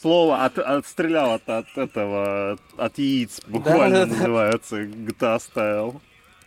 слово 0.00 0.44
от, 0.44 0.58
отстрелял 0.58 1.32
от, 1.32 1.48
от 1.48 1.66
этого, 1.76 2.58
от 2.76 2.98
яиц, 2.98 3.40
буквально 3.46 4.00
Да-да-да. 4.00 4.16
называется, 4.16 4.82
GTA 4.82 5.38
Style. 5.40 6.00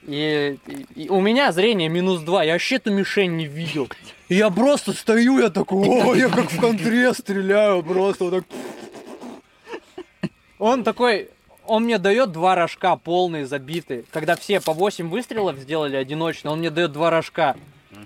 И, 0.08 0.58
и- 0.68 1.04
и 1.04 1.10
у 1.10 1.20
меня 1.20 1.52
зрение 1.52 1.90
минус 1.90 2.22
2, 2.22 2.44
я 2.46 2.54
вообще 2.54 2.76
эту 2.76 2.92
мишень 2.94 3.36
не 3.36 3.46
видел. 3.48 3.90
И 4.30 4.36
я 4.36 4.50
просто 4.50 4.94
стою, 4.94 5.40
я 5.40 5.50
такой, 5.50 5.86
о, 5.88 6.14
я 6.16 6.30
как 6.30 6.50
в 6.52 6.60
контре 6.60 7.14
стреляю, 7.14 7.84
просто 7.84 8.24
вот 8.26 8.46
так. 8.46 10.30
Он 10.60 10.84
такой, 10.84 11.30
он 11.68 11.84
мне 11.84 11.98
дает 11.98 12.32
два 12.32 12.56
рожка 12.56 12.96
полные, 12.96 13.46
забитые. 13.46 14.04
Когда 14.12 14.36
все 14.36 14.60
по 14.62 14.74
8 14.74 15.10
выстрелов 15.10 15.58
сделали 15.58 15.96
одиночно, 15.96 16.52
он 16.52 16.60
мне 16.60 16.70
дает 16.70 16.92
два 16.92 17.10
рожка. 17.10 17.56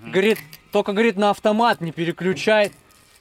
Говорит, 0.05 0.37
только, 0.71 0.93
говорит, 0.93 1.15
на 1.17 1.29
автомат 1.31 1.81
не 1.81 1.91
переключай. 1.91 2.71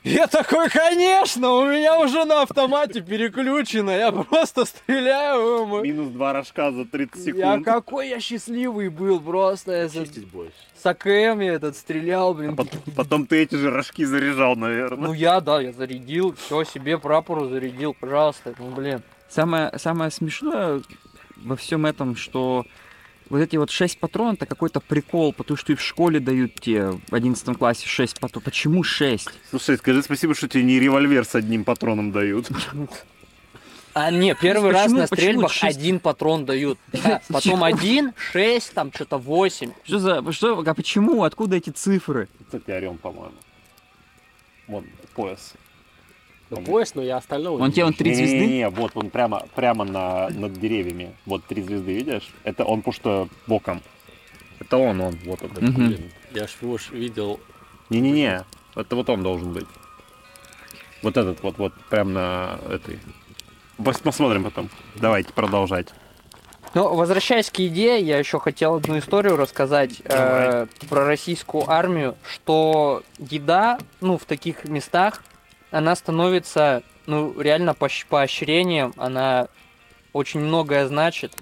Я 0.03 0.27
такой, 0.29 0.71
конечно, 0.71 1.51
у 1.53 1.67
меня 1.67 1.99
уже 1.99 2.25
на 2.25 2.41
автомате 2.41 3.03
переключено, 3.03 3.91
я 3.91 4.11
просто 4.11 4.65
стреляю. 4.65 5.83
Минус 5.83 6.09
два 6.09 6.33
рожка 6.33 6.73
за 6.73 6.87
30 6.87 7.23
секунд. 7.23 7.37
Я 7.37 7.61
какой 7.63 8.09
я 8.09 8.19
счастливый 8.19 8.89
был, 8.89 9.21
просто 9.21 9.73
я 9.73 9.89
за- 9.89 10.07
Чистить 10.07 10.29
будешь. 10.29 10.53
с 10.81 10.87
АКМ 10.87 11.41
я 11.41 11.53
этот 11.55 11.77
стрелял, 11.77 12.33
блин. 12.33 12.57
Потом, 12.57 12.81
потом 12.97 13.27
ты 13.27 13.43
эти 13.43 13.57
же 13.57 13.71
рожки 13.71 14.05
заряжал, 14.07 14.55
Ну 14.55 14.63
наверное. 14.69 15.13
я, 15.13 15.41
да, 15.41 15.61
я 15.61 15.73
зарядил, 15.73 16.35
все 16.35 16.65
себе 16.65 16.97
прапору 16.97 17.49
зарядил, 17.51 17.93
пожалуйста, 17.93 18.55
ну 18.59 18.71
блин. 18.71 19.03
Самое, 19.31 19.73
самое 19.79 20.11
смешное 20.11 20.83
во 21.37 21.57
всем 21.57 21.87
этом, 21.87 22.17
что 22.17 22.67
вот 23.29 23.39
эти 23.39 23.57
вот 23.57 23.71
6 23.71 23.99
патронов, 24.01 24.35
это 24.35 24.47
какой-то 24.47 24.81
прикол, 24.81 25.33
потому 25.33 25.57
что 25.57 25.73
и 25.73 25.77
в 25.77 25.81
школе 25.81 26.19
дают 26.19 26.55
тебе 26.57 26.91
в 26.91 27.15
11 27.15 27.57
классе 27.57 27.87
6 27.87 28.19
патронов. 28.19 28.45
Почему 28.45 28.83
6? 28.83 29.29
Слушай, 29.51 29.79
скажи 29.79 30.03
спасибо, 30.03 30.35
что 30.35 30.49
тебе 30.49 30.65
не 30.65 30.81
револьвер 30.81 31.25
с 31.25 31.37
одним 31.37 31.63
патроном 31.65 32.11
дают. 32.11 32.51
А 33.93 34.11
не, 34.11 34.35
первый 34.35 34.73
раз 34.73 34.85
Почему- 34.85 34.99
на 34.99 35.07
стрельбах 35.07 35.53
один 35.63 36.01
патрон 36.01 36.45
дают. 36.45 36.79
Да, 36.93 37.21
потом 37.29 37.63
один, 37.63 38.13
шесть, 38.17 38.73
там 38.73 38.93
что-то 38.93 39.19
восемь. 39.19 39.73
Что 39.85 39.99
за... 39.99 40.33
Что, 40.33 40.59
а 40.59 40.75
почему? 40.75 41.23
Откуда 41.23 41.57
эти 41.57 41.71
цифры? 41.71 42.29
Кстати, 42.47 42.71
орем, 42.71 42.99
по-моему. 42.99 43.35
Вон, 44.67 44.87
пояс. 45.15 45.55
Ну, 46.51 46.63
пояс, 46.63 46.95
но 46.97 47.03
я 47.03 47.17
остального 47.19 47.61
Он 47.61 47.69
не 47.69 47.73
тебе 47.73 47.85
он 47.85 47.95
три 47.95 48.13
звезды? 48.13 48.39
Не-не-не, 48.41 48.69
вот 48.71 48.91
он 48.95 49.11
прямо, 49.11 49.47
прямо 49.55 49.85
на, 49.85 50.29
над 50.31 50.53
деревьями. 50.55 51.15
Вот 51.25 51.45
три 51.45 51.63
звезды, 51.63 51.95
видишь? 51.95 52.29
Это 52.43 52.65
он, 52.65 52.83
что 52.91 53.29
боком. 53.47 53.81
Это 54.59 54.77
он, 54.77 55.01
он, 55.01 55.17
вот 55.25 55.43
этот. 55.43 55.63
Мгм. 55.63 55.87
Блин, 55.89 56.11
я 56.33 56.47
ж 56.47 56.57
его 56.61 56.77
ж 56.77 56.91
видел. 56.91 57.39
Не-не-не, 57.89 58.45
это 58.75 58.97
вот 58.97 59.09
он 59.11 59.23
должен 59.23 59.53
быть. 59.53 59.67
Вот 61.03 61.17
этот 61.17 61.43
вот, 61.43 61.57
вот, 61.59 61.73
прям 61.89 62.13
на 62.13 62.59
этой. 62.69 62.99
Пос- 63.79 64.03
Посмотрим 64.03 64.45
потом. 64.45 64.69
Давайте 64.97 65.33
продолжать. 65.33 65.89
Ну, 66.75 66.95
возвращаясь 66.95 67.51
к 67.51 67.59
идее, 67.61 68.01
я 68.01 68.19
еще 68.19 68.39
хотел 68.39 68.77
одну 68.77 68.99
историю 68.99 69.37
рассказать 69.37 70.03
э, 70.05 70.67
про 70.89 71.05
российскую 71.05 71.69
армию, 71.69 72.17
что 72.31 73.03
еда, 73.19 73.79
ну, 74.01 74.19
в 74.19 74.25
таких 74.25 74.65
местах, 74.67 75.25
она 75.71 75.95
становится, 75.97 76.83
ну, 77.07 77.39
реально 77.41 77.71
поощ- 77.79 78.07
поощрением, 78.09 78.93
она 78.97 79.49
очень 80.13 80.41
многое 80.41 80.87
значит. 80.89 81.33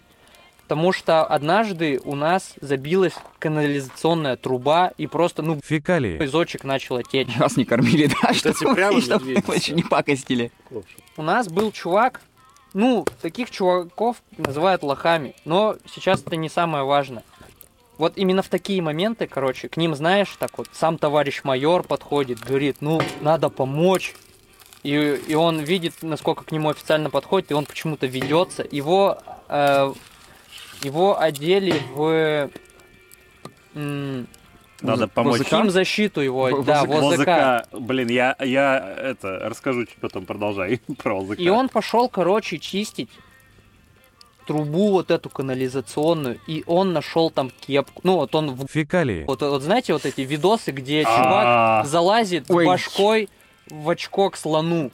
Потому 0.62 0.92
что 0.92 1.24
однажды 1.24 1.98
у 2.04 2.14
нас 2.14 2.52
забилась 2.60 3.14
канализационная 3.38 4.36
труба, 4.36 4.92
и 4.98 5.06
просто, 5.06 5.40
ну, 5.42 5.58
Фекалии. 5.64 6.22
изочек 6.22 6.62
начало 6.64 7.02
течь. 7.02 7.34
Вас 7.38 7.56
не 7.56 7.64
кормили, 7.64 8.10
да? 8.22 8.32
Кстати, 8.34 8.64
прямо 8.74 9.00
чтобы 9.00 9.24
медведица. 9.24 9.46
больше 9.46 9.72
не 9.72 9.82
пакостили. 9.82 10.52
У 11.16 11.22
нас 11.22 11.48
был 11.48 11.72
чувак, 11.72 12.20
ну, 12.74 13.06
таких 13.22 13.50
чуваков 13.50 14.22
называют 14.36 14.82
лохами, 14.82 15.34
но 15.46 15.76
сейчас 15.90 16.20
это 16.20 16.36
не 16.36 16.50
самое 16.50 16.84
важное. 16.84 17.24
Вот 17.98 18.12
именно 18.16 18.42
в 18.42 18.48
такие 18.48 18.80
моменты, 18.80 19.26
короче, 19.26 19.68
к 19.68 19.76
ним, 19.76 19.94
знаешь, 19.96 20.28
так 20.38 20.56
вот, 20.56 20.68
сам 20.72 20.98
товарищ 20.98 21.42
майор 21.42 21.82
подходит, 21.82 22.38
говорит, 22.38 22.76
ну, 22.80 23.00
надо 23.20 23.50
помочь. 23.50 24.14
И, 24.84 24.92
и 25.26 25.34
он 25.34 25.58
видит, 25.58 25.94
насколько 26.02 26.44
к 26.44 26.52
нему 26.52 26.68
официально 26.70 27.10
подходит, 27.10 27.50
и 27.50 27.54
он 27.54 27.66
почему-то 27.66 28.06
ведется. 28.06 28.64
Его, 28.70 29.18
э, 29.48 29.92
его 30.82 31.20
одели 31.20 31.74
в... 31.92 32.48
м, 33.74 34.28
Надо 34.80 35.08
помочь. 35.08 35.42
Хим 35.42 35.70
защиту 35.70 36.20
его, 36.20 36.44
В- 36.44 36.64
да. 36.64 36.84
Возыка. 36.84 37.66
Блин, 37.72 38.08
я, 38.08 38.36
я 38.38 38.78
это 39.02 39.40
расскажу 39.48 39.86
чуть 39.86 39.96
потом, 39.96 40.24
продолжай 40.24 40.80
про 41.02 41.16
возыка. 41.18 41.42
И 41.42 41.48
он 41.48 41.68
пошел, 41.68 42.08
короче, 42.08 42.58
чистить 42.58 43.10
трубу 44.48 44.90
вот 44.92 45.10
эту 45.10 45.28
канализационную, 45.28 46.40
и 46.46 46.64
он 46.66 46.92
нашел 46.94 47.30
там 47.30 47.50
кепку. 47.60 48.00
Ну, 48.02 48.16
вот 48.16 48.34
он, 48.34 48.54
в- 48.54 48.66
Фекалии. 48.66 49.24
вот, 49.26 49.42
вот 49.42 49.62
знаете, 49.62 49.92
вот 49.92 50.06
эти 50.06 50.22
видосы, 50.22 50.70
где 50.72 51.02
чувак 51.04 51.44
А, 51.46 51.84
залазит 51.84 52.50
Ой. 52.50 52.64
башкой 52.66 53.28
в 53.70 53.88
очко 53.90 54.30
к 54.30 54.36
слону. 54.38 54.90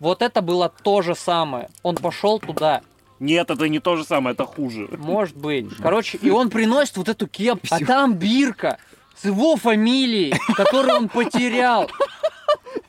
Вот 0.00 0.22
это 0.22 0.42
было 0.42 0.68
то 0.82 1.02
же 1.02 1.14
самое. 1.14 1.68
Он 1.84 1.94
пошел 1.94 2.40
туда, 2.40 2.82
Нет, 3.20 3.48
это 3.50 3.68
не 3.68 3.78
то 3.78 3.94
же 3.96 4.04
самое, 4.04 4.34
это 4.34 4.44
хуже. 4.44 4.88
может 4.98 5.36
быть. 5.36 5.68
Короче, 5.80 6.18
и 6.20 6.30
он 6.30 6.50
приносит 6.50 6.96
вот 6.96 7.08
эту 7.08 7.28
кепку, 7.28 7.68
а 7.70 7.78
там 7.78 8.14
бирка 8.14 8.78
с 9.16 9.24
его 9.24 9.54
фамилией, 9.56 10.34
которую 10.56 10.96
он 10.96 11.08
потерял. 11.08 11.88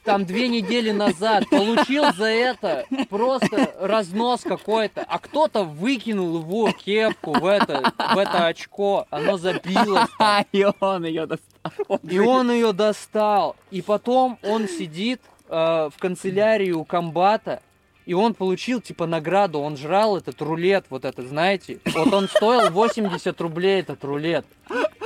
Там 0.04 0.26
две 0.26 0.48
недели 0.48 0.92
назад 0.92 1.50
получил 1.50 2.14
за 2.14 2.26
это 2.26 2.86
просто 3.10 3.74
разнос 3.80 4.42
какой-то, 4.42 5.04
а 5.08 5.18
кто-то 5.20 5.64
выкинул 5.64 6.40
его 6.42 6.72
кепку 6.72 7.34
в 7.34 7.46
это, 7.46 7.92
в 8.14 8.18
это 8.18 8.46
очко, 8.48 9.08
оно 9.10 9.38
забилось, 9.38 10.10
А, 10.20 10.44
и 10.52 10.66
он 10.80 11.06
ее 11.06 11.26
достал. 11.26 12.00
и 12.04 12.20
он 12.20 12.52
ее 12.52 12.72
достал. 12.72 13.56
И 13.72 13.82
потом 13.82 14.38
он 14.44 14.68
сидит 14.68 15.22
э, 15.50 15.90
в 15.92 16.00
канцелярии 16.00 16.72
у 16.72 16.84
комбата, 16.84 17.62
и 18.06 18.14
он 18.14 18.36
получил 18.36 18.82
типа 18.82 19.08
награду, 19.08 19.60
он 19.60 19.76
жрал 19.76 20.18
этот 20.18 20.40
рулет, 20.40 20.86
вот 20.92 21.06
этот, 21.06 21.28
знаете. 21.28 21.80
Вот 21.96 22.14
он 22.14 22.28
стоил 22.30 22.70
80 22.70 23.42
рублей, 23.42 23.80
этот 23.82 24.04
рулет. 24.04 24.46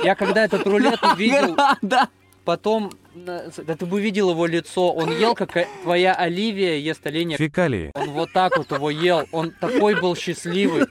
Я 0.04 0.14
когда 0.14 0.44
этот 0.44 0.66
рулет 0.66 1.02
увидел, 1.14 1.56
Да. 1.80 2.08
Потом, 2.44 2.92
да 3.14 3.50
ты 3.76 3.86
бы 3.86 4.00
видел 4.00 4.30
его 4.30 4.46
лицо, 4.46 4.92
он 4.92 5.10
ел, 5.16 5.34
как 5.34 5.56
твоя 5.82 6.14
Оливия 6.14 6.76
ест 6.76 7.06
оленя. 7.06 7.36
Фекалии. 7.36 7.90
Он 7.94 8.10
вот 8.10 8.32
так 8.32 8.56
вот 8.56 8.70
его 8.70 8.90
ел, 8.90 9.26
он 9.32 9.52
такой 9.52 10.00
был 10.00 10.16
счастливый. 10.16 10.86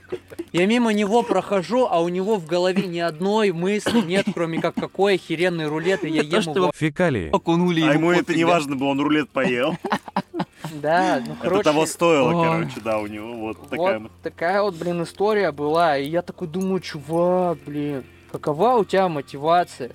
Я 0.52 0.66
мимо 0.66 0.93
него 0.93 1.22
прохожу, 1.24 1.88
а 1.89 2.02
у 2.02 2.10
него 2.10 2.38
в 2.38 2.45
голове 2.45 2.88
ни 2.88 3.00
одной 3.00 3.52
мысли 3.52 4.02
нет, 4.02 4.26
кроме 4.34 4.60
как 4.62 4.76
какой 4.76 5.16
охеренный 5.16 5.68
рулет, 5.68 6.04
и 6.04 6.10
я 6.10 6.24
ем 6.24 6.41
что 6.41 6.56
его. 6.56 6.72
Фекалии. 6.76 7.30
Окунули 7.32 7.82
А 7.82 7.93
ему 7.93 8.12
это 8.12 8.34
не 8.34 8.45
важно 8.45 8.76
было, 8.76 8.89
он 8.89 9.00
рулет 9.00 9.30
поел. 9.30 9.78
Да, 10.74 11.22
ну 11.26 11.34
Это 11.34 11.41
короче, 11.41 11.64
того 11.64 11.86
стоило, 11.86 12.34
Ой. 12.34 12.47
короче, 12.47 12.82
да, 12.84 13.00
у 13.00 13.08
него 13.08 13.34
вот 13.34 13.70
такая. 13.70 14.00
вот 14.00 14.12
такая 14.22 14.62
вот, 14.62 14.76
блин, 14.76 15.04
история 15.04 15.52
была. 15.52 15.97
И 15.97 16.08
я 16.08 16.22
такой 16.22 16.47
думаю, 16.47 16.80
чувак, 16.80 17.58
блин, 17.66 18.04
какова 18.32 18.76
у 18.76 18.86
тебя 18.86 19.08
мотивация? 19.10 19.91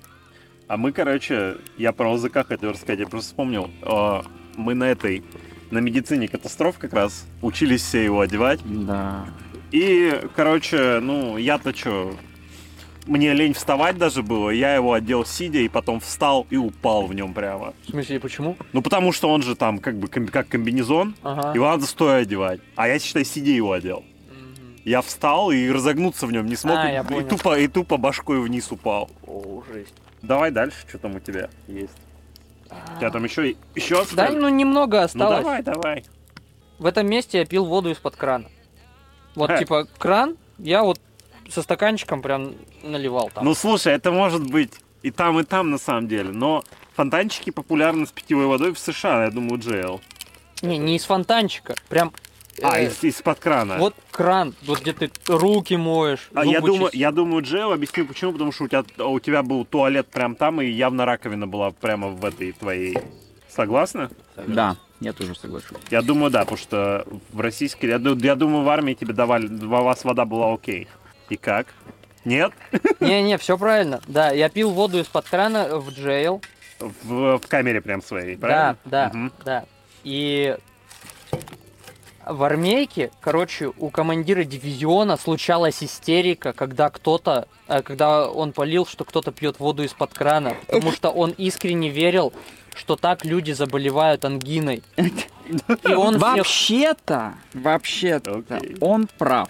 А 0.67 0.77
мы, 0.77 0.91
короче, 0.91 1.57
я 1.77 1.91
про 1.91 2.11
ОЗК 2.13 2.45
хотел 2.47 2.71
рассказать, 2.71 2.99
я 2.99 3.07
просто 3.07 3.29
вспомнил. 3.29 3.69
Мы 4.55 4.73
на 4.73 4.85
этой, 4.85 5.23
на 5.69 5.77
медицине 5.79 6.27
катастроф 6.27 6.77
как 6.79 6.93
раз 6.93 7.25
учились 7.41 7.81
все 7.83 8.03
его 8.03 8.21
одевать. 8.21 8.59
Да. 8.63 9.25
И, 9.71 10.21
короче, 10.35 10.99
ну, 11.01 11.37
я-то 11.37 11.75
что, 11.75 12.15
мне 13.05 13.33
лень 13.33 13.53
вставать 13.53 13.97
даже 13.97 14.23
было, 14.23 14.49
я 14.49 14.73
его 14.73 14.93
одел 14.93 15.23
сидя, 15.25 15.59
и 15.59 15.67
потом 15.67 15.99
встал 15.99 16.47
и 16.49 16.55
упал 16.57 17.05
в 17.05 17.13
нем 17.13 17.33
прямо. 17.33 17.73
В 17.85 17.91
смысле, 17.91 18.19
почему? 18.19 18.57
Ну, 18.73 18.81
потому 18.81 19.11
что 19.11 19.29
он 19.29 19.43
же 19.43 19.55
там 19.55 19.77
как 19.79 19.97
бы 19.99 20.07
ком- 20.07 20.27
как 20.27 20.47
комбинезон, 20.47 21.15
Ага. 21.21 21.51
его 21.53 21.65
надо 21.67 21.85
стоя 21.85 22.21
одевать. 22.21 22.61
А 22.75 22.87
я, 22.87 22.97
считай, 22.97 23.23
сидя 23.25 23.51
его 23.51 23.73
одел. 23.73 24.03
Я 24.83 25.01
встал 25.01 25.51
и 25.51 25.69
разогнуться 25.69 26.25
в 26.25 26.31
нем 26.31 26.45
не 26.47 26.55
смог, 26.55 26.77
А, 26.77 26.89
и- 26.89 27.19
и, 27.21 27.23
тупо, 27.23 27.59
и 27.59 27.67
тупо 27.67 27.97
башкой 27.97 28.39
вниз 28.39 28.71
упал. 28.71 29.09
О, 29.27 29.61
жесть. 29.71 29.93
Давай 30.25 30.51
дальше, 30.51 30.77
что 30.87 30.97
там 30.97 31.15
у 31.15 31.19
тебя 31.19 31.49
есть. 31.67 31.93
У 32.69 32.99
тебя 32.99 33.11
там 33.11 33.23
еще, 33.23 33.55
еще 33.75 34.03
Да, 34.13 34.29
ну 34.31 34.49
немного 34.49 34.97
Ну 34.99 35.03
осталось. 35.03 35.41
давай, 35.43 35.61
давай. 35.63 36.05
В 36.79 36.85
этом 36.85 37.07
месте 37.07 37.39
я 37.39 37.45
пил 37.45 37.65
воду 37.65 37.89
из-под 37.91 38.15
крана. 38.15 38.45
Вот, 39.35 39.49
Э. 39.49 39.59
типа, 39.59 39.87
кран, 39.97 40.35
я 40.57 40.83
вот 40.83 40.99
со 41.49 41.61
стаканчиком 41.61 42.21
прям 42.21 42.55
наливал 42.83 43.29
там. 43.33 43.45
Ну 43.45 43.53
слушай, 43.53 43.93
это 43.93 44.11
может 44.11 44.49
быть 44.49 44.73
и 45.03 45.11
там, 45.11 45.39
и 45.39 45.43
там 45.43 45.69
на 45.71 45.77
самом 45.77 46.07
деле, 46.07 46.31
но 46.31 46.63
фонтанчики 46.95 47.51
популярны 47.51 48.07
с 48.07 48.11
питьевой 48.11 48.47
водой 48.47 48.73
в 48.73 48.79
США, 48.79 49.25
я 49.25 49.31
думаю, 49.31 49.59
Джейл. 49.59 50.01
Не, 50.61 50.77
не 50.77 50.95
из 50.95 51.05
фонтанчика, 51.05 51.75
прям... 51.89 52.11
А, 52.63 52.79
э, 52.79 52.87
из- 52.87 53.03
из-под 53.03 53.39
крана. 53.39 53.77
Вот 53.77 53.95
кран, 54.11 54.53
вот 54.63 54.81
где 54.81 54.93
ты 54.93 55.11
руки 55.27 55.75
моешь, 55.75 56.29
А 56.33 56.45
я 56.45 56.61
думаю, 56.61 56.89
я 56.93 57.11
думаю, 57.11 57.43
Джейл, 57.43 57.71
объясню 57.73 58.05
почему, 58.05 58.31
потому 58.33 58.51
что 58.51 58.63
у 58.65 58.67
тебя, 58.67 58.83
у 59.05 59.19
тебя 59.19 59.43
был 59.43 59.65
туалет 59.65 60.07
прям 60.07 60.35
там, 60.35 60.61
и 60.61 60.65
явно 60.67 61.05
раковина 61.05 61.47
была 61.47 61.71
прямо 61.71 62.07
в 62.09 62.23
этой 62.23 62.51
твоей. 62.53 62.97
Согласна? 63.49 64.09
Да, 64.47 64.77
я 64.99 65.13
тоже 65.13 65.35
соглашусь. 65.35 65.77
Я 65.89 66.01
думаю, 66.01 66.31
да, 66.31 66.41
потому 66.41 66.57
что 66.57 67.05
в 67.31 67.39
российской... 67.39 67.85
Я, 67.87 67.95
я 67.97 68.35
думаю, 68.35 68.63
в 68.63 68.69
армии 68.69 68.93
тебе 68.93 69.13
давали... 69.13 69.47
У 69.47 69.67
вас 69.69 70.03
вода 70.03 70.25
была 70.25 70.53
окей. 70.53 70.87
И 71.29 71.37
как? 71.37 71.67
Нет? 72.25 72.51
Не-не, 72.99 73.37
все 73.37 73.57
правильно. 73.57 74.01
Да, 74.07 74.31
я 74.31 74.49
пил 74.49 74.71
воду 74.71 74.99
из-под 74.99 75.25
крана 75.25 75.77
в 75.79 75.91
джейл. 75.91 76.41
В, 76.79 77.37
в 77.37 77.47
камере 77.47 77.79
прям 77.81 78.01
своей, 78.01 78.35
Да, 78.35 78.41
правильно? 78.47 78.77
да, 78.85 79.09
Мгм. 79.13 79.31
да. 79.45 79.65
И 80.03 80.57
в 82.27 82.43
армейке, 82.43 83.11
короче, 83.21 83.71
у 83.77 83.89
командира 83.89 84.43
дивизиона 84.43 85.17
случалась 85.17 85.83
истерика, 85.83 86.53
когда 86.53 86.89
кто-то, 86.89 87.47
э, 87.67 87.81
когда 87.81 88.29
он 88.29 88.51
полил, 88.51 88.85
что 88.85 89.05
кто-то 89.05 89.31
пьет 89.31 89.59
воду 89.59 89.83
из-под 89.83 90.13
крана, 90.13 90.55
потому 90.65 90.91
что 90.91 91.09
он 91.09 91.31
искренне 91.31 91.89
верил, 91.89 92.33
что 92.75 92.95
так 92.95 93.25
люди 93.25 93.51
заболевают 93.51 94.25
ангиной. 94.25 94.83
И 95.83 95.93
он 95.93 96.15
всех... 96.15 96.21
Вообще-то, 96.21 97.35
вообще-то, 97.53 98.43
Окей. 98.49 98.77
он 98.81 99.07
прав. 99.17 99.49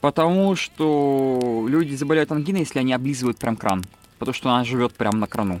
Потому 0.00 0.54
что 0.56 1.66
люди 1.68 1.94
заболевают 1.94 2.30
ангиной, 2.32 2.60
если 2.60 2.80
они 2.80 2.92
облизывают 2.92 3.38
прям 3.38 3.56
кран. 3.56 3.84
Потому 4.18 4.34
что 4.34 4.50
она 4.50 4.64
живет 4.64 4.92
прям 4.94 5.18
на 5.18 5.26
крану. 5.26 5.60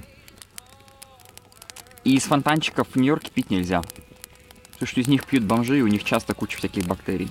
И 2.04 2.14
из 2.14 2.24
фонтанчиков 2.24 2.88
в 2.92 2.96
Нью-Йорке 2.96 3.30
пить 3.32 3.50
нельзя. 3.50 3.82
Потому 4.76 4.88
что 4.88 5.00
из 5.00 5.08
них 5.08 5.24
пьют 5.24 5.44
бомжи, 5.44 5.78
и 5.78 5.82
у 5.82 5.86
них 5.86 6.04
часто 6.04 6.34
куча 6.34 6.58
всяких 6.58 6.84
бактерий. 6.84 7.30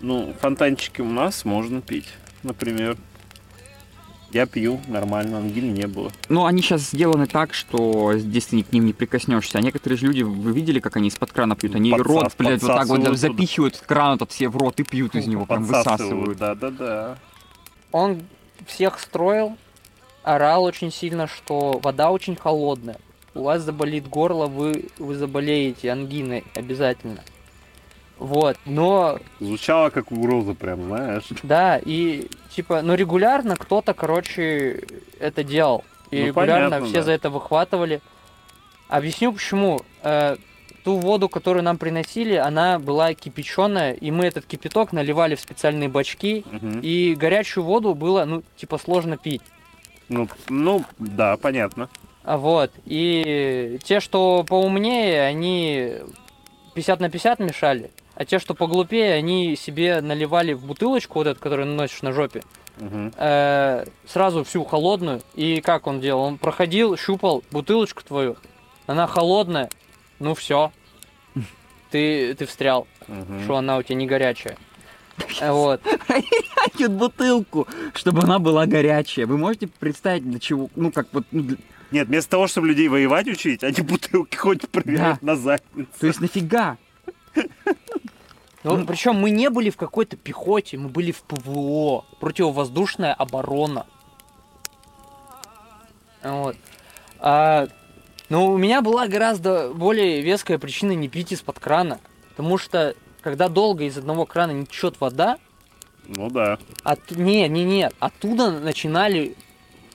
Ну, 0.00 0.34
фонтанчики 0.40 1.02
у 1.02 1.08
нас 1.08 1.44
можно 1.44 1.82
пить, 1.82 2.08
например. 2.42 2.96
Я 4.30 4.46
пью, 4.46 4.80
нормально, 4.88 5.36
ангины 5.36 5.66
не 5.66 5.86
было. 5.86 6.10
Ну, 6.30 6.46
они 6.46 6.62
сейчас 6.62 6.80
сделаны 6.80 7.26
так, 7.26 7.52
что 7.52 8.16
здесь 8.16 8.46
ты 8.46 8.62
к 8.62 8.72
ним 8.72 8.86
не 8.86 8.94
прикоснешься. 8.94 9.58
А 9.58 9.60
некоторые 9.60 9.98
же 9.98 10.06
люди, 10.06 10.22
вы 10.22 10.52
видели, 10.52 10.80
как 10.80 10.96
они 10.96 11.08
из-под 11.08 11.32
крана 11.32 11.54
пьют? 11.54 11.74
Они 11.74 11.90
Подсас- 11.90 12.02
рот, 12.02 12.32
блядь, 12.38 12.62
вот 12.62 12.68
так 12.68 12.86
вот 12.86 12.96
подсасывают 12.96 13.18
запихивают 13.18 13.76
в 13.76 13.84
кран 13.84 14.16
этот 14.16 14.32
все 14.32 14.48
в 14.48 14.56
рот 14.56 14.80
и 14.80 14.84
пьют 14.84 15.14
из 15.14 15.26
него, 15.26 15.44
прям 15.44 15.64
высасывают. 15.64 16.38
Да-да-да. 16.38 17.18
Он 17.92 18.22
всех 18.66 18.98
строил, 18.98 19.58
орал 20.22 20.64
очень 20.64 20.90
сильно, 20.90 21.26
что 21.26 21.78
вода 21.82 22.10
очень 22.10 22.34
холодная. 22.34 22.96
У 23.34 23.42
вас 23.42 23.62
заболит 23.62 24.08
горло, 24.08 24.46
вы, 24.46 24.86
вы 24.98 25.14
заболеете 25.14 25.90
ангиной 25.90 26.44
обязательно. 26.54 27.20
Вот, 28.18 28.56
но 28.66 29.18
Звучало 29.40 29.90
как 29.90 30.12
угроза 30.12 30.54
прям, 30.54 30.82
знаешь. 30.84 31.24
Да, 31.42 31.78
и 31.82 32.28
типа, 32.54 32.82
ну 32.82 32.94
регулярно 32.94 33.56
кто-то, 33.56 33.94
короче, 33.94 34.82
это 35.18 35.42
делал. 35.42 35.84
И 36.10 36.20
Ну, 36.20 36.26
регулярно 36.26 36.68
понятно, 36.70 36.86
все 36.86 36.96
да. 36.96 37.02
за 37.02 37.12
это 37.12 37.30
выхватывали. 37.30 38.00
Объясню 38.88 39.32
почему. 39.32 39.80
Э, 40.02 40.36
ту 40.84 40.96
воду, 40.98 41.28
которую 41.28 41.62
нам 41.62 41.78
приносили, 41.78 42.34
она 42.34 42.78
была 42.80 43.14
кипяченая, 43.14 43.92
и 43.92 44.10
мы 44.10 44.24
этот 44.26 44.46
кипяток 44.46 44.92
наливали 44.92 45.36
в 45.36 45.40
специальные 45.40 45.88
бачки, 45.88 46.44
Мгм. 46.50 46.80
и 46.80 47.14
горячую 47.14 47.62
воду 47.64 47.94
было, 47.94 48.24
ну, 48.24 48.42
типа, 48.56 48.78
сложно 48.78 49.16
пить. 49.16 49.42
Ну, 50.08 50.28
ну, 50.48 50.84
да, 50.98 51.36
понятно. 51.36 51.88
Вот. 52.24 52.70
И 52.84 53.78
те, 53.82 54.00
что 54.00 54.44
поумнее, 54.48 55.22
они 55.22 55.94
50 56.74 57.00
на 57.00 57.10
50 57.10 57.38
мешали. 57.40 57.90
А 58.14 58.24
те, 58.24 58.38
что 58.38 58.54
поглупее, 58.54 59.14
они 59.14 59.56
себе 59.56 60.00
наливали 60.00 60.52
в 60.52 60.64
бутылочку, 60.66 61.18
вот 61.20 61.26
эту, 61.26 61.40
которую 61.40 61.66
носишь 61.68 62.02
на 62.02 62.12
жопе, 62.12 62.42
э, 62.78 63.84
сразу 64.06 64.44
всю 64.44 64.64
холодную. 64.64 65.22
И 65.34 65.60
как 65.60 65.86
он 65.86 66.00
делал? 66.00 66.22
Он 66.22 66.38
проходил, 66.38 66.96
щупал 66.96 67.42
бутылочку 67.50 68.02
твою. 68.04 68.36
Она 68.86 69.06
холодная. 69.06 69.70
Ну 70.18 70.34
все. 70.34 70.70
Ты, 71.90 72.34
ты 72.34 72.46
встрял, 72.46 72.86
Мгм. 73.06 73.44
что 73.44 73.56
она 73.56 73.76
у 73.76 73.82
тебя 73.82 73.96
не 73.96 74.06
горячая. 74.06 74.56
Вот. 75.42 75.82
Тянет 76.78 76.92
бутылку, 76.92 77.66
чтобы 77.94 78.22
она 78.22 78.38
была 78.38 78.64
горячая. 78.66 79.26
Вы 79.26 79.36
можете 79.36 79.66
представить, 79.66 80.28
для 80.28 80.38
чего, 80.40 80.70
ну, 80.74 80.90
как 80.90 81.08
вот, 81.12 81.24
ну, 81.30 81.56
Нет, 81.92 82.08
вместо 82.08 82.30
того, 82.30 82.46
чтобы 82.46 82.68
людей 82.68 82.88
воевать 82.88 83.28
учить, 83.28 83.62
они 83.62 83.82
бутылки 83.82 84.36
хоть 84.36 84.68
проверяют 84.68 85.22
на 85.22 85.36
задницу. 85.36 85.88
то 86.00 86.06
есть 86.06 86.20
нафига? 86.20 86.78
Ну, 88.64 88.86
причем 88.86 89.16
мы 89.16 89.30
не 89.30 89.50
были 89.50 89.70
в 89.70 89.76
какой-то 89.76 90.16
пехоте, 90.16 90.78
мы 90.78 90.88
были 90.88 91.12
в 91.12 91.22
ПВО. 91.22 92.04
Противовоздушная 92.20 93.12
оборона. 93.12 93.86
Вот. 96.22 96.56
А, 97.18 97.66
ну, 98.28 98.52
у 98.52 98.56
меня 98.56 98.80
была 98.80 99.08
гораздо 99.08 99.72
более 99.74 100.20
веская 100.20 100.58
причина 100.58 100.92
не 100.92 101.08
пить 101.08 101.32
из-под 101.32 101.58
крана. 101.58 101.98
Потому 102.30 102.56
что, 102.56 102.94
когда 103.20 103.48
долго 103.48 103.84
из 103.84 103.98
одного 103.98 104.26
крана 104.26 104.52
не 104.52 104.64
течет 104.66 105.00
вода, 105.00 105.38
Ну 106.06 106.30
да. 106.30 106.58
от... 106.84 107.10
не, 107.10 107.48
не, 107.48 107.64
не, 107.64 107.90
оттуда 107.98 108.52
начинали 108.52 109.36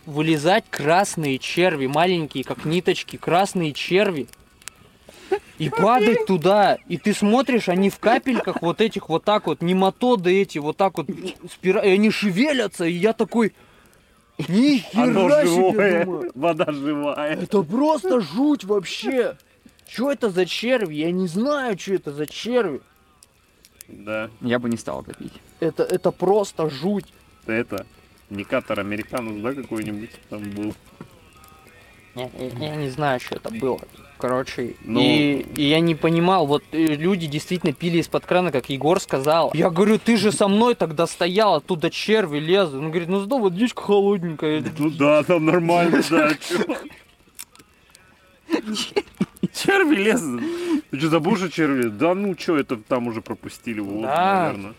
вылезать 0.07 0.63
красные 0.69 1.37
черви, 1.37 1.85
маленькие, 1.85 2.43
как 2.43 2.65
ниточки, 2.65 3.17
красные 3.17 3.73
черви. 3.73 4.27
И 5.57 5.69
падать 5.69 6.25
туда, 6.25 6.77
и 6.87 6.97
ты 6.97 7.13
смотришь, 7.13 7.67
они 7.67 7.89
в 7.89 7.99
капельках 7.99 8.61
вот 8.61 8.79
этих 8.79 9.09
вот 9.09 9.25
так 9.25 9.47
вот, 9.47 9.61
нематоды 9.61 10.41
эти, 10.41 10.57
вот 10.59 10.77
так 10.77 10.97
вот, 10.97 11.09
спира... 11.51 11.81
и 11.81 11.89
они 11.89 12.11
шевелятся, 12.11 12.85
и 12.85 12.93
я 12.93 13.11
такой, 13.11 13.53
Оно 14.37 14.47
нихера 14.47 15.41
себе, 15.41 15.45
живое, 15.45 16.05
думаю. 16.05 16.31
вода 16.33 16.71
живая. 16.71 17.33
Это 17.35 17.63
просто 17.63 18.21
жуть 18.21 18.63
вообще. 18.63 19.35
Что 19.89 20.11
это 20.11 20.29
за 20.29 20.45
черви? 20.45 20.95
Я 20.95 21.11
не 21.11 21.27
знаю, 21.27 21.77
что 21.77 21.95
это 21.95 22.13
за 22.13 22.25
черви. 22.27 22.81
Да, 23.87 24.29
Я 24.41 24.59
бы 24.59 24.69
не 24.69 24.77
стал 24.77 25.01
это 25.01 25.13
пить. 25.13 25.33
Это, 25.59 25.83
это 25.83 26.11
просто 26.11 26.69
жуть. 26.69 27.05
это 27.47 27.85
Никатор 28.29 28.79
Американус, 28.79 29.41
да, 29.41 29.53
какой-нибудь 29.53 30.11
там 30.29 30.41
был. 30.51 30.73
Я, 32.15 32.29
я- 32.39 32.67
я 32.69 32.75
не 32.75 32.89
знаю, 32.89 33.19
что 33.19 33.35
это 33.35 33.49
было. 33.51 33.79
Короче, 34.17 34.75
Ну- 34.83 34.99
и, 34.99 35.45
и 35.55 35.61
я 35.69 35.79
не 35.79 35.93
понимал, 35.93 36.47
вот 36.47 36.63
э, 36.71 36.77
люди 36.95 37.27
действительно 37.27 37.71
пили 37.71 37.99
из-под 37.99 38.25
крана, 38.25 38.51
как 38.51 38.67
Егор 38.69 38.99
сказал. 38.99 39.51
Я 39.53 39.69
говорю, 39.69 39.99
ты 39.99 40.17
же 40.17 40.31
со 40.31 40.47
мной 40.47 40.73
тогда 40.73 41.05
стоял, 41.05 41.53
оттуда 41.53 41.91
черви 41.91 42.39
лезут. 42.39 42.75
Он 42.81 42.89
говорит, 42.89 43.09
ну 43.09 43.19
сдал, 43.19 43.39
водичка 43.39 43.83
холодненькая. 43.83 44.63
Ну 44.79 44.89
да, 44.89 45.21
там 45.23 45.45
нормально, 45.45 46.01
да. 46.09 46.31
Черви 49.53 49.95
лезут. 49.95 50.41
Ты 50.91 50.99
что, 50.99 51.09
забыл, 51.09 51.35
что 51.37 51.49
черви? 51.49 51.89
Да 51.89 52.13
ну 52.15 52.33
чё, 52.35 52.57
это 52.57 52.77
там 52.77 53.07
уже 53.07 53.21
пропустили 53.21 53.81
Да. 53.81 54.43
наверное. 54.51 54.73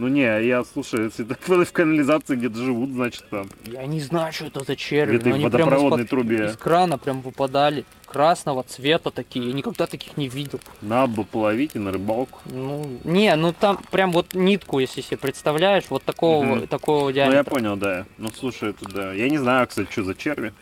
Ну 0.00 0.08
не, 0.08 0.22
я, 0.22 0.64
слушай, 0.64 1.04
если 1.04 1.24
так 1.24 1.46
в 1.46 1.72
канализации 1.72 2.34
где-то 2.34 2.56
живут, 2.56 2.88
значит 2.88 3.22
там. 3.28 3.50
Я 3.66 3.84
не 3.84 4.00
знаю, 4.00 4.32
что 4.32 4.46
это 4.46 4.64
за 4.64 4.74
черви. 4.74 5.18
Где-то 5.18 5.36
в 5.36 5.42
водопроводной 5.42 6.06
трубе. 6.06 6.46
Из 6.46 6.56
крана 6.56 6.96
прям 6.96 7.20
выпадали. 7.20 7.84
Красного 8.06 8.62
цвета 8.62 9.10
такие. 9.10 9.48
Я 9.48 9.52
никогда 9.52 9.86
таких 9.86 10.16
не 10.16 10.26
видел. 10.26 10.58
Надо 10.80 11.12
бы 11.12 11.24
половить 11.24 11.72
и 11.76 11.78
на 11.78 11.92
рыбалку. 11.92 12.38
Ну, 12.46 12.98
не, 13.04 13.36
ну 13.36 13.52
там 13.52 13.78
прям 13.90 14.12
вот 14.12 14.32
нитку, 14.32 14.78
если 14.78 15.02
себе 15.02 15.18
представляешь, 15.18 15.84
вот 15.90 16.02
такого, 16.02 16.44
Мгм. 16.44 16.66
такого 16.66 17.00
Ну 17.02 17.08
я 17.10 17.26
диаметра. 17.26 17.50
понял, 17.50 17.76
да. 17.76 18.06
Ну 18.16 18.30
слушай, 18.34 18.70
это 18.70 18.88
да. 18.88 19.12
Я 19.12 19.28
не 19.28 19.36
знаю, 19.36 19.66
кстати, 19.68 19.92
что 19.92 20.04
за 20.04 20.14
черви. 20.14 20.54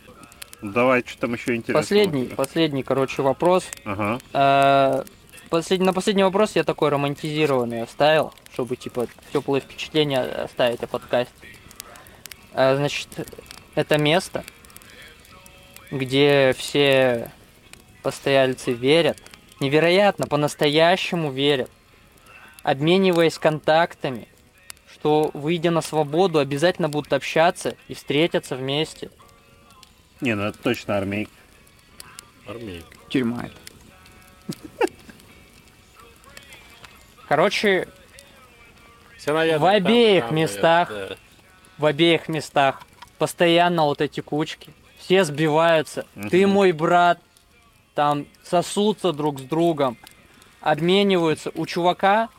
Давай, 0.61 1.01
что 1.07 1.17
там 1.17 1.33
еще 1.35 1.55
интересного? 1.55 1.81
Последний, 1.81 2.25
последний, 2.25 2.83
короче, 2.83 3.21
вопрос. 3.21 3.65
Ага. 3.85 4.19
Э, 4.33 5.03
послед- 5.49 5.83
На 5.83 5.93
последний 5.93 6.23
вопрос 6.23 6.55
я 6.55 6.63
такой 6.63 6.89
романтизированный 6.89 7.83
оставил, 7.83 8.33
чтобы, 8.53 8.75
типа, 8.75 9.07
теплые 9.33 9.61
впечатления 9.61 10.19
оставить 10.21 10.81
о 10.83 10.87
подкасте. 10.87 11.33
Э, 12.53 12.75
Значит, 12.75 13.07
это 13.75 13.97
место, 13.97 14.43
где 15.91 16.53
все 16.57 17.31
постояльцы 18.03 18.71
верят, 18.73 19.17
невероятно, 19.59 20.25
по-настоящему 20.27 21.31
верят, 21.31 21.69
обмениваясь 22.63 23.37
контактами, 23.37 24.27
что, 24.91 25.31
выйдя 25.33 25.71
на 25.71 25.81
свободу, 25.81 26.39
обязательно 26.39 26.89
будут 26.89 27.13
общаться 27.13 27.75
и 27.87 27.93
встретятся 27.93 28.55
вместе. 28.55 29.09
Не, 30.21 30.35
ну 30.35 30.43
это 30.43 30.57
точно 30.59 30.97
армейка. 30.97 31.31
Армейка. 32.47 32.87
Тюрьма 33.09 33.45
это. 33.45 33.55
Короче, 37.29 37.87
Все, 39.17 39.33
наверное, 39.33 39.59
В 39.59 39.65
обеих 39.67 40.25
там, 40.27 40.35
местах. 40.35 40.89
да. 40.89 41.15
в 41.77 41.85
обеих 41.85 42.27
местах 42.27 42.81
постоянно 43.19 43.83
вот 43.83 44.01
эти 44.01 44.19
кучки. 44.21 44.73
Все 44.97 45.23
сбиваются. 45.23 46.05
Ты 46.31 46.45
Мгм. 46.47 46.53
мой 46.55 46.71
брат. 46.71 47.19
Там 47.95 48.25
сосутся 48.43 49.13
друг 49.13 49.39
с 49.39 49.43
другом. 49.43 49.97
Обмениваются. 50.61 51.51
У 51.53 51.65
чувака 51.67 52.29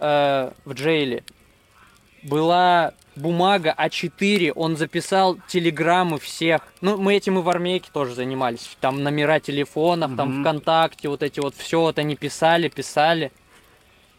э, 0.00 0.50
в 0.66 0.72
джейле 0.74 1.24
была 2.24 2.92
бумага 3.16 3.74
А4. 3.78 4.52
Он 4.54 4.76
записал 4.76 5.38
телеграммы 5.48 6.18
всех. 6.18 6.60
Ну, 6.82 6.96
мы 6.98 7.14
этим 7.14 7.38
и 7.38 7.42
в 7.42 7.48
армейке 7.48 7.88
тоже 7.92 8.14
занимались. 8.14 8.68
Там 8.80 9.02
номера 9.02 9.40
телефонов, 9.40 10.16
там 10.16 10.28
Мгм. 10.34 10.42
ВКонтакте, 10.42 11.08
вот 11.08 11.22
эти 11.22 11.40
вот 11.40 11.54
все 11.56 11.80
вот 11.80 11.98
они 11.98 12.16
писали, 12.16 12.68
писали. 12.68 13.32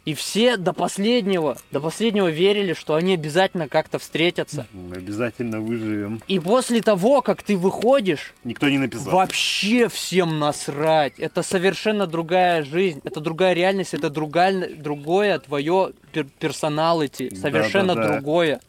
И 0.06 0.14
все 0.14 0.56
до 0.58 0.72
последнего, 0.72 1.58
до 1.72 1.80
последнего 1.82 2.30
верили, 2.30 2.74
что 2.74 2.94
они 2.94 3.16
обязательно 3.16 3.68
как-то 3.68 3.98
встретятся. 3.98 4.68
Мы 4.72 4.98
обязательно 4.98 5.60
выживем. 5.60 6.22
И 6.28 6.38
после 6.40 6.84
того, 6.84 7.24
как 7.24 7.42
ты 7.42 7.58
выходишь, 7.58 8.36
Никто 8.44 8.70
не 8.70 8.78
написал. 8.78 9.12
вообще 9.14 9.90
всем 9.90 10.38
насрать. 10.38 11.18
Это 11.18 11.42
совершенно 11.42 12.06
другая 12.06 12.64
жизнь, 12.64 13.02
это 13.04 13.20
другая 13.20 13.54
реальность, 13.54 13.96
это 13.96 14.12
другая, 14.12 14.76
другое 14.76 15.40
твое 15.40 15.94
пер- 16.14 16.30
персоналити, 16.40 17.34
совершенно 17.34 17.96
Да-да-да. 17.96 18.14
другое. 18.14 18.62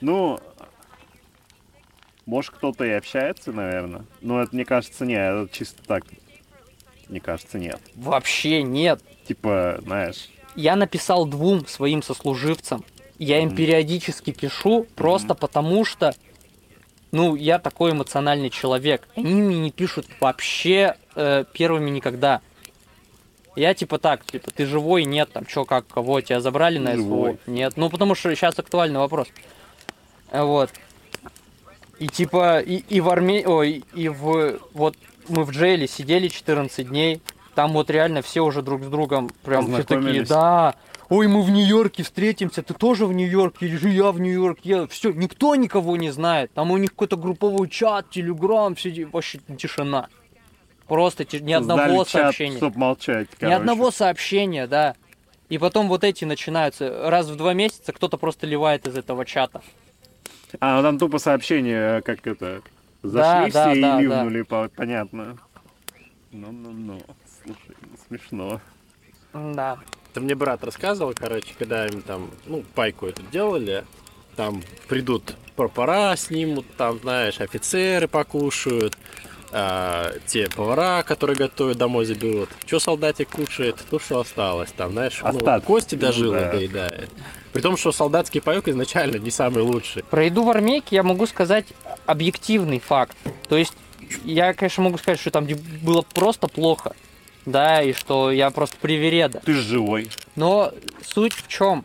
Ну, 0.00 0.40
может 2.26 2.50
кто-то 2.54 2.84
и 2.84 2.90
общается, 2.90 3.52
наверное. 3.52 4.04
Но 4.20 4.42
это, 4.42 4.52
мне 4.52 4.64
кажется, 4.64 5.04
не, 5.06 5.14
это 5.14 5.48
чисто 5.52 5.80
так. 5.84 6.02
Мне 7.08 7.20
кажется, 7.20 7.56
нет. 7.58 7.80
Вообще 7.94 8.64
нет. 8.64 9.00
Типа, 9.28 9.78
знаешь, 9.84 10.28
Я 10.54 10.76
написал 10.76 11.26
двум 11.26 11.66
своим 11.66 12.02
сослуживцам. 12.02 12.84
Я 13.18 13.42
им 13.42 13.54
периодически 13.54 14.32
пишу, 14.32 14.86
просто 14.96 15.34
потому 15.34 15.84
что, 15.84 16.14
ну, 17.12 17.36
я 17.36 17.58
такой 17.58 17.92
эмоциональный 17.92 18.50
человек. 18.50 19.06
Они 19.14 19.34
мне 19.34 19.58
не 19.60 19.70
пишут 19.70 20.06
вообще 20.20 20.96
э, 21.14 21.44
первыми 21.52 21.90
никогда. 21.90 22.40
Я 23.54 23.74
типа 23.74 23.98
так, 23.98 24.24
типа, 24.24 24.50
ты 24.50 24.66
живой, 24.66 25.04
нет, 25.04 25.30
там, 25.32 25.44
чё, 25.44 25.64
как, 25.64 25.86
кого, 25.86 26.20
тебя 26.20 26.40
забрали 26.40 26.78
на 26.78 26.92
СВО? 26.92 27.02
Живой. 27.02 27.38
Нет, 27.46 27.74
ну 27.76 27.90
потому 27.90 28.14
что 28.14 28.34
сейчас 28.34 28.58
актуальный 28.58 28.98
вопрос. 28.98 29.28
Э, 30.30 30.42
Вот. 30.42 30.70
И 31.98 32.08
типа, 32.08 32.58
и, 32.60 32.76
и 32.88 33.00
в 33.00 33.08
армии, 33.08 33.44
ой, 33.44 33.84
и 33.94 34.08
в, 34.08 34.58
вот 34.72 34.96
мы 35.28 35.44
в 35.44 35.50
джейле 35.52 35.86
сидели 35.86 36.26
14 36.26 36.88
дней, 36.88 37.20
там 37.54 37.72
вот 37.72 37.90
реально 37.90 38.22
все 38.22 38.40
уже 38.42 38.62
друг 38.62 38.82
с 38.84 38.86
другом 38.86 39.30
прям 39.44 39.66
все 39.72 39.84
такие, 39.84 40.24
да, 40.24 40.74
ой, 41.08 41.26
мы 41.28 41.42
в 41.42 41.50
Нью-Йорке 41.50 42.02
встретимся, 42.02 42.62
ты 42.62 42.74
тоже 42.74 43.06
в 43.06 43.12
Нью-Йорке, 43.12 43.66
или 43.66 43.76
же 43.76 43.88
я 43.90 44.10
в 44.12 44.20
Нью-Йорке, 44.20 44.86
все, 44.88 45.12
никто 45.12 45.54
никого 45.54 45.96
не 45.96 46.10
знает, 46.10 46.52
там 46.54 46.70
у 46.70 46.76
них 46.78 46.90
какой-то 46.90 47.16
групповой 47.16 47.68
чат, 47.68 48.10
телеграм, 48.10 48.74
все, 48.74 49.04
вообще 49.06 49.38
тишина. 49.58 50.08
Просто 50.88 51.24
ти- 51.24 51.40
ни 51.40 51.52
одного 51.52 51.80
Сдали 51.80 51.96
чат, 51.98 52.08
сообщения. 52.08 52.56
чтоб 52.56 52.76
молчать, 52.76 53.28
Ни 53.32 53.36
короче. 53.40 53.56
одного 53.56 53.90
сообщения, 53.90 54.66
да. 54.66 54.94
И 55.48 55.58
потом 55.58 55.88
вот 55.88 56.02
эти 56.04 56.24
начинаются. 56.24 57.08
Раз 57.10 57.28
в 57.28 57.36
два 57.36 57.52
месяца 57.54 57.92
кто-то 57.92 58.16
просто 58.16 58.46
ливает 58.46 58.86
из 58.86 58.96
этого 58.96 59.24
чата. 59.24 59.60
А, 60.60 60.76
ну 60.76 60.82
там 60.82 60.98
тупо 60.98 61.18
сообщение, 61.18 62.02
как 62.02 62.26
это, 62.26 62.62
Да, 63.02 63.08
зашли 63.08 63.52
да, 63.52 63.70
все 63.72 63.74
да, 63.74 63.74
и 63.74 63.80
да. 63.80 64.00
ливнули, 64.00 64.42
по- 64.42 64.68
понятно. 64.74 65.38
Ну-ну-ну, 66.30 67.00
смешно. 68.18 68.60
Да. 69.32 69.78
Это 70.10 70.20
мне 70.20 70.34
брат 70.34 70.62
рассказывал, 70.62 71.14
короче, 71.14 71.54
когда 71.58 71.86
им 71.86 72.02
там, 72.02 72.30
ну, 72.46 72.62
пайку 72.74 73.06
эту 73.06 73.22
делали, 73.32 73.84
там 74.36 74.62
придут 74.88 75.34
пропора 75.56 76.14
снимут, 76.16 76.66
там, 76.76 76.98
знаешь, 76.98 77.40
офицеры 77.40 78.08
покушают, 78.08 78.96
а, 79.52 80.12
те 80.26 80.48
повара, 80.48 81.02
которые 81.02 81.36
готовят, 81.36 81.78
домой 81.78 82.04
заберут. 82.04 82.50
Что 82.66 82.78
солдатик 82.78 83.30
кушает? 83.30 83.76
То, 83.90 83.98
что 83.98 84.20
осталось. 84.20 84.70
Там, 84.72 84.92
знаешь, 84.92 85.20
ну, 85.22 85.28
Остатки. 85.28 85.66
кости 85.66 85.94
Ну 85.94 86.00
дожило, 86.00 86.34
да. 86.40 86.52
доедает. 86.52 87.10
При 87.52 87.60
том, 87.60 87.76
что 87.76 87.92
солдатский 87.92 88.40
паёк 88.40 88.68
изначально 88.68 89.16
не 89.16 89.30
самый 89.30 89.62
лучший. 89.62 90.04
Про 90.04 90.24
еду 90.24 90.44
в 90.44 90.50
армейке 90.50 90.96
я 90.96 91.02
могу 91.02 91.26
сказать 91.26 91.66
объективный 92.06 92.80
факт. 92.80 93.16
То 93.48 93.56
есть 93.58 93.74
я, 94.24 94.54
конечно, 94.54 94.82
могу 94.84 94.98
сказать, 94.98 95.20
что 95.20 95.30
там 95.30 95.46
было 95.82 96.02
просто 96.02 96.48
плохо. 96.48 96.94
Да, 97.44 97.82
и 97.82 97.92
что 97.92 98.30
я 98.30 98.50
просто 98.50 98.76
привереда. 98.76 99.40
Ты 99.44 99.54
живой. 99.54 100.10
Но 100.36 100.72
суть 101.02 101.32
в 101.34 101.48
чем? 101.48 101.84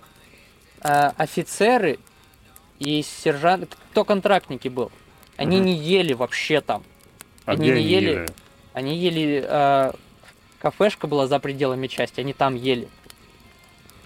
офицеры 0.79 1.99
и 2.79 3.01
сержанты, 3.01 3.67
кто 3.91 4.05
контрактники 4.05 4.67
был, 4.67 4.91
они 5.35 5.57
Мгм. 5.57 5.65
не 5.65 5.75
ели 5.75 6.13
вообще 6.13 6.61
там. 6.61 6.83
А 7.45 7.53
Они 7.53 7.71
не 7.71 7.81
ели? 7.81 8.09
ели? 8.09 8.25
Они 8.73 8.95
ели... 8.95 9.43
э, 9.45 9.91
кафешка 10.59 11.07
была 11.07 11.27
за 11.27 11.39
пределами 11.39 11.87
части, 11.87 12.19
они 12.19 12.33
там 12.33 12.55
ели. 12.55 12.87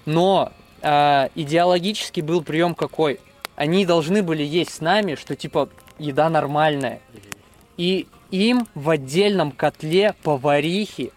Но 0.06 0.52
э, 0.82 1.28
идеологически 1.36 2.22
был 2.22 2.42
прием 2.42 2.74
какой? 2.74 3.20
Они 3.56 3.86
должны 3.86 4.24
были 4.24 4.44
есть 4.44 4.74
с 4.74 4.80
нами, 4.82 5.16
что 5.16 5.36
типа 5.36 5.70
еда 6.00 6.30
нормальная. 6.30 7.02
И 7.78 8.08
им 8.32 8.66
в 8.76 8.90
отдельном 8.90 9.52
котле 9.52 10.16
поварихи 10.24 11.12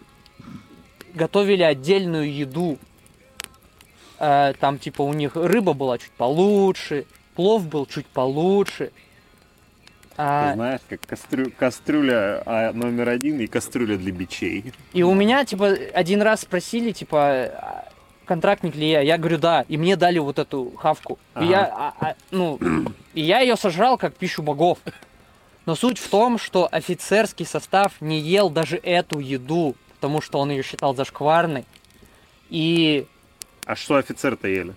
готовили 1.15 1.63
отдельную 1.63 2.31
еду. 2.33 2.77
Э, 4.19 4.53
там 4.59 4.77
типа 4.79 5.01
у 5.01 5.13
них 5.13 5.35
рыба 5.35 5.73
была 5.73 5.97
чуть 5.97 6.11
получше, 6.11 7.05
плов 7.35 7.67
был 7.67 7.85
чуть 7.85 8.07
получше. 8.07 8.91
А, 10.17 10.49
Ты 10.49 10.53
знаешь, 10.55 10.79
как 10.87 11.01
кастрю- 11.01 11.51
кастрюля 11.51 12.41
а, 12.45 12.71
номер 12.71 13.09
один 13.09 13.39
и 13.41 13.47
кастрюля 13.47 13.97
для 13.97 14.13
бичей. 14.13 14.71
И 14.93 15.03
у 15.03 15.13
меня, 15.13 15.43
типа, 15.43 15.67
один 15.93 16.21
раз 16.21 16.41
спросили, 16.41 16.91
типа, 16.93 17.19
а, 17.19 17.89
контрактник 18.23 18.75
ли 18.75 18.89
я? 18.91 19.01
Я 19.01 19.17
говорю, 19.17 19.39
да. 19.39 19.65
И 19.67 19.75
мне 19.75 19.97
дали 19.97 20.19
вот 20.19 20.39
эту 20.39 20.71
хавку. 20.77 21.19
И 21.35 21.39
Ага. 21.39 21.45
я, 21.45 21.65
а, 21.65 21.93
а, 21.99 22.15
ну, 22.31 22.57
и 23.13 23.19
я 23.21 23.41
ее 23.41 23.57
сожрал 23.57 23.97
как 23.97 24.15
пищу 24.15 24.41
богов. 24.41 24.77
Но 25.65 25.75
суть 25.75 25.97
в 25.97 26.07
том, 26.09 26.37
что 26.37 26.69
офицерский 26.71 27.45
состав 27.45 27.99
не 27.99 28.17
ел 28.17 28.49
даже 28.49 28.77
эту 28.77 29.19
еду, 29.19 29.75
потому 30.05 30.21
что 30.21 30.37
он 30.37 30.51
ее 30.51 30.61
считал 30.61 30.95
зашкварной. 30.95 31.65
И 32.51 33.07
А 33.65 33.75
что 33.75 33.95
офицеры-то 33.95 34.47
ели? 34.47 34.75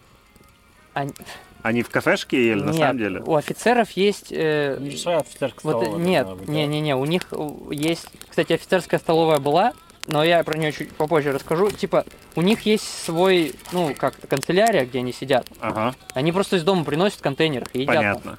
они- 0.95 1.13
Они 1.61 1.83
в 1.83 1.91
кафешке 1.91 2.47
ели, 2.49 2.61
на 2.63 2.71
нет, 2.71 2.77
самом 2.77 2.97
деле? 2.99 3.21
у 3.27 3.35
офицеров 3.37 3.91
есть... 3.91 4.29
э, 4.31 4.79
Не 4.81 4.97
своя 4.97 5.19
офицерская 5.19 5.61
Вот, 5.75 5.83
столовая 5.83 6.03
нет, 6.07 6.27
быть, 6.35 6.49
не, 6.49 6.67
не, 6.67 6.81
не, 6.81 6.97
у 6.97 7.05
них 7.05 7.25
э, 7.33 7.49
есть, 7.73 8.07
кстати, 8.27 8.55
офицерская 8.55 8.99
столовая 8.99 9.39
была, 9.39 9.75
но 10.07 10.25
я 10.25 10.43
про 10.45 10.57
нее 10.57 10.73
чуть 10.73 10.93
попозже 10.93 11.33
расскажу. 11.33 11.71
Типа, 11.73 12.07
у 12.37 12.41
них 12.41 12.63
есть 12.63 12.85
свой, 13.05 13.55
ну, 13.73 13.95
как 13.95 14.15
канцелярия, 14.29 14.87
где 14.87 15.01
они 15.01 15.13
сидят. 15.13 15.47
Ага, 15.61 15.95
Они 16.15 16.33
просто 16.33 16.57
из 16.57 16.63
дома 16.65 16.85
приносят 16.85 17.19
в 17.19 17.23
контейнерах 17.23 17.69
и 17.75 17.81
едят. 17.83 17.95
там. 17.97 18.03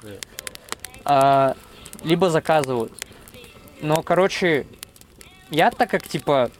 А, 1.04 1.54
либо 2.02 2.30
заказывают. 2.30 2.92
Но, 3.80 4.02
короче, 4.02 4.66
я 5.50 5.70
так 5.70 5.90
как, 5.90 6.06
типа, 6.08 6.50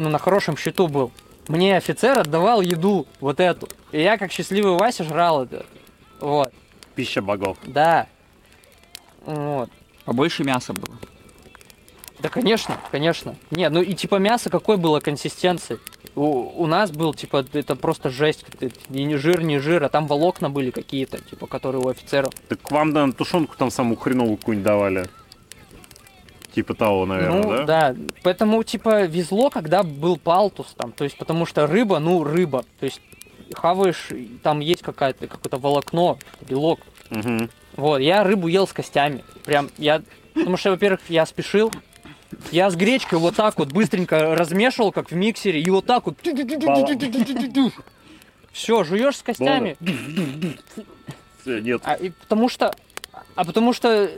ну, 0.00 0.08
на 0.08 0.18
хорошем 0.18 0.56
счету 0.56 0.88
был, 0.88 1.12
мне 1.46 1.76
офицер 1.76 2.18
отдавал 2.18 2.62
еду, 2.62 3.06
вот 3.20 3.38
эту. 3.38 3.68
И 3.92 4.00
я, 4.00 4.16
как 4.16 4.32
счастливый 4.32 4.76
Вася, 4.78 5.04
жрал 5.04 5.44
это. 5.44 5.66
Вот, 6.20 6.52
Пища 6.94 7.22
богов. 7.22 7.58
да. 7.64 8.06
Вот. 9.26 9.70
Побольше 10.06 10.44
мяса 10.44 10.72
было. 10.72 10.96
Да, 12.20 12.30
конечно, 12.30 12.78
конечно. 12.90 13.36
Не, 13.50 13.68
ну 13.68 13.82
и 13.82 13.94
типа 13.94 14.16
мясо 14.16 14.48
какой 14.48 14.76
было 14.78 15.00
консистенции? 15.00 15.78
У, 16.14 16.62
у 16.62 16.66
нас 16.66 16.90
был, 16.90 17.14
типа, 17.14 17.44
это 17.52 17.76
просто 17.76 18.10
жесть. 18.10 18.44
И 18.90 19.04
не 19.04 19.16
жир, 19.16 19.42
не 19.42 19.58
жир, 19.58 19.84
а 19.84 19.88
там 19.88 20.06
волокна 20.06 20.50
были 20.50 20.70
какие-то, 20.70 21.18
типа, 21.18 21.46
которые 21.46 21.82
у 21.82 21.88
офицеров. 21.88 22.32
Так 22.48 22.70
вам, 22.70 22.90
наверное, 22.90 23.14
тушенку 23.14 23.56
там 23.56 23.70
самую 23.70 23.96
хреновую 23.96 24.36
какую-нибудь 24.38 24.64
давали. 24.66 25.08
Типа 26.54 26.74
того, 26.74 27.06
наверное, 27.06 27.42
ну, 27.42 27.64
да? 27.64 27.94
Поэтому, 28.22 28.62
типа, 28.64 29.04
везло, 29.06 29.50
когда 29.50 29.82
был 29.82 30.16
палтус 30.16 30.74
там. 30.76 30.92
То 30.92 31.04
есть, 31.04 31.16
потому 31.16 31.46
что 31.46 31.66
рыба, 31.66 32.00
ну, 32.00 32.24
рыба. 32.24 32.64
То 32.80 32.86
есть, 32.86 33.00
хаваешь, 33.54 34.08
там 34.42 34.60
есть 34.60 34.82
какая-то, 34.82 35.28
какое-то 35.28 35.58
волокно, 35.58 36.18
белок. 36.48 36.80
Мгм. 37.10 37.50
Вот, 37.76 37.98
я 37.98 38.24
рыбу 38.24 38.48
ел 38.48 38.66
с 38.66 38.72
костями. 38.72 39.24
Прям, 39.44 39.70
я... 39.78 40.02
Потому 40.34 40.56
что, 40.56 40.70
во-первых, 40.70 41.00
я 41.08 41.24
спешил. 41.26 41.72
Я 42.52 42.70
с 42.70 42.76
гречкой 42.76 43.18
вот 43.18 43.36
так 43.36 43.58
вот 43.58 43.72
быстренько 43.72 44.34
размешивал, 44.34 44.92
как 44.92 45.10
в 45.10 45.14
миксере, 45.14 45.60
и 45.60 45.70
вот 45.70 45.86
так 45.86 46.06
вот... 46.06 46.16
Все, 48.52 48.84
жуешь 48.84 49.16
с 49.16 49.22
костями. 49.22 49.76
Нет, 51.46 51.80
А, 51.84 51.94
и 51.94 52.10
потому 52.10 52.48
что... 52.48 52.74
А 53.34 53.44
потому 53.44 53.72
что 53.72 54.10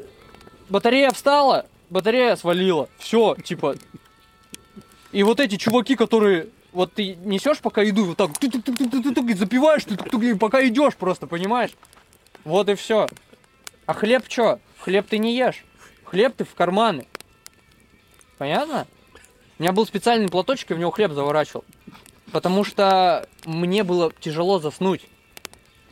батарея 0.69 1.11
встала, 1.11 1.67
батарея 1.93 2.37
свалила. 2.37 2.89
Все, 2.99 3.37
типа... 3.45 3.77
И 5.13 5.23
вот 5.23 5.41
эти 5.41 5.57
чуваки, 5.57 5.95
которые... 5.95 6.49
Вот 6.73 6.95
ты 6.95 7.15
несешь 7.17 7.59
пока 7.59 7.83
еду, 7.83 8.07
вот 8.07 8.17
так 8.17 8.31
и 8.31 9.35
запиваешь, 9.35 9.83
и 9.87 10.35
пока 10.35 10.67
идешь 10.67 10.97
просто, 10.97 11.27
понимаешь? 11.27 11.73
Вот 12.45 12.71
и 12.71 12.75
все. 12.75 13.09
А 13.85 13.93
хлеб 13.93 14.25
что? 14.27 14.59
Хлеб 14.79 15.07
ты 15.07 15.19
не 15.19 15.37
ешь. 15.37 15.65
Хлеб 16.05 16.35
ты 16.35 16.45
в 16.45 16.55
карманы. 16.55 17.07
Понятно? 18.39 18.87
У 19.59 19.63
меня 19.63 19.73
был 19.73 19.87
специальный 19.87 20.31
платочек, 20.31 20.71
и 20.71 20.75
в 20.75 20.79
него 20.79 20.91
хлеб 20.91 21.13
заворачивал. 21.13 21.65
Потому 22.33 22.65
что 22.65 23.29
мне 23.45 23.85
было 23.85 24.11
тяжело 24.19 24.59
заснуть. 24.59 25.03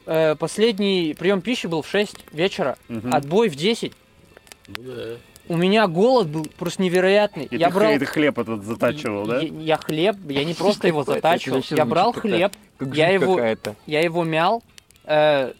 Э, 0.07 0.35
последний 0.35 1.15
прием 1.19 1.43
пищи 1.43 1.67
был 1.67 1.83
в 1.83 1.89
6 1.89 2.17
вечера, 2.33 2.79
Мгм. 2.89 3.15
отбой 3.15 3.51
в 3.51 3.55
10. 3.55 3.93
Ну 4.69 4.83
да. 4.83 5.17
У 5.49 5.57
меня 5.57 5.87
голод 5.89 6.29
был 6.29 6.47
просто 6.59 6.83
невероятный. 6.83 7.45
и 7.47 7.57
я 7.57 7.69
ты, 7.69 7.75
брал... 7.75 7.91
хлеб- 7.93 7.99
ты 7.99 8.07
хлеб 8.07 8.39
этот 8.39 8.65
затачивал, 8.65 9.27
да? 9.27 9.41
Я, 9.41 9.49
я 9.49 9.77
хлеб, 9.77 10.17
я 10.29 10.45
не 10.45 10.55
просто 10.55 10.87
его 10.87 11.03
затачивал, 11.05 11.63
я 11.71 11.85
брал 11.85 12.13
хлеб, 12.13 12.53
Я 12.93 13.09
его- 13.11 13.39
я 13.87 14.01
его 14.01 14.23
мял 14.25 14.63
э, 15.05 15.53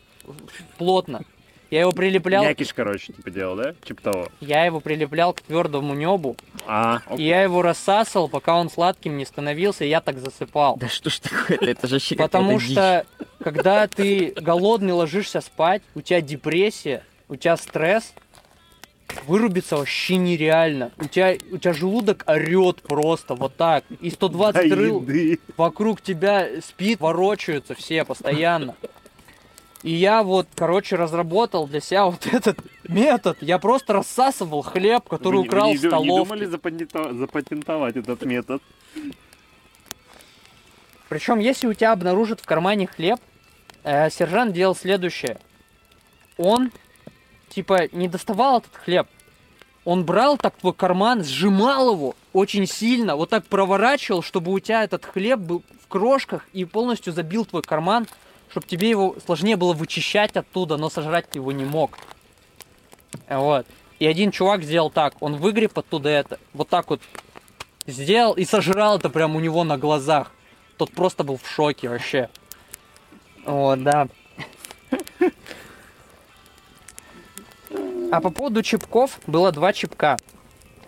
плотно, 0.79 1.23
я 1.71 1.81
его 1.81 1.93
прилеплял, 1.93 2.45
Мякиш, 2.45 2.73
короче, 2.75 3.13
типа 3.13 3.31
делал, 3.31 3.57
да? 3.57 3.75
Типа 3.85 4.03
того. 4.03 4.29
я 4.41 4.65
его 4.65 4.81
прилеплял 4.81 5.33
к 5.33 5.41
твердому 5.41 5.95
небу, 5.95 6.37
А, 6.67 7.01
и 7.17 7.25
я 7.25 7.43
его 7.43 7.63
рассасывал, 7.63 8.29
пока 8.29 8.57
он 8.57 8.71
сладким 8.71 9.17
не 9.17 9.25
становился, 9.25 9.85
и 9.85 9.89
я 9.89 10.01
так 10.01 10.19
засыпал. 10.19 10.77
Да 10.77 10.89
что 10.89 11.11
ж 11.11 11.19
такое-то, 11.21 11.65
это 11.65 11.87
же 11.89 11.97
вообще 11.97 12.15
Потому 12.17 12.59
дичь. 12.61 12.73
что, 12.73 13.07
когда 13.43 13.87
ты 13.89 14.33
голодный 14.37 14.93
ложишься 14.93 15.41
спать, 15.41 15.83
у 15.95 16.01
тебя 16.01 16.21
депрессия, 16.21 17.05
у 17.29 17.37
тебя 17.37 17.57
стресс, 17.57 18.13
вырубиться 19.27 19.77
вообще 19.77 20.17
нереально. 20.17 20.93
У 20.99 21.05
тебя, 21.07 21.37
у 21.53 21.59
тебя 21.59 21.73
желудок 21.73 22.25
орет 22.27 22.83
просто 22.83 23.35
вот 23.35 23.57
так. 23.57 23.85
И 24.01 24.11
120 24.11 24.55
дай 24.55 24.71
рыл 24.71 25.01
еды. 25.03 25.39
вокруг 25.57 26.01
тебя 26.01 26.49
спит, 26.65 27.01
ворочаются 27.01 27.75
все 27.75 28.05
постоянно. 28.05 28.75
И 29.83 29.93
я 29.93 30.23
вот, 30.23 30.47
короче, 30.55 30.97
разработал 30.97 31.67
для 31.67 31.81
себя 31.81 32.05
вот 32.07 32.27
этот 32.33 32.59
метод. 32.87 33.39
Я 33.41 33.59
просто 33.59 33.95
рассасывал 33.95 34.63
хлеб, 34.63 35.09
который 35.09 35.37
Вы 35.37 35.43
не- 35.43 35.49
вы 35.49 35.49
украл 35.49 35.71
не, 35.71 35.77
в 35.77 35.81
ду- 35.81 35.87
не 35.87 35.91
столовке. 35.91 36.25
думали 36.25 36.45
запатентовать 37.19 37.97
этот 37.97 38.23
метод? 38.27 38.63
Причем, 41.09 41.39
если 41.39 41.67
у 41.67 41.75
тебя 41.75 41.93
обнаружат 41.93 42.41
в 42.41 42.45
кармане 42.47 42.87
хлеб, 42.87 43.19
э, 43.83 44.11
сержант 44.11 44.53
делал 44.53 44.77
следующее. 44.77 45.39
Он, 46.37 46.71
типа, 47.51 47.89
не 47.93 48.09
доставал 48.09 48.59
этот 48.59 48.75
хлеб. 48.75 49.07
Он 49.85 50.05
брал 50.05 50.37
так 50.37 50.57
твой 50.57 50.75
карман, 50.75 51.25
сжимал 51.25 51.93
его 51.93 52.15
очень 52.33 52.67
сильно, 52.67 53.17
вот 53.17 53.31
так 53.31 53.47
проворачивал, 53.47 54.23
чтобы 54.23 54.53
у 54.53 54.59
тебя 54.59 54.85
этот 54.85 55.05
хлеб 55.05 55.39
был 55.39 55.63
в 55.83 55.89
крошках 55.89 56.47
и 56.53 56.65
полностью 56.65 57.13
забил 57.13 57.45
твой 57.45 57.63
карман, 57.63 58.07
чтобы 58.51 58.67
тебе 58.67 58.91
его 58.91 59.17
сложнее 59.25 59.57
было 59.57 59.73
вычищать 59.73 60.37
оттуда, 60.37 60.77
но 60.77 60.91
сожрать 60.91 61.31
ты 61.31 61.39
его 61.39 61.51
не 61.53 61.65
мог. 61.65 61.99
Вот. 63.29 63.67
И 63.99 64.07
один 64.07 64.31
чувак 64.31 64.63
сделал 64.63 64.91
так, 64.91 65.15
он 65.21 65.37
выгреб 65.37 65.77
оттуда 65.79 66.09
это, 66.09 66.39
вот 66.53 66.69
так 66.69 66.91
вот 66.91 67.01
сделал 67.87 68.35
и 68.35 68.45
сожрал 68.45 68.99
это 68.99 69.09
прямо 69.09 69.37
у 69.37 69.41
него 69.41 69.65
на 69.65 69.79
глазах. 69.79 70.33
Тот 70.77 70.91
просто 70.93 71.25
был 71.25 71.37
в 71.37 71.49
шоке 71.49 71.89
вообще. 71.89 72.29
Вот, 73.45 73.83
да. 73.83 74.09
А 78.11 78.21
по 78.21 78.31
поводу 78.31 78.63
чипков 78.63 79.21
было 79.27 79.53
два 79.53 79.73
чипка. 79.73 80.17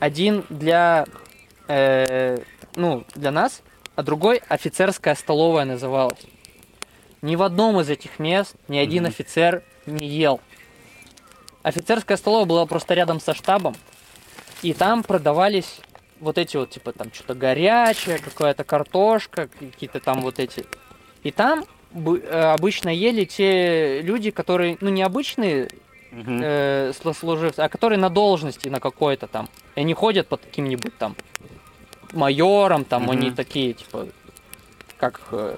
Один 0.00 0.44
для, 0.48 1.06
э, 1.68 2.38
ну, 2.74 3.04
для 3.14 3.30
нас, 3.30 3.62
а 3.94 4.02
другой 4.02 4.42
офицерская 4.48 5.14
столовая 5.14 5.64
называлась. 5.64 6.20
Ни 7.20 7.36
в 7.36 7.42
одном 7.42 7.78
из 7.80 7.88
этих 7.88 8.18
мест 8.18 8.56
ни 8.66 8.76
один 8.78 9.04
Мгм. 9.04 9.10
офицер 9.10 9.62
не 9.86 10.08
ел. 10.08 10.40
Офицерская 11.62 12.16
столовая 12.16 12.46
была 12.46 12.66
просто 12.66 12.94
рядом 12.94 13.20
со 13.20 13.34
штабом, 13.34 13.76
и 14.62 14.72
там 14.72 15.04
продавались 15.04 15.80
вот 16.18 16.38
эти 16.38 16.56
вот, 16.56 16.70
типа, 16.70 16.92
там 16.92 17.12
что-то 17.12 17.34
горячее, 17.34 18.18
какая-то 18.18 18.64
картошка, 18.64 19.48
какие-то 19.60 20.00
там 20.00 20.22
вот 20.22 20.40
эти. 20.40 20.64
И 21.22 21.30
там 21.30 21.64
э, 21.94 22.52
обычно 22.56 22.88
ели 22.88 23.24
те 23.24 24.00
люди, 24.02 24.32
которые, 24.32 24.76
ну, 24.80 24.88
не 24.90 25.02
обычные 25.02 25.68
Мгм. 26.12 26.40
э, 26.42 26.92
служивцы, 26.92 27.60
а 27.60 27.68
которые 27.68 27.98
на 27.98 28.10
должности 28.10 28.68
на 28.68 28.80
какой-то 28.80 29.26
там. 29.26 29.48
И 29.74 29.80
они 29.80 29.94
ходят 29.94 30.28
под 30.28 30.42
каким-нибудь 30.42 30.96
там 30.98 31.16
майором, 32.12 32.84
там 32.84 33.10
они 33.10 33.30
такие, 33.30 33.72
типа, 33.72 34.08
как 34.98 35.22
э, 35.32 35.56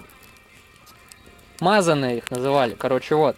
мазанные 1.61 2.19
их 2.19 2.31
называли, 2.31 2.75
короче, 2.79 3.17
вот. 3.17 3.37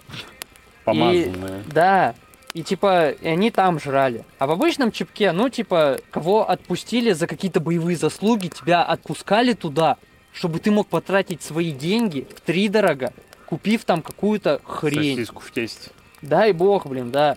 Помазанные. 0.85 1.64
Да, 1.67 2.14
и 2.53 2.62
типа, 2.62 3.11
и 3.11 3.29
они 3.29 3.51
там 3.51 3.81
жрали. 3.81 4.25
А 4.39 4.47
в 4.47 4.51
обычном 4.51 4.93
чипке, 4.93 5.33
ну, 5.33 5.49
типа, 5.49 5.99
кого 6.11 6.49
отпустили 6.49 7.12
за 7.12 7.27
какие-то 7.27 7.61
боевые 7.61 7.97
заслуги, 7.97 8.49
тебя 8.49 8.83
отпускали 8.85 9.53
туда, 9.55 9.97
чтобы 10.33 10.59
ты 10.59 10.71
мог 10.71 10.87
потратить 10.89 11.43
свои 11.43 11.73
деньги 11.73 12.27
в 12.35 12.41
три 12.41 12.69
дорого, 12.69 13.12
купив 13.47 13.85
там 13.85 14.03
какую-то 14.03 14.61
хрень. 14.64 15.17
Сосиску 15.17 15.41
в 15.41 15.51
тесте. 15.51 15.91
Дай 16.23 16.53
бог, 16.53 16.87
блин, 16.87 17.11
да. 17.11 17.37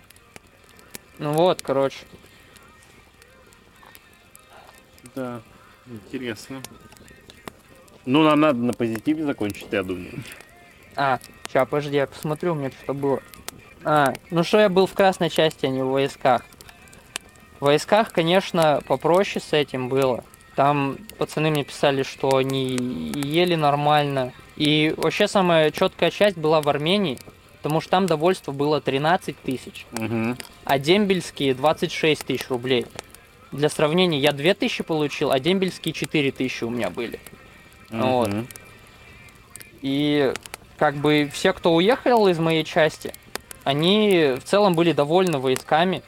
Ну 1.17 1.33
вот, 1.33 1.61
короче. 1.61 1.99
Да, 5.15 5.41
интересно. 5.87 6.61
Ну, 8.05 8.23
нам 8.23 8.39
надо 8.39 8.59
на 8.59 8.73
позитиве 8.73 9.23
закончить, 9.25 9.67
я 9.71 9.83
думаю. 9.83 10.23
А, 10.95 11.19
сейчас, 11.47 11.67
подожди, 11.67 11.97
я 11.97 12.07
посмотрю, 12.07 12.53
у 12.53 12.55
меня 12.55 12.71
что-то 12.71 12.93
было. 12.93 13.21
А, 13.83 14.13
ну 14.31 14.43
что 14.43 14.59
я 14.59 14.69
был 14.69 14.85
в 14.85 14.93
красной 14.93 15.29
части, 15.29 15.65
а 15.65 15.69
не 15.69 15.81
в 15.81 15.87
войсках. 15.87 16.43
В 17.59 17.65
войсках, 17.65 18.11
конечно, 18.11 18.81
попроще 18.87 19.43
с 19.43 19.53
этим 19.53 19.89
было. 19.89 20.23
Там 20.55 20.97
пацаны 21.17 21.51
мне 21.51 21.63
писали, 21.63 22.03
что 22.03 22.35
они 22.35 22.75
ели 22.75 23.55
нормально. 23.55 24.33
И 24.55 24.93
вообще 24.97 25.27
самая 25.27 25.71
четкая 25.71 26.11
часть 26.11 26.37
была 26.37 26.61
в 26.61 26.67
Армении, 26.67 27.19
потому 27.61 27.81
что 27.81 27.91
там 27.91 28.05
довольство 28.07 28.51
было 28.51 28.81
13 28.81 29.35
тысяч, 29.41 29.85
Мгм. 29.91 30.37
а 30.63 30.79
дембельские 30.79 31.53
26 31.53 32.25
тысяч 32.25 32.47
рублей. 32.49 32.85
Для 33.51 33.69
сравнения, 33.69 34.19
я 34.19 34.31
2 34.31 34.53
тысячи 34.53 34.83
получил, 34.83 35.31
а 35.31 35.39
дембельские 35.39 35.93
4 35.93 36.31
тысячи 36.31 36.63
у 36.63 36.69
меня 36.69 36.89
были. 36.89 37.19
Вот. 37.89 38.29
Мгм. 38.29 38.47
И 39.81 40.33
как 40.77 40.95
бы 40.95 41.29
все, 41.33 41.53
кто 41.53 41.73
уехал 41.73 42.27
из 42.27 42.39
моей 42.39 42.63
части, 42.63 43.13
они 43.63 44.35
в 44.39 44.43
целом 44.43 44.73
были 44.75 44.91
довольны 44.91 45.39
войсками. 45.39 46.01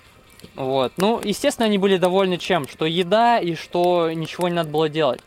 Вот. 0.56 0.94
Ну, 0.98 1.20
естественно, 1.24 1.66
они 1.66 1.78
были 1.78 1.98
довольны 1.98 2.38
чем? 2.38 2.68
Что 2.68 2.86
еда 2.86 3.40
и 3.40 3.56
что 3.56 4.12
ничего 4.12 4.48
не 4.48 4.56
надо 4.56 4.70
было 4.70 4.90
делать. 4.90 5.22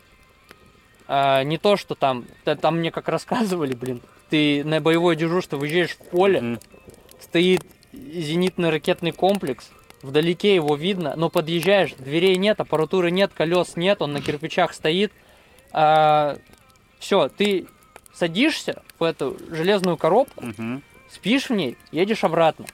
А, 1.07 1.43
не 1.43 1.57
то, 1.57 1.77
что 1.77 1.95
там, 1.95 2.25
там 2.43 2.79
мне 2.79 2.91
как 2.91 3.07
рассказывали, 3.09 3.73
блин, 3.75 4.01
ты 4.29 4.63
на 4.63 4.81
боевое 4.81 5.15
дежурство 5.15 5.57
выезжаешь 5.57 5.91
в 5.91 5.97
поле, 5.97 6.41
Мгм. 6.41 6.59
стоит 7.19 7.61
зенитно-ракетный 7.93 9.11
комплекс, 9.11 9.69
вдалеке 10.01 10.55
его 10.55 10.75
видно, 10.75 11.13
но 11.15 11.29
подъезжаешь, 11.29 11.93
дверей 11.97 12.37
нет, 12.37 12.59
аппаратуры 12.59 13.11
нет, 13.11 13.31
колес 13.33 13.75
нет, 13.75 14.01
он 14.01 14.13
на 14.13 14.21
кирпичах 14.21 14.73
стоит. 14.73 15.11
все, 16.99 17.29
ты 17.29 17.67
садишься 18.13 18.81
в 18.99 19.03
эту 19.03 19.37
железную 19.51 19.97
коробку, 19.97 20.45
Мгм. 20.45 20.81
спишь 21.11 21.49
в 21.49 21.53
ней, 21.53 21.77
едешь 21.91 22.23
обратно. 22.23 22.65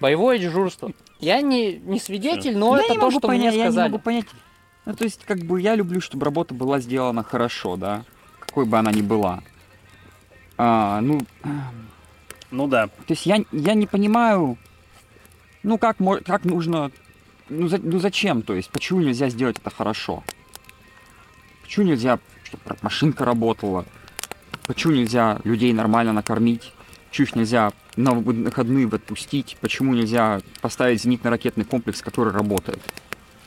Боевое 0.00 0.38
дежурство. 0.38 0.90
Я 1.20 1.40
не, 1.40 1.74
не 1.76 1.98
свидетель, 2.00 2.56
но 2.58 2.76
я 2.76 2.84
это 2.84 2.94
не 2.94 2.98
то, 3.00 3.10
что 3.10 3.20
понять, 3.20 3.52
мне 3.52 3.58
я 3.58 3.64
не 3.66 3.70
сказали. 3.70 3.90
могу 3.92 4.02
понять. 4.02 4.26
Ну, 4.84 4.94
то 4.94 5.04
есть, 5.04 5.20
как 5.24 5.38
бы 5.38 5.60
я 5.60 5.76
люблю, 5.76 6.00
чтобы 6.00 6.24
работа 6.24 6.54
была 6.54 6.80
сделана 6.80 7.22
хорошо, 7.22 7.76
да, 7.76 8.04
какой 8.40 8.66
бы 8.66 8.76
она 8.76 8.90
ни 8.90 9.00
была. 9.02 9.42
А, 10.58 11.00
ну, 11.00 11.20
Ну 12.50 12.66
да. 12.68 12.86
то 12.88 12.92
есть 13.08 13.26
я, 13.26 13.44
я 13.52 13.74
не 13.74 13.86
понимаю, 13.86 14.58
ну 15.62 15.78
как, 15.78 15.96
как 16.24 16.44
нужно, 16.44 16.90
ну, 17.48 17.68
за- 17.68 17.78
ну 17.78 17.98
зачем, 17.98 18.42
то 18.42 18.54
есть 18.54 18.70
почему 18.70 19.00
нельзя 19.00 19.28
сделать 19.28 19.58
это 19.58 19.70
хорошо? 19.70 20.22
Почему 21.62 21.86
нельзя, 21.86 22.18
чтобы 22.44 22.62
машинка 22.82 23.24
работала? 23.24 23.84
Почему 24.66 24.92
нельзя 24.92 25.40
людей 25.44 25.72
нормально 25.72 26.12
накормить? 26.12 26.72
Почему 27.08 27.26
их 27.26 27.36
нельзя 27.36 27.72
на 27.96 28.12
выходные 28.12 28.86
отпустить? 28.88 29.56
Почему 29.60 29.94
нельзя 29.94 30.40
поставить 30.60 31.04
зенитно-ракетный 31.04 31.64
комплекс, 31.64 32.00
который 32.02 32.32
работает? 32.32 32.78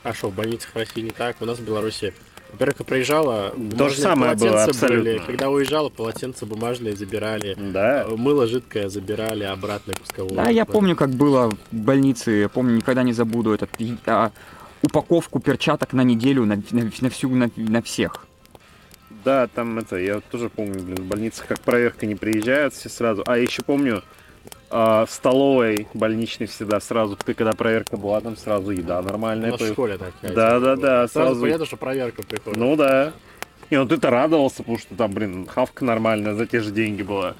А 0.02 0.12
что, 0.12 0.28
в 0.30 0.34
больницах 0.34 0.72
в 0.72 0.76
России 0.76 1.00
не 1.00 1.10
так? 1.10 1.36
У 1.40 1.44
нас 1.46 1.58
в 1.58 1.64
Беларуси. 1.64 2.14
Во-первых, 2.56 2.76
я 2.78 2.84
приезжала, 2.86 3.54
То 3.76 3.90
же 3.90 3.96
самое 4.00 4.34
было, 4.34 4.48
полотенца 4.52 4.86
были. 4.88 4.98
абсолютно. 5.00 5.26
Когда 5.26 5.50
уезжала, 5.50 5.88
полотенца 5.90 6.46
бумажные 6.46 6.96
забирали. 6.96 7.54
Да. 7.58 8.06
Мыло 8.16 8.46
жидкое 8.46 8.88
забирали 8.88 9.44
обратно 9.44 9.92
к 9.92 10.00
пусковому. 10.00 10.36
Да, 10.36 10.48
я 10.48 10.64
помню, 10.64 10.96
как 10.96 11.10
было 11.10 11.50
в 11.50 11.56
больнице, 11.76 12.30
я 12.30 12.48
помню, 12.48 12.76
никогда 12.76 13.02
не 13.02 13.12
забуду 13.12 13.52
этот 13.52 13.68
а, 14.06 14.30
упаковку 14.80 15.38
перчаток 15.38 15.92
на 15.92 16.00
неделю 16.00 16.46
на, 16.46 16.56
на- 16.70 16.90
на 17.00 17.10
всю 17.10 17.28
на, 17.28 17.50
на 17.56 17.82
всех. 17.82 18.24
Да, 19.22 19.48
там 19.48 19.78
это, 19.78 19.96
я 19.96 20.20
тоже 20.20 20.48
помню, 20.48 20.80
блин, 20.82 20.96
в 20.96 21.04
больницах 21.08 21.46
как 21.48 21.60
проверка 21.60 22.06
не 22.06 22.14
приезжают 22.14 22.72
все 22.72 22.88
сразу. 22.88 23.22
А 23.26 23.36
еще 23.36 23.62
помню, 23.62 24.02
а, 24.70 25.06
в 25.06 25.10
столовой 25.10 25.86
больничной 25.94 26.46
всегда 26.46 26.80
сразу, 26.80 27.16
ты 27.16 27.34
когда 27.34 27.52
проверка 27.52 27.96
была, 27.96 28.20
там 28.20 28.36
сразу 28.36 28.70
еда 28.70 29.00
нормальная. 29.02 29.52
нас 29.52 29.60
в 29.60 29.72
школе 29.72 29.98
такая. 29.98 30.32
Да, 30.34 30.58
да, 30.60 30.76
да, 30.76 31.08
Сразу 31.08 31.28
сразу. 31.30 31.40
понятно, 31.42 31.66
что 31.66 31.76
проверка 31.76 32.22
приходит. 32.22 32.58
Ну 32.58 32.76
да. 32.76 33.12
И 33.70 33.76
вот 33.76 33.88
ты-то 33.88 34.10
радовался, 34.10 34.58
потому 34.58 34.78
что 34.78 34.94
там, 34.94 35.12
блин, 35.12 35.46
хавка 35.46 35.84
нормальная 35.84 36.34
за 36.34 36.46
те 36.46 36.60
же 36.60 36.70
деньги 36.70 37.02
была. 37.02 37.34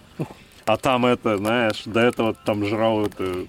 А 0.64 0.77
там 0.77 1.07
это, 1.07 1.37
знаешь, 1.39 1.83
до 1.85 2.01
этого 2.01 2.35
там 2.35 2.64
жрал 2.66 3.07
это, 3.07 3.47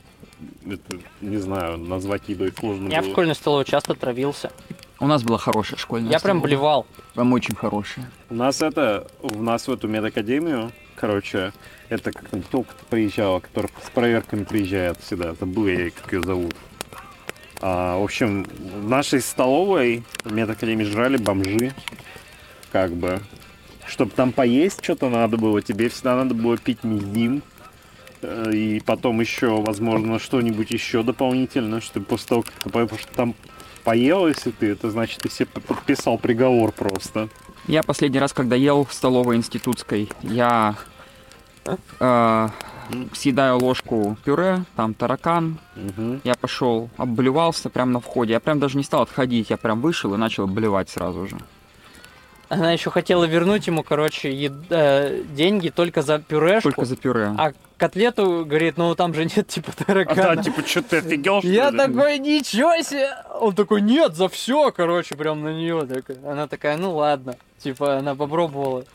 это 0.66 0.98
не 1.22 1.38
знаю, 1.38 1.78
назвать 1.80 2.24
едой 2.28 2.54
сложно 2.58 2.90
Я 2.90 3.02
в 3.02 3.06
было. 3.06 3.12
школьной 3.14 3.36
столовой 3.36 3.66
часто 3.66 3.96
травился. 3.96 4.52
У 5.00 5.08
нас 5.08 5.24
была 5.24 5.38
хорошая 5.40 5.80
школьная 5.80 6.12
Я 6.12 6.20
прям 6.20 6.38
столовая. 6.38 6.44
блевал. 6.44 6.86
Прям 7.16 7.34
очень 7.34 7.56
хорошая. 7.56 8.12
У 8.30 8.36
нас 8.36 8.62
это, 8.62 9.08
у 9.22 9.42
нас 9.42 9.68
в 9.68 9.72
эту 9.72 9.88
медакадемию, 9.88 10.72
короче, 11.00 11.54
это 11.90 12.12
как 12.12 12.28
там 12.30 12.44
тёлка 12.44 12.74
приезжала, 12.90 13.40
которая 13.40 13.72
с 13.86 13.90
проверками 13.90 14.44
приезжает 14.44 14.98
всегда, 15.02 15.34
забыл 15.40 15.68
я, 15.68 15.90
как 15.92 16.12
ее 16.12 16.22
зовут. 16.24 16.56
А, 17.62 17.98
в 17.98 18.04
общем, 18.04 18.44
в 18.44 18.88
нашей 18.90 19.22
столовой 19.22 20.04
медакадемии 20.26 20.84
жрали 20.84 21.18
бомжи, 21.18 21.74
как 22.72 22.92
бы. 22.92 23.20
Чтобы 23.88 24.12
там 24.12 24.32
поесть 24.34 24.84
что-то 24.84 25.10
надо 25.10 25.38
было, 25.38 25.62
тебе 25.62 25.88
всегда 25.90 26.18
надо 26.18 26.34
было 26.36 26.58
пить 26.58 26.84
мизим. 26.84 27.42
э, 28.22 28.52
И 28.54 28.80
потом 28.82 29.22
еще, 29.22 29.62
возможно, 29.62 30.20
что-нибудь 30.20 30.72
еще 30.72 31.04
дополнительно, 31.04 31.80
что 31.82 32.02
после 32.02 32.28
того, 32.28 32.42
как 32.42 32.54
ты 32.56 32.70
по- 32.70 32.86
потому 32.86 33.00
там 33.16 33.36
поел, 33.84 34.28
если 34.28 34.52
ты, 34.52 34.72
это 34.72 34.90
значит, 34.92 35.20
ты 35.22 35.30
себе 35.30 35.46
подписал 35.48 36.18
приговор 36.18 36.72
просто. 36.74 37.30
Я 37.68 37.84
последний 37.84 38.20
раз, 38.20 38.32
когда 38.34 38.56
ел 38.56 38.86
в 38.86 38.94
столовой 38.94 39.36
институтской, 39.36 40.10
я 40.22 40.76
э, 42.00 42.50
съедаю 43.14 43.60
ложку 43.60 44.18
пюре, 44.24 44.64
там 44.76 44.94
таракан, 44.94 45.58
Мгм. 45.76 46.22
я 46.24 46.36
пошел, 46.36 46.90
обблевался 46.98 47.70
прямо 47.70 47.92
на 47.92 48.00
входе. 48.00 48.34
Я 48.34 48.40
прям 48.40 48.60
даже 48.60 48.78
не 48.78 48.84
стал 48.84 49.02
отходить, 49.02 49.50
я 49.50 49.58
прям 49.58 49.82
вышел 49.82 50.14
и 50.14 50.18
начал 50.18 50.44
обблевать 50.46 50.90
сразу 50.90 51.28
же. 51.28 51.38
Она 52.50 52.72
еще 52.72 52.90
хотела 52.92 53.26
вернуть 53.26 53.68
ему, 53.68 53.84
короче, 53.84 54.32
ед- 54.34 54.54
э, 54.70 55.22
деньги 55.36 55.70
только 55.70 56.02
за 56.02 56.20
пюрешку. 56.20 56.70
Только 56.70 56.86
за 56.86 56.96
пюре. 56.96 57.34
А 57.38 57.52
котлету, 57.78 58.46
говорит, 58.46 58.78
ну 58.78 58.96
там 58.96 59.14
же 59.14 59.26
нет 59.26 59.48
типа 59.48 59.72
А 59.78 59.84
таракана. 59.84 60.36
да, 60.36 60.44
типа, 60.44 60.62
что 60.66 60.82
ты 60.82 60.98
офигел, 60.98 61.40
что 61.40 61.48
Я 61.50 61.70
ли? 61.72 61.78
такой, 61.78 62.20
ничего 62.20 62.76
себе! 62.82 63.10
Он 63.40 63.54
такой, 63.54 63.82
нет, 63.82 64.16
за 64.16 64.30
все, 64.30 64.72
короче, 64.72 65.16
прям 65.16 65.44
на 65.44 65.54
нее. 65.54 65.86
Она 66.26 66.48
такая, 66.48 66.78
ну 66.78 66.96
ладно. 66.96 67.36
Типа, 67.60 67.98
она 67.98 68.16
попробовала. 68.16 68.86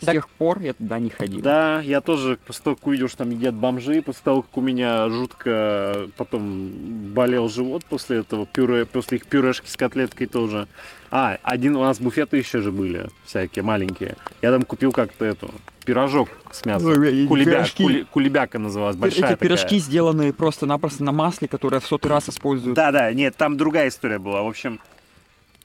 С 0.00 0.06
тех 0.06 0.28
пор 0.30 0.60
я 0.60 0.72
туда 0.72 0.98
не 0.98 1.10
ходил. 1.10 1.42
Да, 1.42 1.80
я 1.80 2.00
тоже 2.00 2.38
после 2.46 2.62
того, 2.64 2.76
как 2.76 2.86
увидел, 2.86 3.08
что 3.08 3.18
там 3.18 3.30
едят 3.30 3.54
бомжи, 3.54 4.00
после 4.00 4.22
того, 4.24 4.42
как 4.42 4.56
у 4.56 4.60
меня 4.62 5.06
жутко 5.10 6.08
потом 6.16 6.70
болел 7.12 7.50
живот 7.50 7.84
после 7.84 8.20
этого, 8.20 8.46
пюре, 8.46 8.86
после 8.86 9.18
их 9.18 9.26
пюрешки 9.26 9.68
с 9.68 9.76
котлеткой 9.76 10.26
тоже. 10.26 10.68
А, 11.10 11.38
один 11.42 11.76
у 11.76 11.82
нас 11.82 11.98
буфеты 11.98 12.36
еще 12.36 12.60
же 12.60 12.70
были, 12.70 13.08
всякие 13.24 13.64
маленькие. 13.64 14.16
Я 14.42 14.52
там 14.52 14.62
купил 14.62 14.92
как-то 14.92 15.24
эту, 15.24 15.50
пирожок 15.84 16.28
с 16.52 16.64
мясом. 16.64 16.94
Пирожки. 16.94 17.82
кули- 17.82 18.04
кулебяка 18.04 18.58
называлась, 18.60 18.96
большая 18.96 19.32
Эти 19.32 19.38
пирожки 19.38 19.64
такая. 19.64 19.78
сделаны 19.80 20.32
просто-напросто 20.32 21.02
на 21.02 21.10
масле, 21.10 21.48
которое 21.48 21.80
в 21.80 21.86
сотый 21.86 22.10
раз 22.10 22.28
используют. 22.28 22.76
Да, 22.76 22.92
да, 22.92 23.12
нет, 23.12 23.36
там 23.36 23.56
другая 23.56 23.88
история 23.88 24.20
была. 24.20 24.42
В 24.42 24.46
общем, 24.46 24.78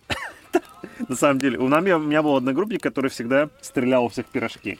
на 1.07 1.15
самом 1.15 1.37
деле, 1.37 1.59
у 1.59 1.67
меня, 1.67 1.97
у 1.97 2.01
меня 2.01 2.23
был 2.23 2.35
одногруппник, 2.35 2.81
который 2.81 3.11
всегда 3.11 3.49
стрелял 3.61 4.05
у 4.05 4.09
всех 4.09 4.25
пирожки. 4.25 4.79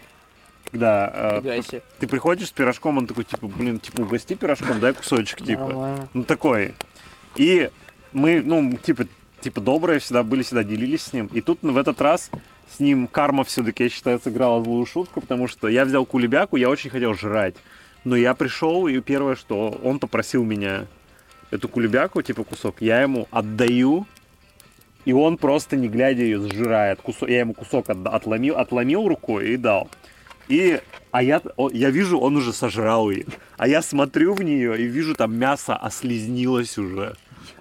Когда 0.71 1.41
э, 1.43 1.61
себе. 1.61 1.83
ты 1.99 2.07
приходишь 2.07 2.47
с 2.47 2.51
пирожком, 2.51 2.97
он 2.97 3.05
такой, 3.05 3.23
типа, 3.23 3.47
блин, 3.47 3.79
типа, 3.79 4.01
угости 4.01 4.33
пирожком, 4.33 4.79
дай 4.79 4.93
кусочек, 4.93 5.43
типа. 5.43 6.09
Ну, 6.13 6.23
такой. 6.23 6.73
И 7.35 7.69
мы, 8.13 8.41
ну, 8.43 8.75
типа, 8.77 9.05
типа, 9.45 9.61
добрые 9.61 9.99
всегда 9.99 10.23
были, 10.23 10.41
всегда 10.41 10.63
делились 10.63 11.03
с 11.03 11.13
ним. 11.13 11.27
И 11.27 11.39
тут 11.39 11.59
в 11.61 11.77
этот 11.77 12.01
раз 12.01 12.31
с 12.75 12.79
ним 12.79 13.05
карма 13.05 13.43
все-таки, 13.43 13.83
я 13.83 13.89
считаю, 13.89 14.19
сыграла 14.19 14.63
злую 14.63 14.87
шутку, 14.87 15.21
потому 15.21 15.47
что 15.47 15.67
я 15.67 15.85
взял 15.85 16.03
кулебяку, 16.03 16.57
я 16.57 16.67
очень 16.67 16.89
хотел 16.89 17.13
жрать. 17.13 17.53
Но 18.03 18.15
я 18.15 18.33
пришел, 18.33 18.87
и 18.87 18.99
первое, 19.01 19.35
что 19.35 19.79
он 19.83 19.99
попросил 19.99 20.43
меня 20.43 20.87
эту 21.51 21.69
кулебяку, 21.69 22.23
типа 22.23 22.43
кусок, 22.43 22.77
я 22.81 23.01
ему 23.01 23.27
отдаю, 23.29 24.07
и 25.05 25.13
он 25.13 25.37
просто, 25.37 25.75
не 25.75 25.89
глядя, 25.89 26.23
ее 26.23 26.39
сжирает. 26.39 26.99
Кусок, 27.01 27.29
я 27.29 27.41
ему 27.41 27.53
кусок 27.53 27.89
отда- 27.89 28.09
отломил, 28.09 28.57
отломил 28.57 29.07
рукой 29.07 29.49
и 29.49 29.57
дал. 29.57 29.91
И, 30.47 30.81
а 31.11 31.21
я, 31.21 31.39
я 31.71 31.91
вижу, 31.91 32.17
он 32.17 32.35
уже 32.35 32.51
сожрал 32.51 33.11
ее. 33.11 33.25
А 33.57 33.67
я 33.67 33.83
смотрю 33.83 34.33
в 34.33 34.41
нее 34.41 34.81
и 34.81 34.85
вижу, 34.85 35.13
там 35.13 35.37
мясо 35.37 35.75
ослизнилось 35.75 36.79
уже. 36.79 37.15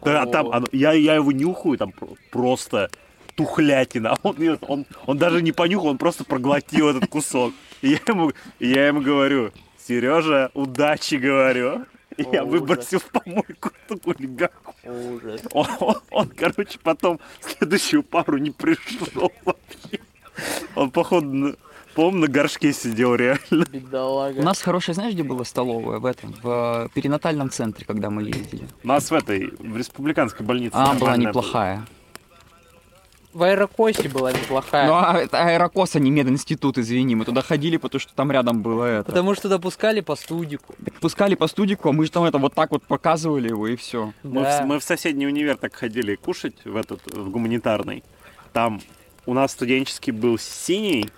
Да, 0.05 0.27
там, 0.27 0.49
оно- 0.51 0.67
я, 0.73 0.93
я 0.93 1.15
его 1.15 1.33
нюхаю, 1.33 1.77
там 1.79 1.93
про- 1.93 2.17
просто 2.31 2.91
тухлятина. 3.35 4.13
А 4.23 4.29
Он, 4.29 4.59
он, 4.69 4.87
он 5.07 5.19
даже 5.19 5.43
не 5.43 5.53
понюхал, 5.53 5.89
он 5.89 5.99
просто 5.99 6.25
проглотил 6.25 6.89
этот 6.91 7.09
кусок. 7.09 7.53
И 7.83 7.89
я 7.91 7.99
ему, 8.09 8.33
я 8.61 8.87
ему 8.89 9.01
говорю, 9.01 9.53
Сережа, 9.87 10.51
удачи, 10.55 11.17
говорю. 11.17 11.85
И 12.17 12.25
я 12.33 12.45
выбросил 12.45 13.01
в 13.01 13.07
помойку 13.07 13.71
эту 13.89 13.99
кулебяку. 13.99 14.75
Ужас. 14.85 15.43
Он, 15.53 15.67
он- 15.81 15.97
он, 16.11 16.29
короче, 16.29 16.79
потом 16.83 17.19
следующую 17.41 18.03
пару 18.05 18.39
не 18.39 18.51
пришел 18.53 19.33
вообще. 19.45 19.99
Он, 20.77 20.91
походу, 20.91 21.57
по-моему, 21.95 22.19
на 22.19 22.29
горшке 22.29 22.73
сидел 22.73 23.15
реально. 23.15 23.65
Бедолага. 23.71 24.41
У 24.41 24.43
нас 24.43 24.61
хорошая, 24.61 24.95
знаешь, 24.95 25.15
где 25.15 25.23
была 25.23 25.45
столовая? 25.45 25.99
В 25.99 26.07
этом, 26.07 26.35
в 26.43 26.87
э, 26.87 26.89
перинатальном 26.95 27.51
центре, 27.51 27.85
когда 27.87 28.11
мы 28.11 28.23
ездили. 28.23 28.67
У 28.83 28.89
нас 28.89 29.11
в 29.11 29.15
этой, 29.15 29.51
в 29.59 29.77
республиканской 29.77 30.45
больнице. 30.45 30.75
А, 30.75 30.95
была 30.95 31.17
неплохая. 31.17 31.85
В 33.33 33.43
аэрокосе 33.43 34.09
была 34.09 34.31
неплохая. 34.31 34.87
Ну, 34.87 34.95
а 34.95 35.19
это 35.19 35.43
аэрокос, 35.43 35.97
а 35.97 35.99
не 35.99 36.13
мединститут, 36.13 36.79
извини. 36.79 37.17
Мы 37.17 37.25
туда 37.25 37.43
ходили, 37.43 37.79
потому 37.79 37.99
что 38.01 38.15
там 38.15 38.31
рядом 38.31 38.63
было 38.63 38.85
это. 38.85 39.05
Потому 39.07 39.35
что 39.35 39.49
допускали 39.49 40.01
по 40.03 40.15
студику. 40.15 40.77
Пускали 41.01 41.35
по 41.35 41.49
студику, 41.49 41.89
а 41.89 41.93
мы 41.93 42.05
же 42.05 42.13
там 42.13 42.23
это 42.23 42.39
вот 42.39 42.55
так 42.55 42.71
вот 42.71 42.85
показывали 42.85 43.49
его, 43.49 43.67
и 43.67 43.75
все. 43.75 44.13
Мы, 44.23 44.43
Да. 44.43 44.63
в, 44.63 44.67
мы 44.67 44.79
в 44.79 44.85
соседний 44.85 45.27
универ 45.27 45.57
так 45.57 45.75
ходили 45.75 46.15
кушать, 46.15 46.65
в 46.65 46.77
этот, 46.77 47.01
в 47.13 47.29
гуманитарный. 47.31 48.05
Там 48.53 48.81
у 49.27 49.35
нас 49.35 49.51
студенческий 49.51 50.13
был 50.13 50.39
синий, 50.39 51.11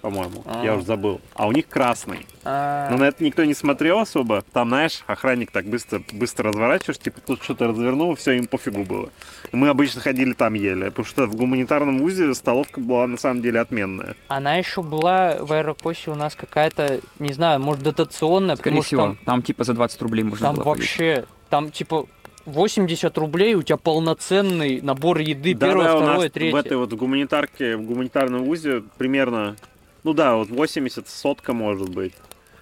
по-моему, 0.00 0.42
я 0.62 0.72
А. 0.72 0.76
уже 0.76 0.84
забыл, 0.86 1.20
а 1.34 1.46
у 1.46 1.52
них 1.52 1.68
красный. 1.68 2.26
А, 2.44 2.88
Но 2.90 2.96
на 2.98 3.04
это 3.04 3.22
никто 3.22 3.44
не 3.44 3.54
смотрел 3.54 3.98
особо. 3.98 4.42
Там, 4.52 4.68
знаешь, 4.70 5.02
охранник 5.06 5.50
так 5.50 5.66
быстро, 5.66 6.02
быстро 6.12 6.48
разворачиваешь, 6.48 6.98
типа 6.98 7.20
тут 7.26 7.42
что-то 7.42 7.68
развернул, 7.68 8.14
все, 8.14 8.32
им 8.32 8.46
пофигу 8.46 8.84
было. 8.84 9.10
Мы 9.52 9.68
обычно 9.68 10.00
ходили 10.00 10.32
там 10.32 10.54
ели, 10.54 10.88
потому 10.88 11.04
что 11.06 11.26
в 11.26 11.34
гуманитарном 11.36 11.98
вузе 11.98 12.34
столовка 12.34 12.80
была 12.80 13.06
на 13.06 13.18
самом 13.18 13.42
деле 13.42 13.60
отменная. 13.60 14.14
Она 14.28 14.54
еще 14.56 14.82
была 14.82 15.36
в 15.40 15.52
аэрокосе 15.52 16.10
у 16.10 16.14
нас 16.14 16.34
какая-то, 16.34 17.00
не 17.18 17.32
знаю, 17.32 17.60
может 17.60 17.82
дотационная, 17.82 18.56
Скорее 18.56 18.82
всего, 18.82 19.02
там, 19.02 19.18
там 19.24 19.42
типа 19.42 19.64
за 19.64 19.74
20 19.74 20.02
рублей 20.02 20.22
можно 20.24 20.46
там 20.46 20.54
было 20.56 20.64
вообще, 20.64 21.24
там 21.50 21.70
типа 21.70 22.06
80 22.46 23.16
рублей, 23.18 23.54
у 23.54 23.62
тебя 23.62 23.76
полноценный 23.76 24.80
набор 24.80 25.18
еды, 25.18 25.54
Да, 25.54 25.66
первое, 25.68 25.84
да, 25.84 25.94
у 25.94 25.98
второе, 25.98 26.18
нас 26.24 26.32
третье. 26.32 26.52
в 26.52 26.56
этой 26.56 26.76
вот 26.78 26.92
гуманитарке, 26.94 27.76
в 27.76 27.82
гуманитарном 27.82 28.44
вузе 28.44 28.82
примерно, 28.98 29.56
ну 30.04 30.12
да, 30.12 30.36
вот 30.36 30.48
80, 30.48 31.08
сотка 31.08 31.52
может 31.52 31.88
быть. 31.88 32.14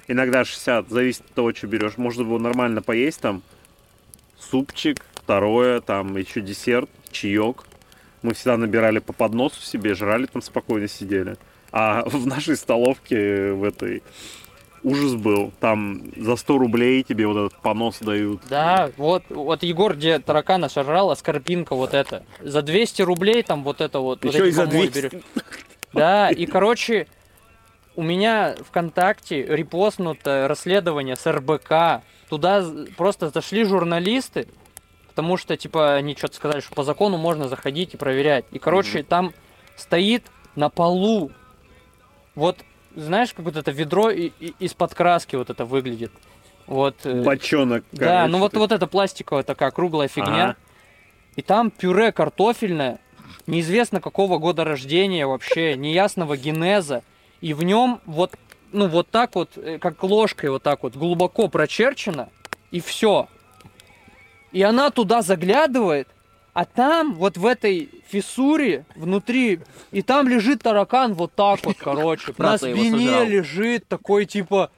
Иногда 0.07 0.45
60, 0.45 0.89
зависит 0.89 1.23
от 1.23 1.33
того, 1.33 1.53
что 1.53 1.67
берешь. 1.67 1.99
Можно 1.99 2.25
было 2.25 2.39
нормально 2.39 2.83
поесть 2.83 3.21
там. 3.21 3.43
Супчик, 4.39 5.05
второе, 5.15 5.81
там 5.81 6.17
еще 6.17 6.41
десерт, 6.41 6.89
чаек. 7.11 7.65
Мы 8.23 8.35
всегда 8.35 8.57
набирали 8.57 8.99
по 8.99 9.13
подносу 9.13 9.61
себе, 9.61 9.95
жрали 9.95 10.27
там 10.27 10.43
спокойно 10.43 10.89
сидели. 10.89 11.37
А 11.71 12.03
в 12.07 12.27
нашей 12.27 12.57
столовке 12.57 13.53
в 13.53 13.65
этой 13.65 14.03
ужас 14.83 15.15
был. 15.15 15.53
Там 15.61 16.03
за 16.17 16.37
100 16.37 16.59
рублей 16.59 17.03
тебе 17.03 17.27
вот 17.27 17.47
этот 17.47 17.61
понос 17.61 17.99
дают. 18.01 18.41
Да, 18.49 18.91
вот, 18.97 19.25
вот 19.29 19.63
Егор, 19.63 19.95
где 19.95 20.19
таракана 20.19 20.69
сожрал, 20.69 21.11
а 21.11 21.17
скорпинка 21.17 21.75
вот 21.75 21.95
это. 21.95 22.25
За 22.41 22.63
200 22.63 23.03
рублей 23.03 23.43
там 23.43 23.65
вот 23.65 23.81
это 23.81 24.01
вот. 24.01 24.25
вот 24.25 24.33
Еще 24.33 24.45
эти 24.45 24.49
и 24.49 24.53
за 24.53 24.67
помои 24.67 24.89
200. 24.89 24.99
берешь. 24.99 25.23
Да, 25.93 26.31
и, 26.31 26.47
короче, 26.47 27.07
у 27.99 28.03
меня 28.05 28.55
ВКонтакте 28.69 29.43
репостнуто 29.45 30.47
расследование 30.47 31.17
с 31.17 31.27
РБК. 31.29 32.05
Туда 32.29 32.65
просто 32.97 33.29
зашли 33.31 33.65
журналисты, 33.65 34.47
потому 35.09 35.37
что, 35.37 35.57
типа, 35.57 35.95
они 35.97 36.15
что-то 36.15 36.37
сказали, 36.37 36.61
что 36.61 36.73
по 36.77 36.85
закону 36.85 37.17
можно 37.17 37.49
заходить 37.49 37.95
и 37.95 37.97
проверять. 37.97 38.45
И, 38.53 38.61
короче, 38.61 39.03
там 39.03 39.35
стоит 39.75 40.23
на 40.55 40.69
полу, 40.71 41.33
вот, 42.37 42.59
знаешь, 42.95 43.35
как 43.35 43.45
вот 43.47 43.57
это 43.57 43.73
ведро 43.73 44.11
и- 44.11 44.31
и- 44.39 44.55
из-под 44.61 44.95
краски 44.95 45.35
вот 45.35 45.51
это 45.51 45.65
выглядит. 45.65 46.13
Вот. 46.69 46.95
э, 47.03 47.23
Бочонок. 47.25 47.83
да, 47.91 47.99
короче, 48.07 48.31
ну 48.31 48.39
вот, 48.39 48.55
вот 48.55 48.71
эта 48.71 48.87
пластиковая 48.87 49.43
такая 49.43 49.73
круглая 49.73 50.07
фигня. 50.07 50.45
Ага. 50.51 50.57
И 51.35 51.43
там 51.43 51.73
пюре 51.73 52.13
картофельное, 52.13 53.01
неизвестно 53.49 54.01
какого 54.01 54.39
года 54.39 54.63
рождения 54.63 55.27
вообще, 55.27 55.77
неясного 55.77 56.37
генеза. 56.37 57.03
И 57.41 57.55
в 57.55 57.63
нем 57.63 58.01
вот, 58.07 58.33
ну 58.73 58.89
вот 58.89 59.09
так 59.11 59.35
вот, 59.35 59.57
э, 59.57 59.79
как 59.79 60.03
ложкой 60.03 60.51
вот 60.51 60.63
так 60.63 60.83
вот 60.83 60.97
глубоко 60.97 61.49
прочерчено, 61.49 62.29
и 62.71 62.81
все. 62.81 63.29
И 64.53 64.63
она 64.63 64.91
туда 64.91 65.23
заглядывает, 65.23 66.09
а 66.53 66.65
там 66.65 67.15
вот 67.15 67.37
в 67.37 67.47
этой 67.47 67.89
фиссуре 68.09 68.85
внутри, 68.97 69.61
и 69.93 70.03
там 70.03 70.27
лежит 70.27 70.63
таракан 70.63 71.15
вот 71.15 71.33
так 71.35 71.65
вот, 71.65 71.77
короче, 71.79 72.35
на 72.39 72.59
спине 72.59 73.25
лежит 73.25 73.87
такой 73.87 74.25
типа... 74.27 74.71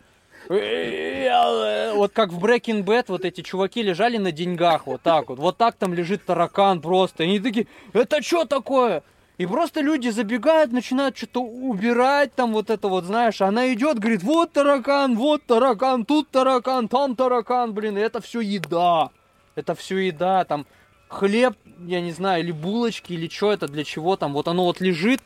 Вот 0.49 2.13
как 2.13 2.33
в 2.33 2.45
Breaking 2.45 2.83
Bad 2.83 3.05
вот 3.09 3.25
эти 3.25 3.43
чуваки 3.43 3.83
лежали 3.83 4.17
на 4.17 4.33
деньгах, 4.33 4.87
вот 4.87 5.03
так 5.03 5.29
вот. 5.29 5.39
Вот 5.39 5.57
так 5.59 5.77
там 5.77 5.95
лежит 5.95 6.25
таракан 6.25 6.81
просто. 6.81 7.23
И 7.23 7.27
они 7.27 7.39
такие, 7.39 7.67
это 7.93 8.21
что 8.23 8.45
такое? 8.47 9.03
И 9.41 9.47
просто 9.47 9.81
люди 9.81 10.11
забегают, 10.11 10.71
начинают 10.71 11.17
что-то 11.17 11.41
убирать 11.41 12.35
там 12.35 12.53
вот 12.53 12.69
это 12.69 12.89
вот, 12.89 13.05
знаешь. 13.05 13.41
Она 13.41 13.73
идет, 13.73 13.99
говорит, 13.99 14.23
вот 14.23 14.53
таракан, 14.53 15.17
вот 15.17 15.43
таракан, 15.45 16.05
тут 16.05 16.29
таракан, 16.29 16.89
там 16.89 17.17
таракан, 17.17 17.73
блин. 17.73 17.97
И 17.97 18.03
это 18.03 18.21
все 18.21 18.43
еда. 18.43 19.09
Это 19.55 19.75
все 19.75 19.97
еда, 19.97 20.45
там 20.45 20.67
хлеб, 21.09 21.55
я 21.87 22.03
не 22.03 22.13
знаю, 22.13 22.45
или 22.45 22.53
булочки, 22.53 23.15
или 23.15 23.31
что 23.31 23.51
это, 23.51 23.67
для 23.67 23.83
чего 23.83 24.19
там. 24.19 24.35
Вот 24.35 24.47
оно 24.47 24.67
вот 24.67 24.83
лежит 24.83 25.23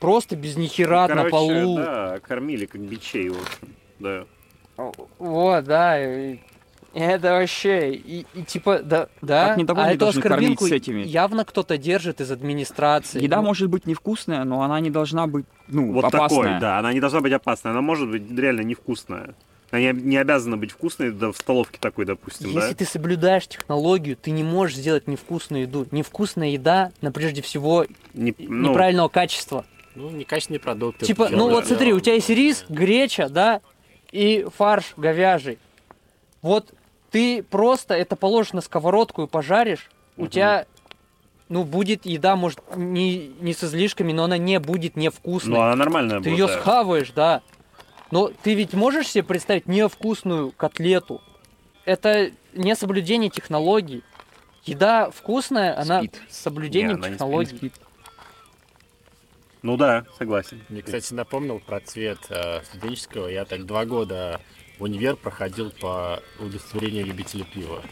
просто 0.00 0.34
без 0.34 0.56
нихера 0.56 1.02
на 1.02 1.14
Короче, 1.14 1.30
полу. 1.30 1.76
Да, 1.76 2.18
кормили 2.26 2.66
как 2.66 2.80
бичей, 2.80 3.28
в 3.28 3.40
общем. 3.40 3.76
Да. 4.00 4.24
Вот, 5.20 5.64
да. 5.66 6.04
И 6.04 6.38
это 6.94 7.32
вообще, 7.32 7.92
и, 7.94 8.26
и 8.34 8.42
типа, 8.42 8.80
да, 8.80 9.08
да. 9.22 9.48
Так 9.48 9.58
недовольных 9.58 9.92
а 9.92 9.94
эту 9.94 10.06
оскорбинку 10.08 10.66
с 10.66 10.72
этими. 10.72 11.02
явно 11.02 11.44
кто-то 11.44 11.78
держит 11.78 12.20
из 12.20 12.30
администрации. 12.30 13.22
Еда 13.22 13.36
Ну, 13.36 13.44
может 13.44 13.68
быть 13.68 13.86
невкусная, 13.86 14.44
но 14.44 14.62
она 14.62 14.80
не 14.80 14.90
должна 14.90 15.26
быть, 15.26 15.46
ну, 15.68 15.92
Вот 15.92 16.04
опасная. 16.04 16.42
такой, 16.42 16.60
да. 16.60 16.78
Она 16.78 16.92
не 16.92 17.00
должна 17.00 17.20
быть 17.20 17.32
опасной, 17.32 17.70
она 17.70 17.80
может 17.80 18.10
быть 18.10 18.30
реально 18.36 18.62
невкусная. 18.62 19.34
Она 19.70 19.80
не, 19.80 19.92
не 19.92 20.16
обязана 20.16 20.56
быть 20.56 20.72
вкусной, 20.72 21.12
да, 21.12 21.30
в 21.30 21.36
столовке 21.36 21.78
такой, 21.80 22.04
допустим, 22.04 22.48
Если 22.48 22.70
да? 22.70 22.74
ты 22.74 22.84
соблюдаешь 22.84 23.46
технологию, 23.46 24.16
ты 24.16 24.32
не 24.32 24.42
можешь 24.42 24.76
сделать 24.76 25.06
невкусную 25.06 25.62
еду. 25.62 25.86
Невкусная 25.92 26.48
еда, 26.48 26.90
на 27.00 27.12
прежде 27.12 27.40
всего, 27.40 27.86
Не- 28.14 28.34
ну, 28.36 28.70
неправильного 28.70 29.08
качества. 29.08 29.64
Ну, 29.94 30.10
некачественные 30.10 30.58
продукты. 30.60 31.06
Типа, 31.06 31.28
ну 31.30 31.50
вот 31.50 31.66
смотри, 31.66 31.92
у 31.92 32.00
тебя 32.00 32.14
есть 32.14 32.30
рис, 32.30 32.64
греча, 32.68 33.28
да, 33.28 33.60
и 34.10 34.44
фарш 34.56 34.94
говяжий. 34.96 35.58
Вот 36.42 36.72
ты 37.10 37.42
просто 37.42 37.94
это 37.94 38.16
положишь 38.16 38.52
на 38.52 38.60
сковородку 38.60 39.22
и 39.22 39.26
пожаришь, 39.26 39.90
у 40.16 40.26
тебя, 40.26 40.66
ну, 41.48 41.64
будет 41.64 42.06
еда, 42.06 42.36
может, 42.36 42.60
не, 42.76 43.28
не 43.40 43.54
с 43.54 43.64
излишками, 43.64 44.12
но 44.12 44.24
она 44.24 44.38
не 44.38 44.60
будет 44.60 44.96
невкусной. 44.96 45.54
Ну, 45.54 45.60
она 45.60 45.76
нормальная 45.76 46.20
ты 46.20 46.30
будет, 46.30 46.38
ее 46.38 46.46
да. 46.46 46.60
схаваешь, 46.60 47.10
да. 47.12 47.42
Но 48.10 48.30
ты 48.42 48.54
ведь 48.54 48.74
можешь 48.74 49.08
себе 49.08 49.24
представить 49.24 49.66
невкусную 49.66 50.52
котлету? 50.52 51.20
Это 51.84 52.30
не 52.54 52.74
соблюдение 52.76 53.30
технологий. 53.30 54.02
Еда 54.64 55.10
вкусная, 55.10 55.78
она 55.80 56.00
Спит. 56.00 56.20
с 56.28 56.38
соблюдением 56.38 56.90
Не, 56.90 56.94
она 56.96 57.08
не 57.08 57.14
технологий. 57.14 57.72
Ну 59.62 59.76
да, 59.76 60.04
согласен. 60.18 60.62
Мне, 60.68 60.82
кстати, 60.82 61.12
напомнил 61.12 61.60
про 61.60 61.80
цвет 61.80 62.18
э, 62.30 62.62
студенческого. 62.64 63.28
Я 63.28 63.44
так 63.44 63.66
два 63.66 63.84
года 63.84 64.40
универ 64.80 65.16
проходил 65.16 65.70
по 65.80 66.20
удостоверению 66.38 67.06
любителя 67.06 67.44
пива. 67.44 67.82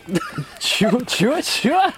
Чё, 0.61 0.91
чё, 1.07 1.41
чё? 1.43 1.91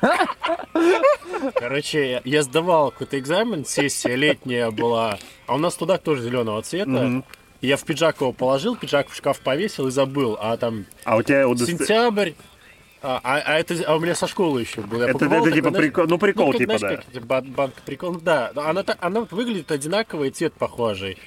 Короче, 1.55 2.11
я- 2.12 2.22
я 2.24 2.43
сдавал 2.43 2.91
какой-то 2.91 3.18
экзамен, 3.18 3.64
сессия 3.64 4.14
летняя 4.16 4.70
была, 4.70 5.18
а 5.47 5.55
у 5.55 5.59
нас 5.59 5.74
туда 5.76 5.99
тоже 5.99 6.22
зеленого 6.22 6.61
цвета. 6.62 6.91
Мгм. 6.91 7.24
И 7.61 7.66
Я 7.68 7.76
в 7.76 7.84
пиджак 7.84 8.20
его 8.22 8.32
положил, 8.32 8.74
пиджак 8.74 9.11
в 9.11 9.14
шкаф 9.14 9.41
повесил 9.41 9.88
и 9.88 9.91
забыл. 9.91 10.36
А 10.41 10.57
там 10.57 10.86
А 11.05 11.16
у 11.16 11.22
тебя 11.22 11.47
удосто- 11.47 11.66
сентябрь, 11.76 12.32
а, 13.03 13.20
а- 13.22 13.43
а 13.45 13.59
это 13.59 13.74
а 13.86 13.97
у 13.97 14.01
меня 14.01 14.14
со 14.14 14.26
школы 14.26 14.62
еще 14.62 14.80
было. 14.80 15.03
Я 15.03 15.11
Это, 15.11 15.18
покупал 15.18 15.36
это 15.38 15.45
такой, 15.45 15.57
типа 15.59 15.68
знаешь, 15.70 15.84
прикол, 15.86 16.07
ну 16.07 16.18
прикол 16.18 16.47
ну, 16.47 16.53
как, 16.53 16.59
типа, 16.59 16.78
знаешь, 16.78 16.97
да. 16.97 17.03
как, 17.03 17.12
типа, 17.12 17.26
бан- 17.26 17.51
банка 17.53 17.80
прикол. 17.84 18.12
Ну, 18.14 18.20
Да, 18.20 18.51
но 18.55 18.62
она, 18.66 18.82
так- 18.82 18.97
она 19.03 19.20
вот 19.20 19.32
выглядит 19.32 19.70
одинаковый, 19.70 20.30
цвет 20.30 20.55
похожий. 20.55 21.18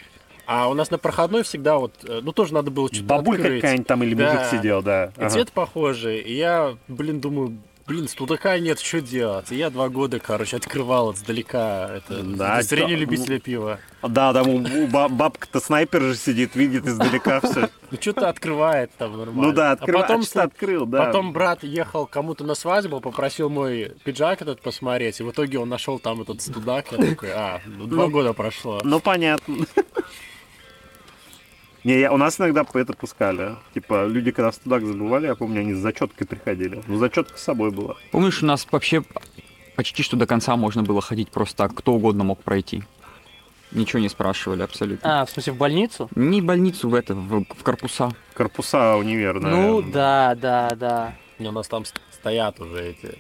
А 0.46 0.68
у 0.70 0.74
нас 0.74 0.92
на 0.92 0.98
проходной 0.98 1.44
всегда 1.44 1.78
вот, 1.78 1.94
э, 2.04 2.20
ну 2.22 2.32
тоже 2.34 2.54
надо 2.54 2.70
было 2.72 2.88
что-то 2.90 3.06
Бабулька 3.06 3.44
какая-нибудь 3.44 3.88
там 3.88 4.04
или 4.04 4.14
Да. 4.14 4.34
мужик 4.34 4.48
сидел, 4.52 4.82
да. 4.84 5.06
И 5.06 5.20
Ага. 5.22 5.30
цвет 5.30 5.52
похожий. 5.52 6.20
И 6.20 6.36
я, 6.36 6.76
блин, 6.90 7.22
думаю, 7.22 7.58
блин, 7.88 8.08
студака 8.10 8.58
нет, 8.60 8.80
что 8.80 9.00
делать? 9.00 9.52
И 9.52 9.56
я 9.56 9.70
два 9.70 9.88
года, 9.90 10.20
короче, 10.20 10.58
открывал 10.58 11.14
издалека 11.14 11.90
это 11.96 12.22
Да, 12.24 12.62
чё- 12.64 12.88
любителя 12.88 13.40
пива. 13.40 13.80
Да, 14.02 14.34
там 14.34 14.50
у, 14.50 14.58
у 14.58 14.88
ба- 14.88 15.08
бабка-то 15.08 15.62
снайпер 15.62 16.02
же 16.02 16.16
сидит, 16.16 16.56
видит 16.58 16.86
издалека 16.88 17.40
все. 17.40 17.70
Ну, 17.92 17.98
что-то 18.02 18.28
открывает 18.28 18.92
там 18.98 19.18
нормально. 19.18 19.42
Ну 19.44 19.52
да, 19.54 19.72
открыл, 19.72 20.00
а 20.00 20.02
потом, 20.02 20.22
а 20.22 20.24
что-то 20.24 20.44
открыл, 20.44 20.86
да. 20.86 21.06
потом 21.06 21.32
брат 21.32 21.64
ехал 21.64 22.06
кому-то 22.06 22.44
на 22.44 22.56
свадьбу, 22.56 23.00
попросил 23.00 23.50
мой 23.50 23.94
пиджак 24.04 24.42
этот 24.42 24.62
посмотреть, 24.62 25.22
и 25.22 25.24
в 25.24 25.32
итоге 25.32 25.60
он 25.60 25.70
нашел 25.70 26.00
там 26.00 26.22
этот 26.22 26.42
студак. 26.42 26.92
Я 26.92 26.98
такой, 26.98 27.30
а, 27.32 27.62
ну, 27.66 27.86
два 27.86 28.06
Ну, 28.06 28.10
года 28.12 28.34
прошло. 28.34 28.82
Ну, 28.84 29.00
понятно. 29.00 29.56
Не, 31.84 32.00
я, 32.00 32.14
у 32.14 32.18
нас 32.18 32.40
иногда 32.40 32.66
это 32.74 32.94
пускали. 32.94 33.56
Типа, 33.74 34.06
люди, 34.06 34.32
когда 34.32 34.52
в 34.52 34.56
студак 34.56 34.86
забывали, 34.86 35.28
я 35.28 35.36
помню, 35.36 35.62
они 35.62 35.74
с 35.74 35.80
зачеткой 35.80 36.26
приходили. 36.26 36.82
Ну, 36.88 36.98
зачетка 36.98 37.38
с 37.38 37.44
собой 37.44 37.72
была. 37.72 37.96
Помнишь, 38.12 38.42
у 38.42 38.46
нас 38.46 38.66
вообще 38.72 39.04
почти 39.76 40.04
что 40.04 40.16
до 40.16 40.26
конца 40.26 40.56
можно 40.56 40.84
было 40.84 41.02
ходить 41.02 41.30
просто 41.30 41.58
так, 41.58 41.74
кто 41.76 41.94
угодно 41.94 42.24
мог 42.24 42.42
пройти. 42.42 42.84
Ничего 43.72 44.00
не 44.00 44.08
спрашивали 44.08 44.62
абсолютно. 44.62 45.22
А, 45.22 45.26
в 45.26 45.32
смысле, 45.32 45.54
в 45.54 45.58
больницу? 45.58 46.10
Не 46.16 46.42
в 46.42 46.46
больницу, 46.46 46.90
в 46.90 46.94
это, 46.94 47.16
в, 47.16 47.44
в 47.44 47.64
корпуса. 47.64 48.12
Корпуса 48.34 48.96
универ, 48.96 49.40
Ну 49.40 49.50
наверное. 49.50 49.92
да, 49.92 50.36
да, 50.36 50.76
да. 50.76 51.14
У 51.40 51.52
нас 51.52 51.68
там 51.68 51.84
стоят 52.12 52.60
уже 52.62 52.92
эти... 52.92 53.18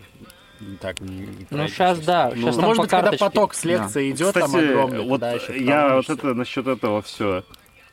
не 0.61 0.77
Так, 0.77 1.01
не, 1.01 1.25
не 1.25 1.47
Ну 1.49 1.67
сейчас 1.67 1.99
да, 1.99 2.29
Ну, 2.29 2.35
сейчас 2.43 2.55
ну, 2.55 2.61
там 2.61 2.69
может 2.69 2.77
по 2.77 2.83
быть, 2.83 2.91
когда 2.91 3.09
карточке. 3.09 3.25
поток 3.25 3.53
с 3.55 3.63
лекции 3.65 4.11
идет, 4.11 4.33
там 4.35 4.45
Кстати, 4.45 4.65
огромный, 4.65 5.05
вот 5.07 5.21
ещё 5.21 5.53
я 5.53 5.95
вот 5.95 6.09
это 6.09 6.33
насчет 6.35 6.67
этого 6.67 7.01
все 7.01 7.43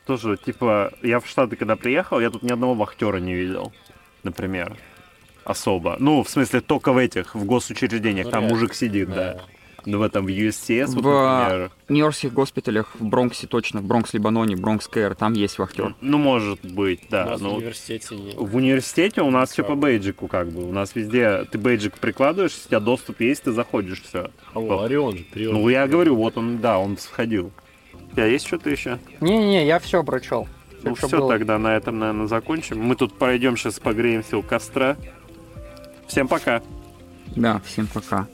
тоже, 0.05 0.37
типа, 0.37 0.91
я 1.01 1.19
в 1.19 1.27
Штаты, 1.27 1.55
когда 1.55 1.75
приехал, 1.75 2.19
я 2.19 2.29
тут 2.29 2.43
ни 2.43 2.51
одного 2.51 2.73
вахтера 2.73 3.17
не 3.17 3.33
видел, 3.33 3.71
например, 4.23 4.77
особо. 5.43 5.95
Ну, 5.99 6.23
в 6.23 6.29
смысле, 6.29 6.61
только 6.61 6.91
в 6.93 6.97
этих, 6.97 7.35
в 7.35 7.45
госучреждениях, 7.45 8.29
там 8.29 8.45
мужик 8.45 8.73
сидит, 8.73 9.09
да. 9.13 9.41
Ну, 9.83 9.97
в 9.97 10.03
этом, 10.03 10.27
в 10.27 10.29
USCS, 10.29 10.93
вот, 10.93 11.03
В- 11.03 11.39
например. 11.39 11.71
В 11.87 11.91
нью-йоркских 11.91 12.31
госпиталях, 12.33 12.91
в 12.99 13.03
Бронксе 13.03 13.47
точно, 13.47 13.81
в 13.81 13.85
Бронкс-Либаноне, 13.85 14.55
Бронкс-Кэр, 14.55 15.15
там 15.15 15.33
есть 15.33 15.57
вахтер. 15.57 15.95
Ну, 16.01 16.19
может 16.19 16.63
быть, 16.63 17.01
У 17.07 17.11
да. 17.11 17.25
нас 17.25 17.39
в 17.39 17.43
ну, 17.43 17.55
университете 17.55 18.15
не- 18.15 18.35
В 18.35 18.55
университете 18.55 19.21
у 19.23 19.31
нас 19.31 19.49
все 19.51 19.63
по 19.63 19.73
бейджику 19.73 20.27
как 20.27 20.51
бы. 20.51 20.69
У 20.69 20.71
нас 20.71 20.93
везде 20.93 21.45
ты 21.45 21.57
бейджик 21.57 21.97
прикладываешь, 21.97 22.51
у 22.63 22.67
тебя 22.67 22.79
доступ 22.79 23.21
есть, 23.21 23.41
ты 23.41 23.51
заходишь, 23.53 24.03
все. 24.03 24.29
О, 24.53 24.83
Орион 24.83 25.17
же, 25.17 25.25
Орион. 25.33 25.53
Ну, 25.55 25.67
я 25.69 25.87
говорю, 25.87 26.15
вот 26.15 26.37
он, 26.37 26.59
да, 26.59 26.77
он 26.77 26.99
сходил. 26.99 27.51
У 28.11 28.15
тебя 28.15 28.25
есть 28.25 28.45
что-то 28.45 28.69
еще? 28.69 28.99
Не-не, 29.21 29.65
я 29.65 29.79
все 29.79 30.03
прочел. 30.03 30.47
Ну 30.83 30.95
что 30.95 31.07
все, 31.07 31.19
было. 31.19 31.31
тогда 31.31 31.57
на 31.57 31.75
этом, 31.75 31.99
наверное, 31.99 32.27
закончим. 32.27 32.81
Мы 32.81 32.95
тут 32.95 33.17
пройдем 33.17 33.55
сейчас 33.55 33.79
погреемся 33.79 34.37
у 34.37 34.41
костра. 34.41 34.97
Всем 36.07 36.27
пока. 36.27 36.61
Да, 37.35 37.61
всем 37.65 37.87
пока. 37.87 38.27